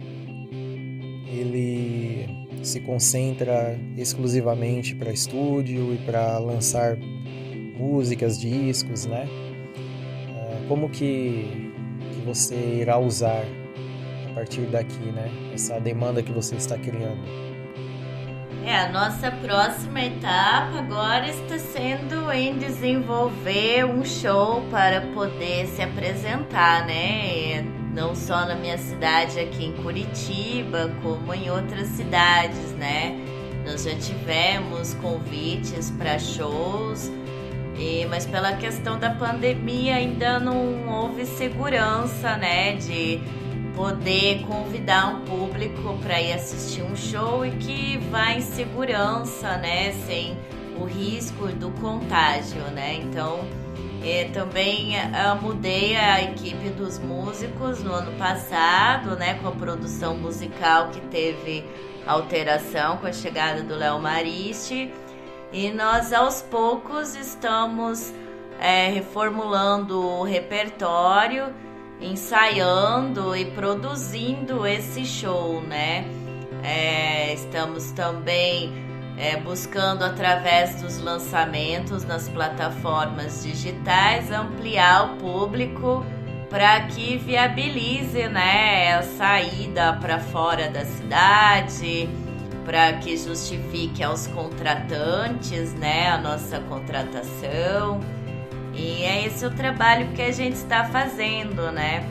Ele 1.31 2.47
se 2.63 2.81
concentra 2.81 3.79
exclusivamente 3.95 4.95
para 4.95 5.13
estúdio 5.13 5.93
e 5.93 5.99
para 5.99 6.39
lançar 6.39 6.97
músicas, 7.77 8.41
discos, 8.41 9.05
né? 9.05 9.29
Ah, 10.31 10.65
como 10.67 10.89
que, 10.89 11.73
que 12.15 12.21
você 12.25 12.55
irá 12.81 12.99
usar 12.99 13.45
partir 14.39 14.67
daqui, 14.67 15.11
né? 15.11 15.31
Essa 15.53 15.81
demanda 15.81 16.23
que 16.23 16.31
você 16.31 16.55
está 16.55 16.79
criando. 16.79 17.19
É, 18.65 18.77
a 18.77 18.89
nossa 18.91 19.31
próxima 19.31 20.01
etapa 20.01 20.79
agora 20.79 21.29
está 21.29 21.59
sendo 21.59 22.31
em 22.31 22.57
desenvolver 22.59 23.85
um 23.85 24.05
show 24.05 24.63
para 24.71 25.01
poder 25.13 25.67
se 25.67 25.83
apresentar, 25.83 26.87
né? 26.87 27.63
Não 27.95 28.15
só 28.15 28.47
na 28.47 28.55
minha 28.55 28.79
cidade 28.79 29.41
aqui 29.41 29.67
em 29.67 29.73
Curitiba, 29.73 30.93
como 31.03 31.35
em 31.35 31.51
outras 31.51 31.89
cidades, 31.89 32.73
né? 32.73 33.19
Nós 33.67 33.85
já 33.85 33.97
tivemos 33.97 34.95
convites 34.95 35.91
para 35.91 36.19
shows 36.19 37.11
e, 37.77 38.07
mas 38.07 38.27
pela 38.27 38.53
questão 38.53 38.99
da 38.99 39.11
pandemia 39.11 39.97
ainda 39.97 40.39
não 40.39 40.89
houve 40.89 41.25
segurança, 41.25 42.37
né, 42.37 42.75
de 42.75 43.21
poder 43.79 44.45
convidar 44.45 45.07
um 45.07 45.21
público 45.21 45.97
para 46.03 46.21
ir 46.21 46.33
assistir 46.33 46.83
um 46.83 46.97
show 46.97 47.47
e 47.47 47.53
que 47.53 47.97
vá 48.11 48.33
em 48.33 48.41
segurança, 48.41 49.57
né, 49.57 49.93
sem 50.05 50.37
o 50.77 50.85
risco 50.85 51.47
do 51.47 51.71
contágio, 51.81 52.61
né? 52.73 52.95
Então, 52.95 53.39
é, 54.03 54.25
também 54.33 54.95
eu 54.97 55.37
mudei 55.41 55.97
a 55.97 56.21
equipe 56.25 56.71
dos 56.71 56.99
músicos 56.99 57.81
no 57.83 57.93
ano 57.93 58.11
passado, 58.19 59.17
né? 59.17 59.35
Com 59.35 59.49
a 59.49 59.53
produção 59.53 60.17
musical 60.17 60.89
que 60.89 61.01
teve 61.03 61.65
alteração 62.05 62.97
com 62.97 63.07
a 63.07 63.13
chegada 63.13 63.63
do 63.63 63.77
Léo 63.77 64.01
Mariste. 64.01 64.93
E 65.53 65.71
nós 65.71 66.13
aos 66.13 66.43
poucos 66.43 67.15
estamos 67.15 68.13
é, 68.61 68.89
reformulando 68.89 70.01
o 70.01 70.25
repertório, 70.25 71.55
ensaiando 72.01 73.35
e 73.35 73.47
produzindo 73.47 74.67
esse 74.67 75.05
show, 75.05 75.61
né? 75.63 76.05
É, 76.63 77.33
estamos 77.35 77.91
também 77.93 78.73
é, 79.17 79.37
buscando 79.37 80.05
através 80.05 80.81
dos 80.81 80.99
lançamentos 80.99 82.05
nas 82.05 82.29
plataformas 82.29 83.43
digitais 83.43 84.31
ampliar 84.31 85.13
o 85.13 85.17
público 85.17 86.05
para 86.49 86.81
que 86.87 87.19
viabilize 87.19 88.27
né, 88.29 88.95
a 88.95 89.03
saída 89.03 89.93
para 89.95 90.19
fora 90.19 90.71
da 90.71 90.85
cidade, 90.85 92.09
para 92.65 92.95
que 92.95 93.17
justifique 93.17 94.03
aos 94.03 94.27
contratantes 94.29 95.75
né, 95.75 96.09
a 96.09 96.19
nossa 96.19 96.59
contratação. 96.61 98.01
E 98.75 99.03
é 99.03 99.27
esse 99.27 99.45
o 99.45 99.51
trabalho 99.51 100.13
que 100.13 100.23
a 100.23 100.33
gente 100.33 100.55
está 100.55 100.85
fazendo, 100.85 101.71
né? 101.73 102.07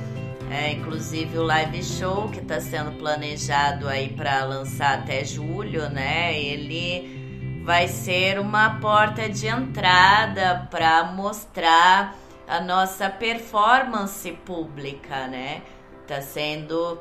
É, 0.49 0.72
inclusive 0.72 1.38
o 1.38 1.43
live 1.43 1.84
show 1.84 2.30
que 2.30 2.39
está 2.39 2.62
sendo 2.62 2.91
planejado 2.97 3.88
aí 3.88 4.10
para 4.10 4.45
lançar 4.45 4.99
até 4.99 5.24
julho, 5.24 5.89
né? 5.89 6.39
Ele 6.39 7.62
vai 7.66 7.88
ser 7.89 8.39
uma 8.39 8.80
porta 8.80 9.28
de 9.28 9.47
entrada 9.47 10.68
para 10.72 11.03
mostrar 11.03 12.16
a 12.47 12.62
nossa 12.62 13.10
performance 13.10 14.32
pública, 14.45 15.28
né? 15.28 15.62
Está 16.01 16.22
sendo 16.22 16.97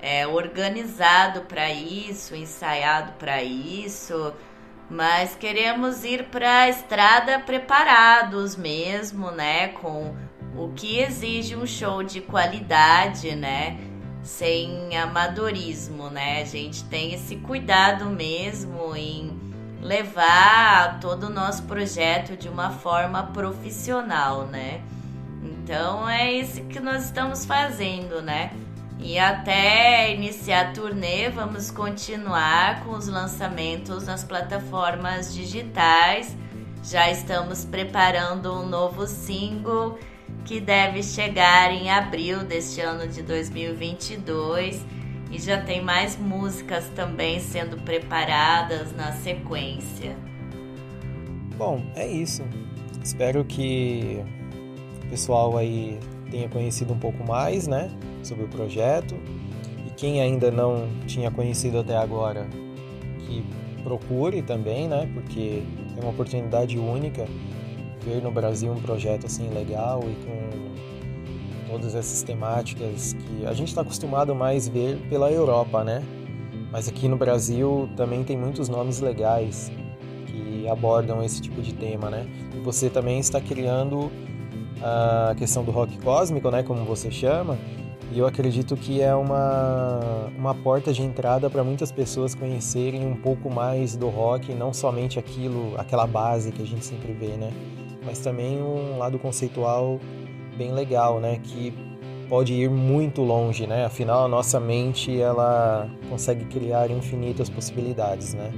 é, 0.00 0.24
organizado 0.24 1.40
para 1.42 1.72
isso, 1.72 2.36
ensaiado 2.36 3.12
para 3.18 3.42
isso, 3.42 4.32
mas 4.90 5.34
queremos 5.34 6.04
ir 6.04 6.24
para 6.24 6.60
a 6.60 6.68
estrada 6.68 7.38
preparados 7.38 8.56
mesmo, 8.56 9.30
né? 9.30 9.68
Com 9.68 10.14
o 10.56 10.68
que 10.74 10.98
exige 11.00 11.56
um 11.56 11.66
show 11.66 12.02
de 12.02 12.20
qualidade, 12.20 13.34
né? 13.34 13.78
Sem 14.22 14.96
amadorismo, 14.96 16.08
né? 16.10 16.42
A 16.42 16.44
gente 16.44 16.84
tem 16.84 17.12
esse 17.14 17.36
cuidado 17.36 18.06
mesmo 18.06 18.94
em 18.94 19.38
levar 19.80 20.98
todo 21.00 21.24
o 21.24 21.30
nosso 21.30 21.64
projeto 21.64 22.36
de 22.36 22.48
uma 22.48 22.70
forma 22.70 23.22
profissional, 23.24 24.46
né? 24.46 24.80
Então 25.42 26.08
é 26.08 26.32
isso 26.32 26.62
que 26.64 26.80
nós 26.80 27.04
estamos 27.04 27.44
fazendo, 27.44 28.22
né? 28.22 28.50
E 28.98 29.18
até 29.18 30.14
iniciar 30.14 30.70
a 30.70 30.72
turnê, 30.72 31.28
vamos 31.28 31.70
continuar 31.70 32.84
com 32.84 32.92
os 32.92 33.08
lançamentos 33.08 34.06
nas 34.06 34.24
plataformas 34.24 35.34
digitais. 35.34 36.36
Já 36.82 37.10
estamos 37.10 37.64
preparando 37.64 38.52
um 38.52 38.66
novo 38.66 39.06
single 39.06 39.98
que 40.44 40.60
deve 40.60 41.02
chegar 41.02 41.72
em 41.72 41.90
abril 41.90 42.44
deste 42.44 42.80
ano 42.80 43.08
de 43.08 43.22
2022 43.22 44.84
e 45.30 45.38
já 45.40 45.60
tem 45.60 45.82
mais 45.82 46.16
músicas 46.16 46.88
também 46.94 47.40
sendo 47.40 47.78
preparadas 47.78 48.94
na 48.94 49.12
sequência. 49.12 50.16
Bom, 51.56 51.82
é 51.94 52.06
isso. 52.06 52.42
Espero 53.02 53.44
que 53.44 54.22
o 55.04 55.10
pessoal 55.10 55.56
aí 55.56 55.98
tenha 56.30 56.48
conhecido 56.48 56.92
um 56.92 56.98
pouco 56.98 57.24
mais, 57.26 57.66
né, 57.66 57.90
sobre 58.24 58.44
o 58.44 58.48
projeto. 58.48 59.14
E 59.86 59.90
quem 59.90 60.20
ainda 60.20 60.50
não 60.50 60.88
tinha 61.06 61.30
conhecido 61.30 61.78
até 61.78 61.96
agora, 61.96 62.46
que 63.26 63.44
procure 63.82 64.42
também, 64.42 64.88
né, 64.88 65.08
porque 65.12 65.62
é 65.96 66.00
uma 66.00 66.10
oportunidade 66.10 66.78
única 66.78 67.26
ver 68.04 68.22
no 68.22 68.30
Brasil 68.30 68.72
um 68.72 68.80
projeto 68.80 69.26
assim 69.26 69.48
legal 69.48 70.00
e 70.02 70.14
com 70.24 71.72
todas 71.72 71.94
essas 71.94 72.22
temáticas 72.22 73.14
que 73.14 73.46
a 73.46 73.52
gente 73.52 73.68
está 73.68 73.80
acostumado 73.80 74.34
mais 74.34 74.68
ver 74.68 74.96
pela 75.08 75.30
Europa, 75.30 75.82
né? 75.82 76.02
Mas 76.70 76.88
aqui 76.88 77.08
no 77.08 77.16
Brasil 77.16 77.88
também 77.96 78.22
tem 78.22 78.36
muitos 78.36 78.68
nomes 78.68 79.00
legais 79.00 79.72
que 80.26 80.68
abordam 80.68 81.22
esse 81.22 81.40
tipo 81.40 81.60
de 81.62 81.72
tema, 81.72 82.10
né? 82.10 82.26
E 82.54 82.60
você 82.60 82.90
também 82.90 83.18
está 83.18 83.40
criando 83.40 84.10
a 84.82 85.34
questão 85.36 85.64
do 85.64 85.70
rock 85.70 85.98
cósmico, 85.98 86.50
né? 86.50 86.62
Como 86.62 86.84
você 86.84 87.10
chama. 87.10 87.58
E 88.12 88.18
eu 88.18 88.26
acredito 88.26 88.76
que 88.76 89.00
é 89.00 89.14
uma, 89.14 90.30
uma 90.36 90.54
porta 90.54 90.92
de 90.92 91.02
entrada 91.02 91.48
para 91.50 91.64
muitas 91.64 91.90
pessoas 91.90 92.34
conhecerem 92.34 93.06
um 93.06 93.16
pouco 93.16 93.50
mais 93.50 93.96
do 93.96 94.08
rock, 94.08 94.54
não 94.54 94.72
somente 94.72 95.18
aquilo, 95.18 95.74
aquela 95.78 96.06
base 96.06 96.52
que 96.52 96.62
a 96.62 96.66
gente 96.66 96.84
sempre 96.84 97.12
vê, 97.12 97.36
né? 97.36 97.52
Mas 98.04 98.18
também 98.18 98.62
um 98.62 98.98
lado 98.98 99.18
conceitual 99.18 99.98
bem 100.56 100.72
legal, 100.72 101.18
né? 101.18 101.40
Que 101.42 101.72
pode 102.28 102.52
ir 102.52 102.70
muito 102.70 103.22
longe, 103.22 103.66
né? 103.66 103.84
Afinal, 103.84 104.24
a 104.24 104.28
nossa 104.28 104.60
mente 104.60 105.18
ela 105.18 105.90
consegue 106.08 106.44
criar 106.44 106.90
infinitas 106.90 107.48
possibilidades, 107.48 108.34
né? 108.34 108.52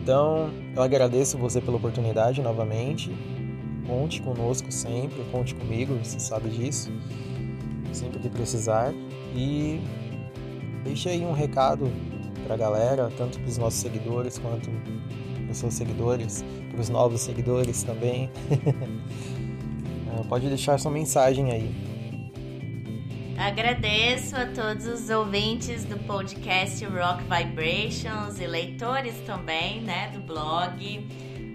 Então, 0.00 0.50
eu 0.74 0.82
agradeço 0.82 1.36
você 1.36 1.60
pela 1.60 1.76
oportunidade 1.76 2.40
novamente. 2.40 3.14
Conte 3.86 4.22
conosco 4.22 4.70
sempre, 4.70 5.22
conte 5.30 5.54
comigo, 5.54 5.94
você 6.02 6.18
sabe 6.18 6.48
disso. 6.50 6.90
Sempre 7.92 8.20
que 8.20 8.28
precisar. 8.28 8.92
E 9.34 9.80
deixe 10.84 11.08
aí 11.08 11.24
um 11.24 11.32
recado 11.32 11.90
para 12.44 12.54
a 12.54 12.58
galera, 12.58 13.12
tanto 13.16 13.38
para 13.38 13.48
os 13.48 13.58
nossos 13.58 13.80
seguidores 13.80 14.38
quanto 14.38 14.70
para 14.70 15.52
os 15.52 15.58
seus 15.58 15.74
seguidores, 15.74 16.44
para 16.70 16.80
os 16.80 16.88
novos 16.88 17.20
seguidores 17.20 17.82
também. 17.82 18.30
Pode 20.28 20.48
deixar 20.48 20.78
sua 20.78 20.90
mensagem 20.90 21.50
aí. 21.50 21.74
Agradeço 23.38 24.34
a 24.36 24.46
todos 24.46 24.86
os 24.86 25.08
ouvintes 25.10 25.84
do 25.84 25.96
podcast 25.96 26.84
Rock 26.84 27.22
Vibrations 27.22 28.40
e 28.40 28.46
leitores 28.46 29.14
também, 29.24 29.80
né, 29.80 30.10
do 30.12 30.20
blog. 30.20 31.06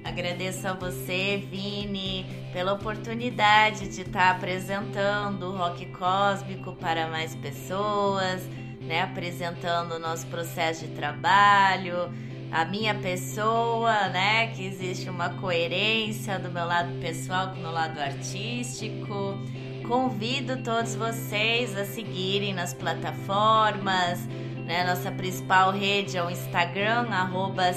Agradeço 0.04 0.68
a 0.68 0.74
você, 0.74 1.38
Vini, 1.50 2.26
pela 2.52 2.74
oportunidade 2.74 3.88
de 3.88 4.02
estar 4.02 4.32
apresentando 4.32 5.44
o 5.48 5.58
rock 5.58 5.86
cósmico 5.88 6.74
para 6.74 7.08
mais 7.08 7.34
pessoas, 7.36 8.44
né, 8.82 9.02
apresentando 9.02 9.94
o 9.94 10.00
nosso 10.00 10.28
processo 10.28 10.86
de 10.86 10.94
trabalho, 10.94 12.12
a 12.52 12.66
minha 12.66 12.94
pessoa, 12.94 14.10
né? 14.10 14.48
Que 14.48 14.66
existe 14.66 15.10
uma 15.10 15.30
coerência 15.30 16.38
do 16.38 16.52
meu 16.52 16.66
lado 16.66 16.94
pessoal 17.00 17.50
com 17.50 17.56
o 17.56 17.62
meu 17.62 17.72
lado 17.72 18.00
artístico. 18.00 19.40
Convido 19.88 20.58
todos 20.58 20.96
vocês 20.96 21.76
a 21.76 21.84
seguirem 21.84 22.54
nas 22.54 22.74
plataformas. 22.74 24.20
Né? 24.66 24.84
Nossa 24.86 25.12
principal 25.12 25.72
rede 25.72 26.18
é 26.18 26.24
o 26.24 26.30
Instagram, 26.30 27.08
arroba. 27.10 27.72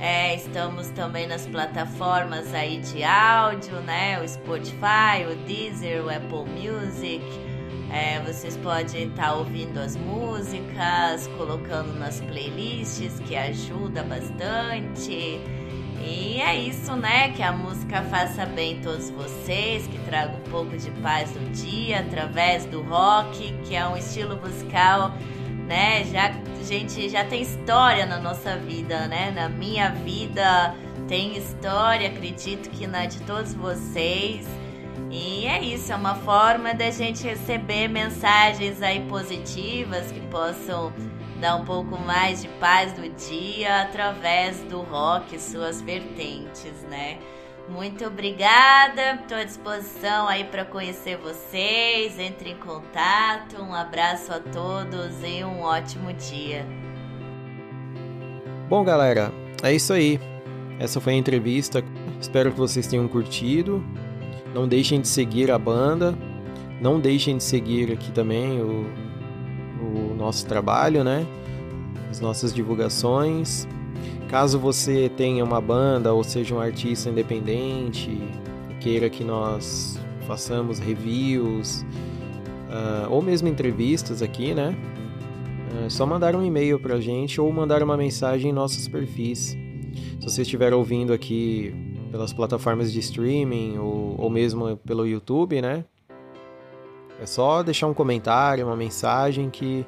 É, 0.00 0.36
estamos 0.36 0.90
também 0.90 1.26
nas 1.26 1.46
plataformas 1.46 2.54
aí 2.54 2.78
de 2.78 3.02
áudio, 3.02 3.80
né? 3.80 4.20
O 4.22 4.28
Spotify, 4.28 5.26
o 5.30 5.34
Deezer, 5.44 6.04
o 6.04 6.08
Apple 6.08 6.44
Music. 6.52 7.24
É, 7.90 8.20
vocês 8.20 8.56
podem 8.58 9.08
estar 9.08 9.28
tá 9.28 9.34
ouvindo 9.34 9.78
as 9.78 9.96
músicas, 9.96 11.26
colocando 11.38 11.98
nas 11.98 12.20
playlists, 12.20 13.18
que 13.20 13.34
ajuda 13.34 14.02
bastante. 14.04 15.40
E 16.08 16.40
é 16.40 16.56
isso, 16.56 16.96
né? 16.96 17.30
Que 17.32 17.42
a 17.42 17.52
música 17.52 18.02
faça 18.04 18.46
bem 18.46 18.80
todos 18.80 19.10
vocês, 19.10 19.86
que 19.86 19.98
traga 20.06 20.34
um 20.36 20.50
pouco 20.50 20.74
de 20.76 20.90
paz 21.02 21.34
no 21.34 21.50
dia 21.50 22.00
através 22.00 22.64
do 22.64 22.80
rock, 22.82 23.52
que 23.64 23.76
é 23.76 23.86
um 23.86 23.96
estilo 23.96 24.40
musical, 24.40 25.12
né? 25.66 26.04
Já 26.04 26.32
gente 26.68 27.08
já 27.08 27.24
tem 27.24 27.40
história 27.40 28.04
na 28.04 28.18
nossa 28.18 28.56
vida, 28.56 29.08
né? 29.08 29.30
Na 29.30 29.48
minha 29.48 29.90
vida 29.90 30.74
tem 31.08 31.36
história, 31.36 32.08
acredito 32.08 32.68
que 32.68 32.86
na 32.86 33.06
de 33.06 33.20
todos 33.22 33.54
vocês. 33.54 34.46
E 35.10 35.46
é 35.46 35.62
isso, 35.62 35.90
é 35.90 35.96
uma 35.96 36.14
forma 36.14 36.74
da 36.74 36.90
gente 36.90 37.26
receber 37.26 37.88
mensagens 37.88 38.82
aí 38.82 39.00
positivas 39.08 40.12
que 40.12 40.20
possam 40.28 40.92
dar 41.40 41.56
um 41.56 41.64
pouco 41.64 41.98
mais 42.00 42.42
de 42.42 42.48
paz 42.60 42.96
no 42.98 43.08
dia 43.08 43.82
através 43.82 44.60
do 44.64 44.80
rock 44.82 45.38
suas 45.40 45.80
vertentes, 45.80 46.82
né? 46.90 47.18
Muito 47.68 48.06
obrigada, 48.06 49.16
estou 49.20 49.36
à 49.36 49.44
disposição 49.44 50.26
aí 50.26 50.44
para 50.44 50.64
conhecer 50.64 51.18
vocês, 51.18 52.18
entre 52.18 52.52
em 52.52 52.56
contato, 52.56 53.60
um 53.60 53.74
abraço 53.74 54.32
a 54.32 54.40
todos 54.40 55.22
e 55.22 55.44
um 55.44 55.60
ótimo 55.60 56.12
dia. 56.14 56.66
Bom, 58.68 58.82
galera, 58.82 59.32
é 59.62 59.74
isso 59.74 59.92
aí. 59.92 60.18
Essa 60.78 61.00
foi 61.00 61.12
a 61.12 61.16
entrevista. 61.16 61.84
Espero 62.20 62.52
que 62.52 62.58
vocês 62.58 62.86
tenham 62.86 63.06
curtido. 63.06 63.84
Não 64.54 64.66
deixem 64.66 65.00
de 65.00 65.08
seguir 65.08 65.50
a 65.50 65.58
banda. 65.58 66.16
Não 66.80 66.98
deixem 66.98 67.36
de 67.36 67.42
seguir 67.42 67.92
aqui 67.92 68.12
também 68.12 68.60
o 68.60 69.07
nosso 70.18 70.46
trabalho, 70.46 71.02
né? 71.02 71.26
As 72.10 72.20
nossas 72.20 72.52
divulgações. 72.52 73.66
Caso 74.28 74.58
você 74.58 75.08
tenha 75.08 75.42
uma 75.42 75.60
banda 75.60 76.12
ou 76.12 76.22
seja 76.22 76.54
um 76.54 76.60
artista 76.60 77.08
independente, 77.08 78.20
queira 78.80 79.08
que 79.08 79.24
nós 79.24 79.98
façamos 80.26 80.78
reviews 80.78 81.84
uh, 82.68 83.10
ou 83.10 83.22
mesmo 83.22 83.48
entrevistas 83.48 84.20
aqui, 84.20 84.52
né? 84.52 84.76
É 85.84 85.88
só 85.88 86.04
mandar 86.04 86.34
um 86.34 86.44
e-mail 86.44 86.78
pra 86.78 87.00
gente 87.00 87.40
ou 87.40 87.50
mandar 87.52 87.82
uma 87.82 87.96
mensagem 87.96 88.50
em 88.50 88.54
nossos 88.54 88.86
perfis. 88.88 89.56
Se 90.20 90.22
você 90.22 90.42
estiver 90.42 90.74
ouvindo 90.74 91.12
aqui 91.12 91.74
pelas 92.10 92.32
plataformas 92.32 92.92
de 92.92 92.98
streaming 93.00 93.78
ou, 93.78 94.14
ou 94.18 94.30
mesmo 94.30 94.76
pelo 94.78 95.06
YouTube, 95.06 95.62
né? 95.62 95.84
É 97.20 97.26
só 97.26 97.62
deixar 97.62 97.86
um 97.86 97.94
comentário, 97.94 98.66
uma 98.66 98.76
mensagem 98.76 99.50
que 99.50 99.84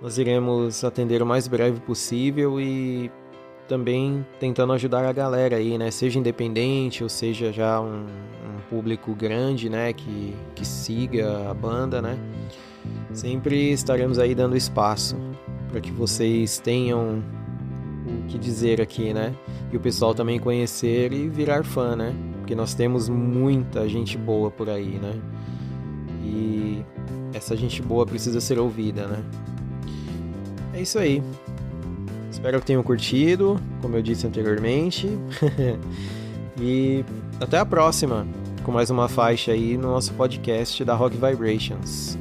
nós 0.00 0.18
iremos 0.18 0.84
atender 0.84 1.22
o 1.22 1.26
mais 1.26 1.48
breve 1.48 1.80
possível 1.80 2.60
e 2.60 3.10
também 3.66 4.24
tentando 4.38 4.72
ajudar 4.72 5.04
a 5.04 5.12
galera 5.12 5.56
aí, 5.56 5.76
né? 5.76 5.90
Seja 5.90 6.18
independente 6.18 7.02
ou 7.02 7.08
seja 7.08 7.52
já 7.52 7.80
um, 7.80 8.06
um 8.06 8.60
público 8.70 9.14
grande, 9.14 9.68
né? 9.68 9.92
Que, 9.92 10.34
que 10.54 10.64
siga 10.64 11.50
a 11.50 11.54
banda, 11.54 12.00
né? 12.00 12.18
Sempre 13.12 13.72
estaremos 13.72 14.18
aí 14.18 14.34
dando 14.34 14.56
espaço 14.56 15.16
para 15.70 15.80
que 15.80 15.90
vocês 15.90 16.58
tenham 16.58 17.22
o 18.06 18.26
que 18.28 18.38
dizer 18.38 18.80
aqui, 18.80 19.12
né? 19.12 19.34
E 19.72 19.76
o 19.76 19.80
pessoal 19.80 20.14
também 20.14 20.38
conhecer 20.38 21.12
e 21.12 21.28
virar 21.28 21.64
fã, 21.64 21.96
né? 21.96 22.14
Porque 22.38 22.54
nós 22.54 22.74
temos 22.74 23.08
muita 23.08 23.88
gente 23.88 24.16
boa 24.16 24.50
por 24.50 24.70
aí, 24.70 24.98
né? 24.98 25.14
E 26.26 26.84
essa 27.32 27.56
gente 27.56 27.80
boa 27.80 28.04
precisa 28.04 28.40
ser 28.40 28.58
ouvida, 28.58 29.06
né? 29.06 29.22
É 30.74 30.82
isso 30.82 30.98
aí. 30.98 31.22
Espero 32.30 32.60
que 32.60 32.66
tenham 32.66 32.82
curtido, 32.82 33.60
como 33.80 33.96
eu 33.96 34.02
disse 34.02 34.26
anteriormente. 34.26 35.08
e 36.60 37.04
até 37.40 37.58
a 37.58 37.64
próxima 37.64 38.26
com 38.62 38.72
mais 38.72 38.90
uma 38.90 39.08
faixa 39.08 39.52
aí 39.52 39.76
no 39.76 39.92
nosso 39.92 40.12
podcast 40.14 40.84
da 40.84 40.92
Rock 40.92 41.16
Vibrations. 41.16 42.18